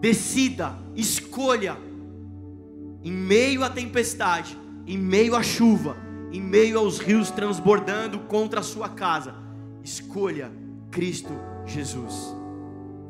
Decida, 0.00 0.78
escolha, 0.94 1.76
em 3.02 3.10
meio 3.10 3.64
à 3.64 3.70
tempestade, 3.70 4.56
em 4.86 4.98
meio 4.98 5.34
à 5.34 5.42
chuva, 5.42 5.96
em 6.30 6.40
meio 6.40 6.78
aos 6.78 6.98
rios 6.98 7.30
transbordando 7.30 8.20
contra 8.20 8.60
a 8.60 8.62
sua 8.62 8.88
casa, 8.88 9.34
escolha 9.82 10.52
Cristo 10.90 11.32
Jesus. 11.64 12.36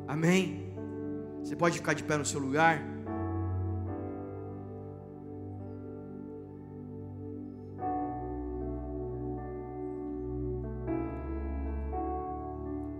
Amém? 0.07 0.73
Você 1.43 1.57
pode 1.57 1.77
ficar 1.77 1.93
de 1.95 2.05
pé 2.05 2.17
no 2.17 2.25
seu 2.25 2.39
lugar? 2.39 2.83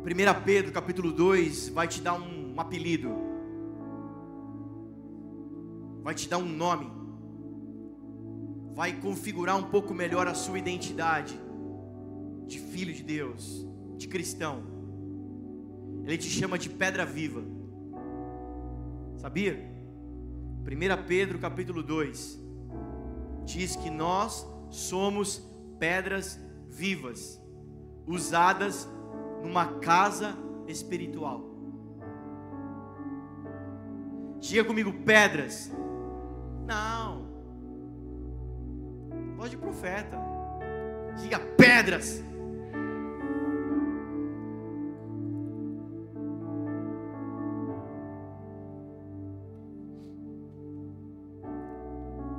Primeira 0.07 0.33
Pedro 0.33 0.71
capítulo 0.71 1.11
2 1.11 1.71
vai 1.71 1.89
te 1.89 2.01
dar 2.01 2.15
um, 2.15 2.55
um 2.55 2.61
apelido 2.61 3.11
vai 6.01 6.15
te 6.15 6.29
dar 6.29 6.39
um 6.39 6.47
nome, 6.47 6.89
vai 8.73 9.01
configurar 9.01 9.57
um 9.57 9.65
pouco 9.65 9.93
melhor 9.93 10.29
a 10.29 10.35
sua 10.35 10.61
identidade 10.61 11.37
de 12.47 12.61
filho 12.61 12.95
de 12.95 13.03
Deus, 13.03 13.67
de 13.97 14.07
cristão. 14.07 14.63
Ele 16.05 16.17
te 16.17 16.29
chama 16.29 16.57
de 16.57 16.71
pedra 16.71 17.05
viva. 17.05 17.43
Sabia? 19.17 19.59
1 20.63 21.07
Pedro 21.09 21.41
capítulo 21.41 21.83
2 21.83 22.41
diz 23.45 23.75
que 23.75 23.91
nós 23.91 24.47
somos 24.71 25.45
pedras 25.81 26.39
vivas, 26.71 27.43
usadas 28.07 28.89
numa 29.47 29.79
casa 29.79 30.37
espiritual. 30.67 31.45
Diga 34.41 34.65
comigo, 34.65 34.93
pedras 35.05 35.73
não. 36.67 37.25
Voz 39.37 39.51
de 39.51 39.57
profeta. 39.57 40.19
Diga 41.17 41.39
pedras. 41.39 42.23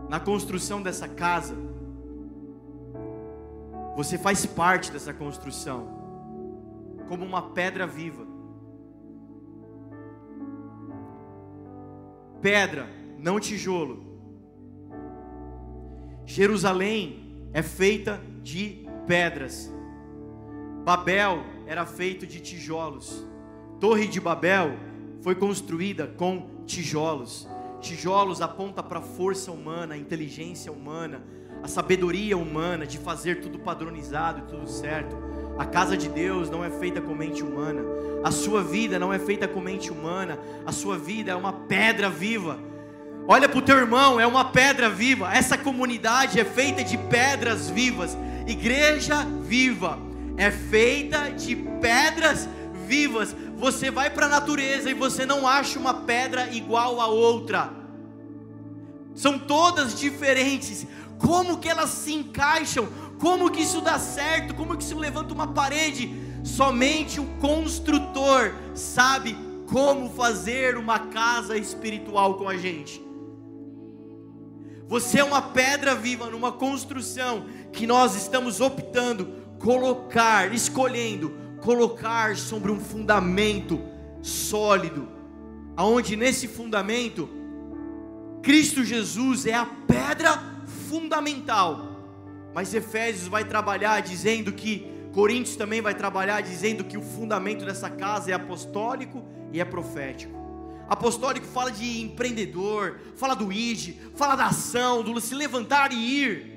Na 0.10 0.20
construção 0.20 0.82
dessa 0.82 1.08
casa, 1.08 1.56
você 3.96 4.18
faz 4.18 4.46
parte 4.46 4.92
dessa 4.92 5.14
construção, 5.14 6.07
como 7.08 7.26
uma 7.26 7.50
pedra 7.52 7.88
viva. 7.88 8.26
Pedra, 12.42 12.88
não 13.18 13.40
tijolo. 13.40 14.06
Jerusalém 16.26 17.50
é 17.54 17.64
feita 17.64 18.22
de 18.44 18.86
pedras. 19.08 19.74
Babel 20.84 21.44
era 21.66 21.86
feito 21.86 22.28
de 22.28 22.40
tijolos. 22.40 23.26
Torre 23.80 24.08
de 24.08 24.20
Babel 24.20 24.78
foi 25.22 25.36
construída 25.36 26.08
com 26.08 26.64
tijolos. 26.66 27.48
Tijolos 27.82 28.42
aponta 28.42 28.82
para 28.82 29.00
a 29.00 29.02
força 29.02 29.52
humana, 29.52 29.96
a 29.96 29.98
inteligência 29.98 30.72
humana, 30.72 31.24
a 31.62 31.68
sabedoria 31.68 32.38
humana 32.38 32.86
de 32.86 32.98
fazer 32.98 33.42
tudo 33.42 33.60
padronizado 33.60 34.40
e 34.40 34.42
tudo 34.44 34.68
certo. 34.68 35.27
A 35.58 35.66
casa 35.66 35.98
de 35.98 36.08
Deus 36.08 36.50
não 36.50 36.64
é 36.64 36.70
feita 36.70 37.02
com 37.02 37.16
mente 37.16 37.44
humana. 37.44 37.82
A 38.24 38.32
sua 38.32 38.64
vida 38.64 39.00
não 39.00 39.12
é 39.12 39.20
feita 39.20 39.48
com 39.48 39.60
mente 39.60 39.92
humana. 39.92 40.40
A 40.66 40.72
sua 40.72 40.98
vida 40.98 41.32
é 41.32 41.36
uma 41.36 41.54
pedra 41.54 42.10
viva 42.10 42.60
Olha 43.30 43.50
para 43.50 43.60
o 43.60 43.62
teu 43.62 43.78
irmão, 43.78 44.18
é 44.18 44.26
uma 44.26 44.46
pedra 44.46 44.90
viva. 44.90 45.34
Essa 45.34 45.58
comunidade 45.58 46.40
é 46.40 46.46
feita 46.46 46.82
de 46.82 46.98
pedras 46.98 47.70
vivas. 47.70 48.18
Igreja 48.48 49.26
viva 49.42 50.00
é 50.38 50.50
feita 50.50 51.30
de 51.32 51.54
pedras 51.54 52.48
vivas. 52.88 53.36
Você 53.58 53.92
vai 53.92 54.10
para 54.10 54.28
a 54.28 54.30
natureza 54.30 54.90
e 54.90 54.94
você 54.94 55.26
não 55.26 55.46
acha 55.46 55.78
uma 55.78 55.94
pedra 55.94 56.48
igual 56.54 57.02
a 57.02 57.08
outra. 57.08 57.70
São 59.14 59.38
todas 59.38 60.00
diferentes. 60.00 60.88
Como 61.20 61.58
que 61.58 61.68
elas 61.68 61.90
se 61.90 62.14
encaixam? 62.14 62.88
Como 63.20 63.50
que 63.50 63.62
isso 63.62 63.82
dá 63.82 63.98
certo? 63.98 64.54
Como 64.54 64.76
que 64.78 64.84
isso 64.84 64.98
levanta 64.98 65.34
uma 65.34 65.48
parede? 65.48 66.14
Somente 66.44 67.20
o 67.20 67.26
construtor 67.42 68.54
sabe 68.74 69.36
como 69.68 70.10
fazer 70.10 70.78
uma 70.78 71.00
casa 71.00 71.58
espiritual 71.58 72.36
com 72.36 72.48
a 72.48 72.56
gente. 72.56 73.02
Você 74.88 75.20
é 75.20 75.24
uma 75.24 75.42
pedra 75.42 75.94
viva 75.94 76.30
numa 76.30 76.52
construção 76.52 77.46
que 77.74 77.86
nós 77.86 78.16
estamos 78.16 78.62
optando 78.62 79.28
colocar, 79.60 80.54
escolhendo 80.54 81.34
colocar 81.62 82.38
sobre 82.38 82.72
um 82.72 82.80
fundamento 82.80 83.82
sólido, 84.22 85.08
aonde 85.76 86.16
nesse 86.16 86.48
fundamento 86.48 87.28
Cristo 88.42 88.84
Jesus 88.86 89.46
é 89.46 89.54
a 89.54 89.66
pedra 89.66 90.42
fundamental. 90.88 91.87
Mas 92.58 92.74
Efésios 92.74 93.28
vai 93.28 93.46
trabalhar 93.46 94.02
dizendo 94.02 94.52
que 94.52 94.92
Coríntios 95.14 95.56
também 95.56 95.80
vai 95.80 95.94
trabalhar 95.94 96.42
dizendo 96.42 96.84
que 96.84 96.98
o 96.98 97.04
fundamento 97.04 97.64
dessa 97.64 97.88
casa 97.88 98.32
é 98.32 98.34
apostólico 98.34 99.24
e 99.54 99.62
é 99.62 99.64
profético. 99.64 100.34
Apostólico 100.90 101.46
fala 101.46 101.72
de 101.72 102.02
empreendedor, 102.02 103.00
fala 103.16 103.36
do 103.36 103.54
id, 103.54 103.98
fala 104.16 104.36
da 104.36 104.48
ação, 104.48 105.04
do 105.04 105.22
se 105.22 105.36
levantar 105.36 105.92
e 105.92 106.24
ir. 106.24 106.52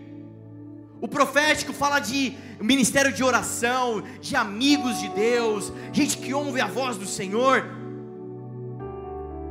O 1.02 1.06
profético 1.06 1.74
fala 1.74 2.00
de 2.00 2.34
ministério 2.58 3.12
de 3.12 3.22
oração, 3.22 4.02
de 4.22 4.34
amigos 4.34 5.00
de 5.00 5.08
Deus, 5.10 5.70
gente 5.92 6.16
que 6.16 6.32
ouve 6.32 6.62
a 6.62 6.66
voz 6.66 6.96
do 6.96 7.04
Senhor. 7.04 7.62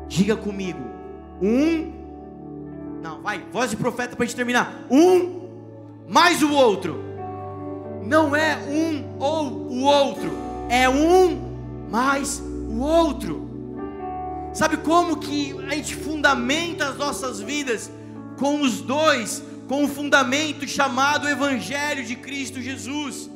Diga 0.08 0.36
comigo, 0.36 0.82
um, 1.40 1.94
não, 3.04 3.22
vai, 3.22 3.46
voz 3.52 3.70
de 3.70 3.78
profeta 3.78 4.16
para 4.16 4.24
a 4.24 4.26
gente 4.26 4.36
terminar. 4.36 4.88
Um 4.90 5.39
mais 6.10 6.44
o 6.44 6.52
outro, 6.52 7.00
não 8.04 8.36
é 8.36 8.58
um 8.58 9.18
ou 9.20 9.46
o 9.46 9.84
outro, 9.84 10.32
é 10.70 10.90
um 10.90 11.88
mais 11.90 12.40
o 12.40 12.80
outro. 12.80 13.48
Sabe 14.54 14.78
como 14.78 15.18
que 15.18 15.56
a 15.68 15.76
gente 15.76 15.96
fundamenta 15.96 16.90
as 16.90 16.98
nossas 16.98 17.40
vidas 17.40 17.90
com 18.38 18.62
os 18.62 18.82
dois? 18.82 19.44
com 19.70 19.84
o 19.84 19.88
fundamento 19.88 20.68
chamado 20.68 21.30
Evangelho 21.30 22.04
de 22.04 22.16
Cristo 22.16 22.60
Jesus. 22.60 23.30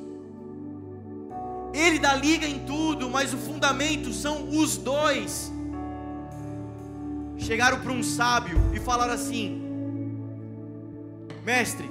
Ele 1.72 2.00
dá 2.00 2.16
liga 2.16 2.48
em 2.48 2.66
tudo, 2.66 3.08
mas 3.08 3.32
o 3.36 3.38
fundamento 3.38 4.12
são 4.12 4.50
os 4.50 4.76
dois. 4.76 5.54
Chegaram 7.38 7.80
para 7.82 7.92
um 7.92 8.02
sábio 8.02 8.60
e 8.74 8.80
falaram 8.80 9.14
assim: 9.14 9.62
Mestre, 11.46 11.88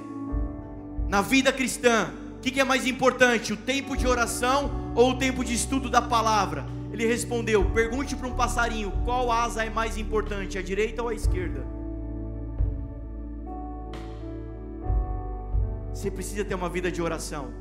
na 1.13 1.21
vida 1.21 1.53
cristã, 1.53 2.11
o 2.37 2.39
que, 2.39 2.49
que 2.49 2.59
é 2.59 2.63
mais 2.63 2.87
importante, 2.87 3.53
o 3.53 3.55
tempo 3.55 3.95
de 3.95 4.07
oração 4.07 4.91
ou 4.95 5.11
o 5.11 5.15
tempo 5.15 5.45
de 5.45 5.53
estudo 5.53 5.87
da 5.87 6.01
palavra? 6.01 6.65
Ele 6.91 7.05
respondeu: 7.05 7.63
Pergunte 7.65 8.15
para 8.15 8.27
um 8.27 8.33
passarinho 8.33 8.91
qual 9.05 9.31
asa 9.31 9.63
é 9.63 9.69
mais 9.69 9.95
importante, 9.95 10.57
a 10.57 10.61
direita 10.63 11.03
ou 11.03 11.09
a 11.09 11.13
esquerda? 11.13 11.63
Você 15.93 16.09
precisa 16.09 16.43
ter 16.43 16.55
uma 16.55 16.67
vida 16.67 16.91
de 16.91 16.99
oração. 16.99 17.51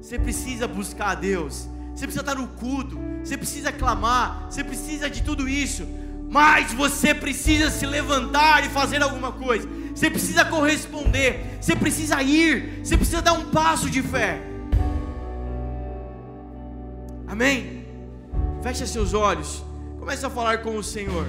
Você 0.00 0.18
precisa 0.18 0.66
buscar 0.66 1.10
a 1.10 1.14
Deus. 1.14 1.68
Você 1.94 2.06
precisa 2.06 2.22
estar 2.22 2.34
no 2.34 2.48
culto. 2.48 2.98
Você 3.22 3.36
precisa 3.36 3.70
clamar. 3.70 4.46
Você 4.50 4.64
precisa 4.64 5.10
de 5.10 5.22
tudo 5.22 5.46
isso. 5.46 5.86
Mas 6.30 6.72
você 6.72 7.12
precisa 7.12 7.70
se 7.70 7.84
levantar 7.84 8.64
e 8.64 8.70
fazer 8.70 9.02
alguma 9.02 9.32
coisa. 9.32 9.68
Você 10.00 10.08
precisa 10.08 10.46
corresponder. 10.46 11.58
Você 11.60 11.76
precisa 11.76 12.22
ir. 12.22 12.80
Você 12.82 12.96
precisa 12.96 13.20
dar 13.20 13.34
um 13.34 13.50
passo 13.50 13.90
de 13.90 14.00
fé. 14.00 14.40
Amém? 17.28 17.84
Feche 18.62 18.86
seus 18.86 19.12
olhos. 19.12 19.62
Comece 19.98 20.24
a 20.24 20.30
falar 20.30 20.62
com 20.62 20.76
o 20.78 20.82
Senhor. 20.82 21.26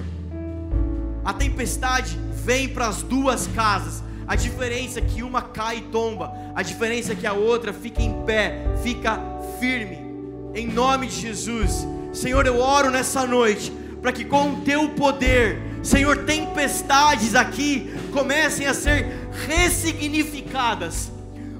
A 1.22 1.34
tempestade 1.34 2.18
vem 2.32 2.66
para 2.66 2.86
as 2.86 3.02
duas 3.02 3.46
casas 3.48 4.02
a 4.26 4.34
diferença 4.34 4.98
é 4.98 5.02
que 5.02 5.22
uma 5.22 5.42
cai 5.42 5.78
e 5.78 5.80
tomba, 5.82 6.32
a 6.54 6.62
diferença 6.62 7.12
é 7.12 7.14
que 7.14 7.26
a 7.26 7.34
outra 7.34 7.70
fica 7.72 8.00
em 8.00 8.24
pé, 8.24 8.64
fica 8.82 9.20
firme. 9.60 9.98
Em 10.54 10.66
nome 10.66 11.06
de 11.08 11.20
Jesus, 11.20 11.86
Senhor, 12.14 12.46
eu 12.46 12.58
oro 12.58 12.90
nessa 12.90 13.26
noite 13.26 13.70
para 14.00 14.12
que 14.12 14.24
com 14.24 14.52
o 14.52 14.60
teu 14.62 14.88
poder, 14.90 15.60
Senhor, 15.82 16.24
tempestades 16.24 17.34
aqui 17.34 17.92
comecem 18.12 18.66
a 18.66 18.74
ser 18.74 19.30
ressignificadas. 19.46 21.10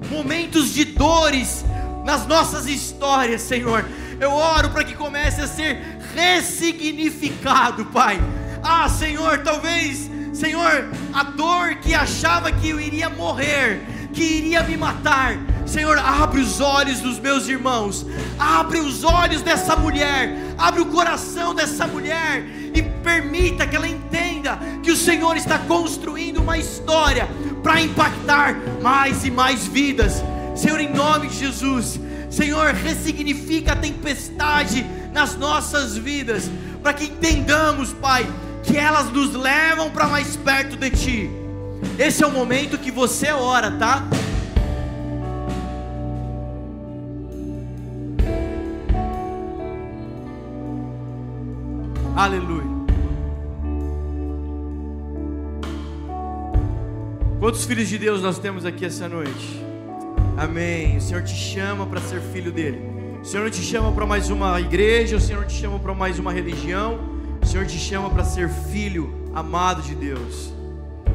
Momentos 0.09 0.73
de 0.73 0.85
dores 0.85 1.65
nas 2.05 2.25
nossas 2.27 2.67
histórias, 2.67 3.41
Senhor. 3.41 3.85
Eu 4.19 4.31
oro 4.31 4.69
para 4.69 4.83
que 4.83 4.95
comece 4.95 5.41
a 5.41 5.47
ser 5.47 5.99
ressignificado, 6.15 7.85
Pai. 7.85 8.19
Ah, 8.63 8.87
Senhor, 8.87 9.39
talvez 9.39 10.09
Senhor, 10.33 10.89
a 11.13 11.23
dor 11.23 11.75
que 11.75 11.93
achava 11.93 12.51
que 12.51 12.69
eu 12.69 12.79
iria 12.79 13.07
morrer, 13.07 13.81
que 14.13 14.23
iria 14.23 14.63
me 14.63 14.75
matar, 14.75 15.37
Senhor, 15.65 15.97
abre 15.97 16.41
os 16.41 16.59
olhos 16.59 16.99
dos 16.99 17.19
meus 17.19 17.47
irmãos, 17.47 18.05
abre 18.37 18.79
os 18.79 19.03
olhos 19.03 19.41
dessa 19.41 19.75
mulher, 19.75 20.35
abre 20.57 20.81
o 20.81 20.85
coração 20.87 21.55
dessa 21.55 21.87
mulher 21.87 22.45
e 22.73 22.81
permita 22.81 23.65
que 23.65 23.75
ela 23.75 23.87
entenda 23.87 24.59
que 24.81 24.91
o 24.91 24.95
Senhor 24.95 25.35
está 25.37 25.57
construindo 25.59 26.41
uma 26.41 26.57
história 26.57 27.27
para 27.61 27.81
impactar 27.81 28.55
mais 28.81 29.23
e 29.25 29.31
mais 29.31 29.65
vidas. 29.65 30.23
Senhor, 30.55 30.79
em 30.79 30.93
nome 30.93 31.27
de 31.27 31.39
Jesus, 31.39 31.99
Senhor, 32.29 32.73
ressignifica 32.73 33.73
a 33.73 33.75
tempestade 33.75 34.85
nas 35.13 35.37
nossas 35.37 35.95
vidas, 35.95 36.49
para 36.81 36.93
que 36.93 37.05
entendamos, 37.05 37.93
Pai, 37.93 38.27
que 38.63 38.77
elas 38.77 39.09
nos 39.11 39.33
levam 39.33 39.89
para 39.91 40.07
mais 40.07 40.35
perto 40.35 40.75
de 40.75 40.89
Ti. 40.89 41.29
Esse 41.99 42.23
é 42.23 42.27
o 42.27 42.31
momento 42.31 42.77
que 42.77 42.91
você 42.91 43.31
ora, 43.31 43.71
tá? 43.71 44.03
Aleluia. 52.15 52.63
Quantos 57.39 57.65
filhos 57.65 57.89
de 57.89 57.97
Deus 57.97 58.21
nós 58.21 58.37
temos 58.37 58.65
aqui 58.65 58.85
essa 58.85 59.09
noite? 59.09 59.65
Amém. 60.37 60.97
O 60.97 61.01
Senhor 61.01 61.23
te 61.23 61.33
chama 61.33 61.87
para 61.87 61.99
ser 61.99 62.21
filho 62.21 62.51
dele. 62.51 62.79
O 63.19 63.25
Senhor 63.25 63.43
não 63.43 63.49
te 63.49 63.63
chama 63.63 63.91
para 63.91 64.05
mais 64.05 64.29
uma 64.29 64.61
igreja, 64.61 65.17
o 65.17 65.19
Senhor 65.19 65.41
não 65.41 65.47
te 65.47 65.55
chama 65.55 65.79
para 65.79 65.93
mais 65.95 66.19
uma 66.19 66.31
religião. 66.31 66.99
O 67.41 67.45
Senhor 67.47 67.65
te 67.65 67.79
chama 67.79 68.11
para 68.11 68.23
ser 68.23 68.47
filho 68.47 69.31
amado 69.33 69.81
de 69.81 69.95
Deus. 69.95 70.53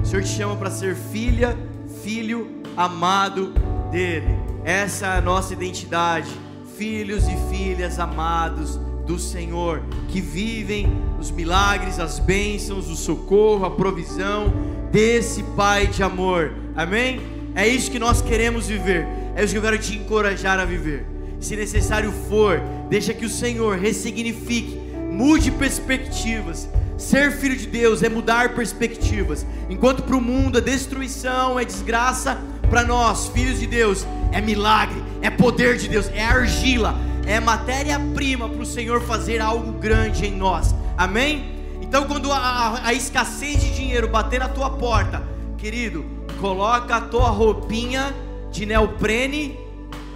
O 0.03 0.05
Senhor 0.05 0.23
te 0.23 0.31
chama 0.31 0.57
para 0.57 0.71
ser 0.71 0.97
filha, 0.97 1.57
filho 2.03 2.61
amado 2.77 3.55
dele. 3.93 4.37
Essa 4.65 5.07
é 5.07 5.19
a 5.19 5.21
nossa 5.21 5.53
identidade. 5.53 6.29
Filhos 6.77 7.29
e 7.29 7.37
filhas 7.49 8.01
amados 8.01 8.81
do 9.09 9.19
Senhor, 9.19 9.83
que 10.09 10.21
vivem 10.21 10.87
os 11.19 11.31
milagres, 11.31 11.99
as 11.99 12.21
bênçãos, 12.21 12.89
o 12.89 12.95
socorro, 12.95 13.65
a 13.65 13.71
provisão 13.71 14.53
desse 14.93 15.43
Pai 15.43 15.87
de 15.87 16.03
amor. 16.03 16.53
Amém? 16.77 17.21
É 17.55 17.67
isso 17.67 17.91
que 17.91 17.99
nós 17.99 18.23
queremos 18.23 18.69
viver. 18.69 19.09
É 19.35 19.43
isso 19.43 19.53
que 19.53 19.59
eu 19.59 19.63
quero 19.63 19.79
te 19.79 19.97
encorajar 19.97 20.61
a 20.61 20.65
viver. 20.65 21.07
Se 21.41 21.57
necessário 21.57 22.13
for, 22.29 22.61
deixa 22.89 23.15
que 23.15 23.25
o 23.25 23.31
Senhor 23.31 23.79
ressignifique 23.79 24.89
Mude 25.19 25.51
perspectivas. 25.51 26.69
Ser 26.97 27.33
filho 27.33 27.57
de 27.57 27.67
Deus 27.67 28.05
é 28.05 28.09
mudar 28.09 28.55
perspectivas. 28.55 29.45
Enquanto 29.69 30.05
para 30.05 30.17
o 30.17 30.21
mundo 30.21 30.59
é 30.59 30.61
destruição, 30.61 31.59
é 31.59 31.65
desgraça, 31.65 32.39
para 32.71 32.85
nós, 32.85 33.27
filhos 33.29 33.59
de 33.59 33.67
Deus, 33.67 34.07
é 34.31 34.41
milagre, 34.41 35.03
é 35.21 35.29
poder 35.29 35.77
de 35.77 35.89
Deus, 35.89 36.09
é 36.15 36.23
argila, 36.23 36.95
é 37.29 37.39
matéria-prima 37.39 38.49
para 38.49 38.63
o 38.63 38.67
Senhor 38.67 39.03
fazer 39.03 39.41
algo 39.41 39.73
grande 39.73 40.27
em 40.27 40.35
nós. 40.35 40.75
Amém? 40.97 41.77
Então, 41.83 42.07
quando 42.07 42.33
a, 42.33 42.39
a, 42.39 42.87
a, 42.89 42.95
escassez 42.95 43.61
de 43.61 43.71
dinheiro 43.75 44.09
bater 44.09 44.41
na 44.41 44.49
tua 44.49 44.71
porta, 44.71 45.23
querido, 45.59 46.05
coloca 46.41 46.97
a 46.97 47.01
tua 47.03 47.29
roupinha 47.29 48.15
de 48.51 48.65
neoprene. 48.65 49.59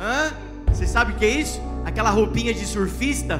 Hã? 0.00 0.32
Você 0.68 0.86
sabe 0.86 1.12
o 1.12 1.16
que 1.16 1.24
é 1.26 1.30
isso? 1.30 1.60
Aquela 1.84 2.08
roupinha 2.08 2.54
de 2.54 2.64
surfista 2.64 3.38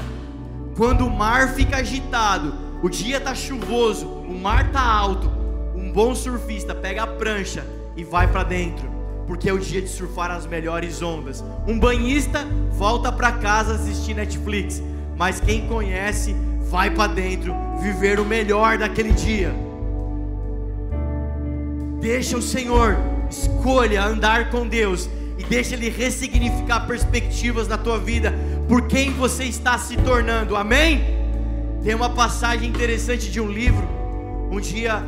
quando 0.77 1.07
o 1.07 1.11
mar 1.11 1.55
fica 1.55 1.77
agitado, 1.77 2.55
o 2.83 2.89
dia 2.89 3.19
está 3.19 3.35
chuvoso, 3.35 4.07
o 4.07 4.35
mar 4.35 4.67
está 4.67 4.83
alto, 4.83 5.31
um 5.75 5.93
bom 5.93 6.15
surfista 6.15 6.75
pega 6.75 7.03
a 7.03 7.07
prancha 7.07 7.67
e 7.97 8.03
vai 8.03 8.27
para 8.27 8.43
dentro, 8.43 8.91
porque 9.27 9.49
é 9.49 9.53
o 9.53 9.59
dia 9.59 9.81
de 9.81 9.89
surfar 9.89 10.31
as 10.31 10.47
melhores 10.47 11.03
ondas. 11.03 11.43
Um 11.67 11.79
banhista 11.79 12.47
volta 12.73 13.11
para 13.13 13.33
casa 13.33 13.75
assistir 13.75 14.15
Netflix, 14.15 14.83
mas 15.17 15.41
quem 15.41 15.67
conhece 15.67 16.35
vai 16.71 16.91
para 16.91 17.13
dentro 17.13 17.55
viver 17.81 18.19
o 18.19 18.25
melhor 18.25 18.79
daquele 18.79 19.13
dia. 19.13 19.55
Deixa 22.01 22.37
o 22.37 22.43
Senhor 22.43 22.97
escolha 23.31 24.05
andar 24.05 24.51
com 24.51 24.67
Deus 24.67 25.09
e 25.39 25.45
deixa 25.45 25.75
Ele 25.75 25.89
ressignificar 25.89 26.87
perspectivas 26.87 27.67
na 27.67 27.79
tua 27.79 27.99
vida 27.99 28.35
por 28.69 28.87
quem 28.87 29.13
você 29.13 29.45
está 29.45 29.79
se 29.79 29.97
tornando, 29.99 30.57
amém? 30.57 31.05
Tem 31.83 31.95
uma 31.95 32.11
passagem 32.11 32.69
interessante 32.69 33.31
de 33.31 33.41
um 33.41 33.49
livro. 33.51 33.87
Um 34.51 34.61
dia, 34.61 35.05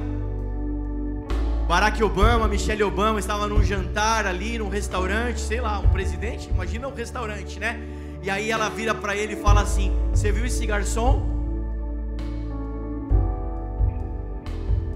Barack 1.67 2.03
Obama, 2.03 2.47
Michelle 2.47 2.83
Obama 2.83 3.19
estava 3.19 3.47
num 3.47 3.62
jantar 3.62 4.27
ali, 4.27 4.59
num 4.59 4.69
restaurante, 4.69 5.41
sei 5.41 5.61
lá, 5.61 5.79
um 5.79 5.89
presidente, 5.89 6.51
imagina 6.51 6.87
um 6.87 6.95
restaurante, 6.95 7.59
né? 7.59 7.81
E 8.23 8.29
aí 8.31 8.51
ela 8.51 8.69
vira 8.69 8.95
para 8.95 9.17
ele 9.17 9.33
e 9.33 9.37
fala 9.37 9.62
assim: 9.62 9.91
Você 10.11 10.31
viu 10.31 10.45
esse 10.45 10.65
garçom? 10.67 11.27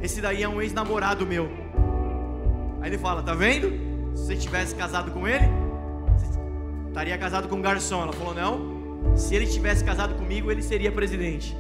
Esse 0.01 0.21
daí 0.21 0.43
é 0.43 0.49
um 0.49 0.61
ex-namorado 0.61 1.27
meu. 1.27 1.51
Aí 2.81 2.91
ele 2.91 2.99
fala: 2.99 3.23
Tá 3.23 3.35
vendo? 3.35 3.71
Se 4.15 4.27
você 4.27 4.37
tivesse 4.37 4.75
casado 4.75 5.11
com 5.11 5.27
ele, 5.27 5.49
estaria 6.89 7.17
casado 7.17 7.49
com 7.49 7.57
um 7.57 7.63
garçom. 7.63 8.03
Ela 8.03 8.13
falou: 8.13 8.35
não. 8.35 9.17
Se 9.17 9.35
ele 9.35 9.47
tivesse 9.47 9.85
casado 9.85 10.15
comigo, 10.15 10.51
ele 10.51 10.63
seria 10.63 10.91
presidente. 10.91 11.57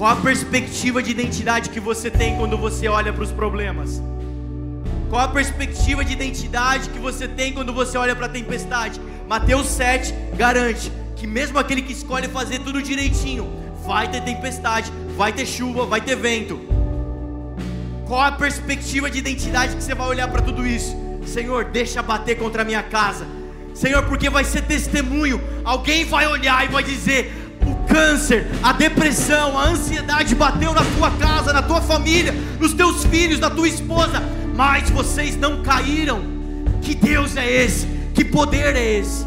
Qual 0.00 0.10
a 0.10 0.16
perspectiva 0.16 1.02
de 1.02 1.10
identidade 1.10 1.68
que 1.68 1.78
você 1.78 2.10
tem 2.10 2.34
quando 2.38 2.56
você 2.56 2.88
olha 2.88 3.12
para 3.12 3.22
os 3.22 3.30
problemas? 3.30 4.00
Qual 5.10 5.20
a 5.20 5.28
perspectiva 5.28 6.02
de 6.02 6.14
identidade 6.14 6.88
que 6.88 6.98
você 6.98 7.28
tem 7.28 7.52
quando 7.52 7.70
você 7.70 7.98
olha 7.98 8.16
para 8.16 8.24
a 8.24 8.28
tempestade? 8.30 8.98
Mateus 9.28 9.66
7 9.66 10.14
garante 10.38 10.90
que 11.16 11.26
mesmo 11.26 11.58
aquele 11.58 11.82
que 11.82 11.92
escolhe 11.92 12.28
fazer 12.28 12.60
tudo 12.60 12.80
direitinho, 12.80 13.46
vai 13.84 14.10
ter 14.10 14.22
tempestade, 14.22 14.90
vai 15.18 15.34
ter 15.34 15.44
chuva, 15.44 15.84
vai 15.84 16.00
ter 16.00 16.16
vento. 16.16 16.58
Qual 18.06 18.22
a 18.22 18.32
perspectiva 18.32 19.10
de 19.10 19.18
identidade 19.18 19.76
que 19.76 19.82
você 19.82 19.94
vai 19.94 20.08
olhar 20.08 20.28
para 20.28 20.40
tudo 20.40 20.66
isso? 20.66 20.96
Senhor, 21.26 21.66
deixa 21.66 22.02
bater 22.02 22.38
contra 22.38 22.62
a 22.62 22.64
minha 22.64 22.82
casa. 22.82 23.26
Senhor, 23.74 24.02
porque 24.04 24.30
vai 24.30 24.44
ser 24.44 24.62
testemunho. 24.62 25.38
Alguém 25.62 26.06
vai 26.06 26.26
olhar 26.26 26.64
e 26.64 26.68
vai 26.68 26.82
dizer: 26.82 27.39
câncer, 27.92 28.46
a 28.62 28.72
depressão, 28.72 29.58
a 29.58 29.68
ansiedade 29.68 30.34
bateu 30.34 30.72
na 30.72 30.82
tua 30.96 31.10
casa, 31.12 31.52
na 31.52 31.62
tua 31.62 31.80
família, 31.80 32.32
nos 32.58 32.72
teus 32.72 33.04
filhos, 33.04 33.40
na 33.40 33.50
tua 33.50 33.68
esposa 33.68 34.22
mas 34.60 34.90
vocês 34.90 35.36
não 35.36 35.62
caíram. 35.62 36.20
Que 36.82 36.94
Deus 36.94 37.34
é 37.34 37.50
esse? 37.50 37.86
Que 38.14 38.22
poder 38.22 38.76
é 38.76 38.98
esse? 38.98 39.26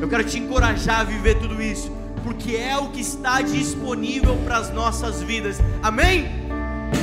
Eu 0.00 0.08
quero 0.08 0.24
te 0.24 0.38
encorajar 0.38 1.00
a 1.00 1.04
viver 1.04 1.34
tudo 1.34 1.60
isso, 1.60 1.92
porque 2.22 2.56
é 2.56 2.78
o 2.78 2.88
que 2.88 3.02
está 3.02 3.42
disponível 3.42 4.34
para 4.44 4.56
as 4.56 4.72
nossas 4.72 5.22
vidas. 5.22 5.60
Amém? 5.82 6.30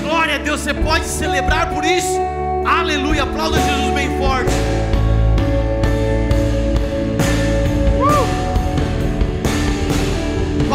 Glória 0.02 0.36
a 0.36 0.38
Deus, 0.40 0.62
você 0.62 0.74
pode 0.74 1.06
celebrar 1.06 1.70
por 1.72 1.86
isso. 1.86 2.18
Aleluia, 2.66 3.22
aplauda 3.22 3.60
Jesus 3.60 3.94
bem 3.94 4.18
forte. 4.18 4.52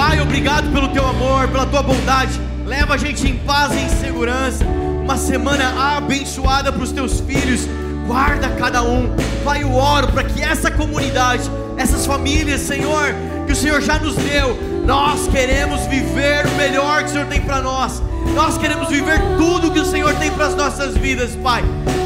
Pai, 0.06 0.20
obrigado 0.20 0.70
pelo 0.70 0.86
teu 0.90 1.04
amor, 1.04 1.48
pela 1.48 1.66
tua 1.66 1.82
bondade. 1.82 2.40
Leva 2.64 2.94
a 2.94 2.96
gente 2.96 3.26
em 3.26 3.36
paz 3.38 3.72
e 3.72 3.80
em 3.80 3.88
segurança 3.88 4.64
uma 5.02 5.16
semana 5.16 5.96
abençoada 5.96 6.72
para 6.72 6.80
os 6.80 6.92
teus 6.92 7.18
filhos. 7.18 7.66
Guarda 8.06 8.48
cada 8.50 8.84
um. 8.84 9.10
Pai, 9.44 9.64
eu 9.64 9.74
oro 9.74 10.06
para 10.12 10.22
que 10.22 10.40
essa 10.40 10.70
comunidade, 10.70 11.50
essas 11.76 12.06
famílias, 12.06 12.60
Senhor, 12.60 13.16
que 13.48 13.52
o 13.52 13.56
Senhor 13.56 13.80
já 13.80 13.98
nos 13.98 14.14
deu, 14.14 14.56
nós 14.86 15.26
queremos 15.26 15.84
viver 15.86 16.46
o 16.46 16.54
melhor 16.54 17.02
que 17.02 17.08
o 17.08 17.12
Senhor 17.12 17.26
tem 17.26 17.40
para 17.40 17.60
nós. 17.60 18.00
Nós 18.32 18.56
queremos 18.56 18.88
viver 18.88 19.20
tudo 19.36 19.72
que 19.72 19.80
o 19.80 19.84
Senhor 19.84 20.14
tem 20.14 20.30
para 20.30 20.46
as 20.46 20.54
nossas 20.54 20.96
vidas, 20.96 21.34
Pai. 21.42 21.64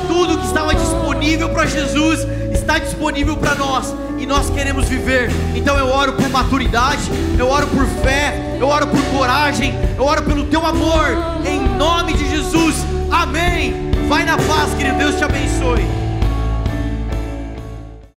Tudo 0.09 0.39
que 0.39 0.47
estava 0.47 0.75
disponível 0.75 1.51
para 1.51 1.67
Jesus 1.67 2.27
está 2.61 2.79
disponível 2.79 3.37
para 3.37 3.55
nós 3.55 3.95
e 4.19 4.27
nós 4.27 4.51
queremos 4.51 4.89
viver. 4.89 5.31
Então 5.55 5.77
eu 5.79 5.87
oro 5.87 6.13
por 6.13 6.29
maturidade, 6.29 7.03
eu 7.39 7.49
oro 7.49 7.67
por 7.67 7.87
fé, 8.03 8.57
eu 8.61 8.69
oro 8.69 8.87
por 8.87 9.03
coragem, 9.17 9.75
eu 9.97 10.05
oro 10.05 10.23
pelo 10.23 10.45
teu 10.45 10.65
amor, 10.65 11.09
em 11.45 11.61
nome 11.77 12.13
de 12.13 12.29
Jesus. 12.29 12.77
Amém. 13.11 13.91
Vai 14.09 14.25
na 14.25 14.37
paz, 14.37 14.75
querido. 14.77 14.99
Deus 14.99 15.17
te 15.17 15.25
abençoe. 15.25 16.00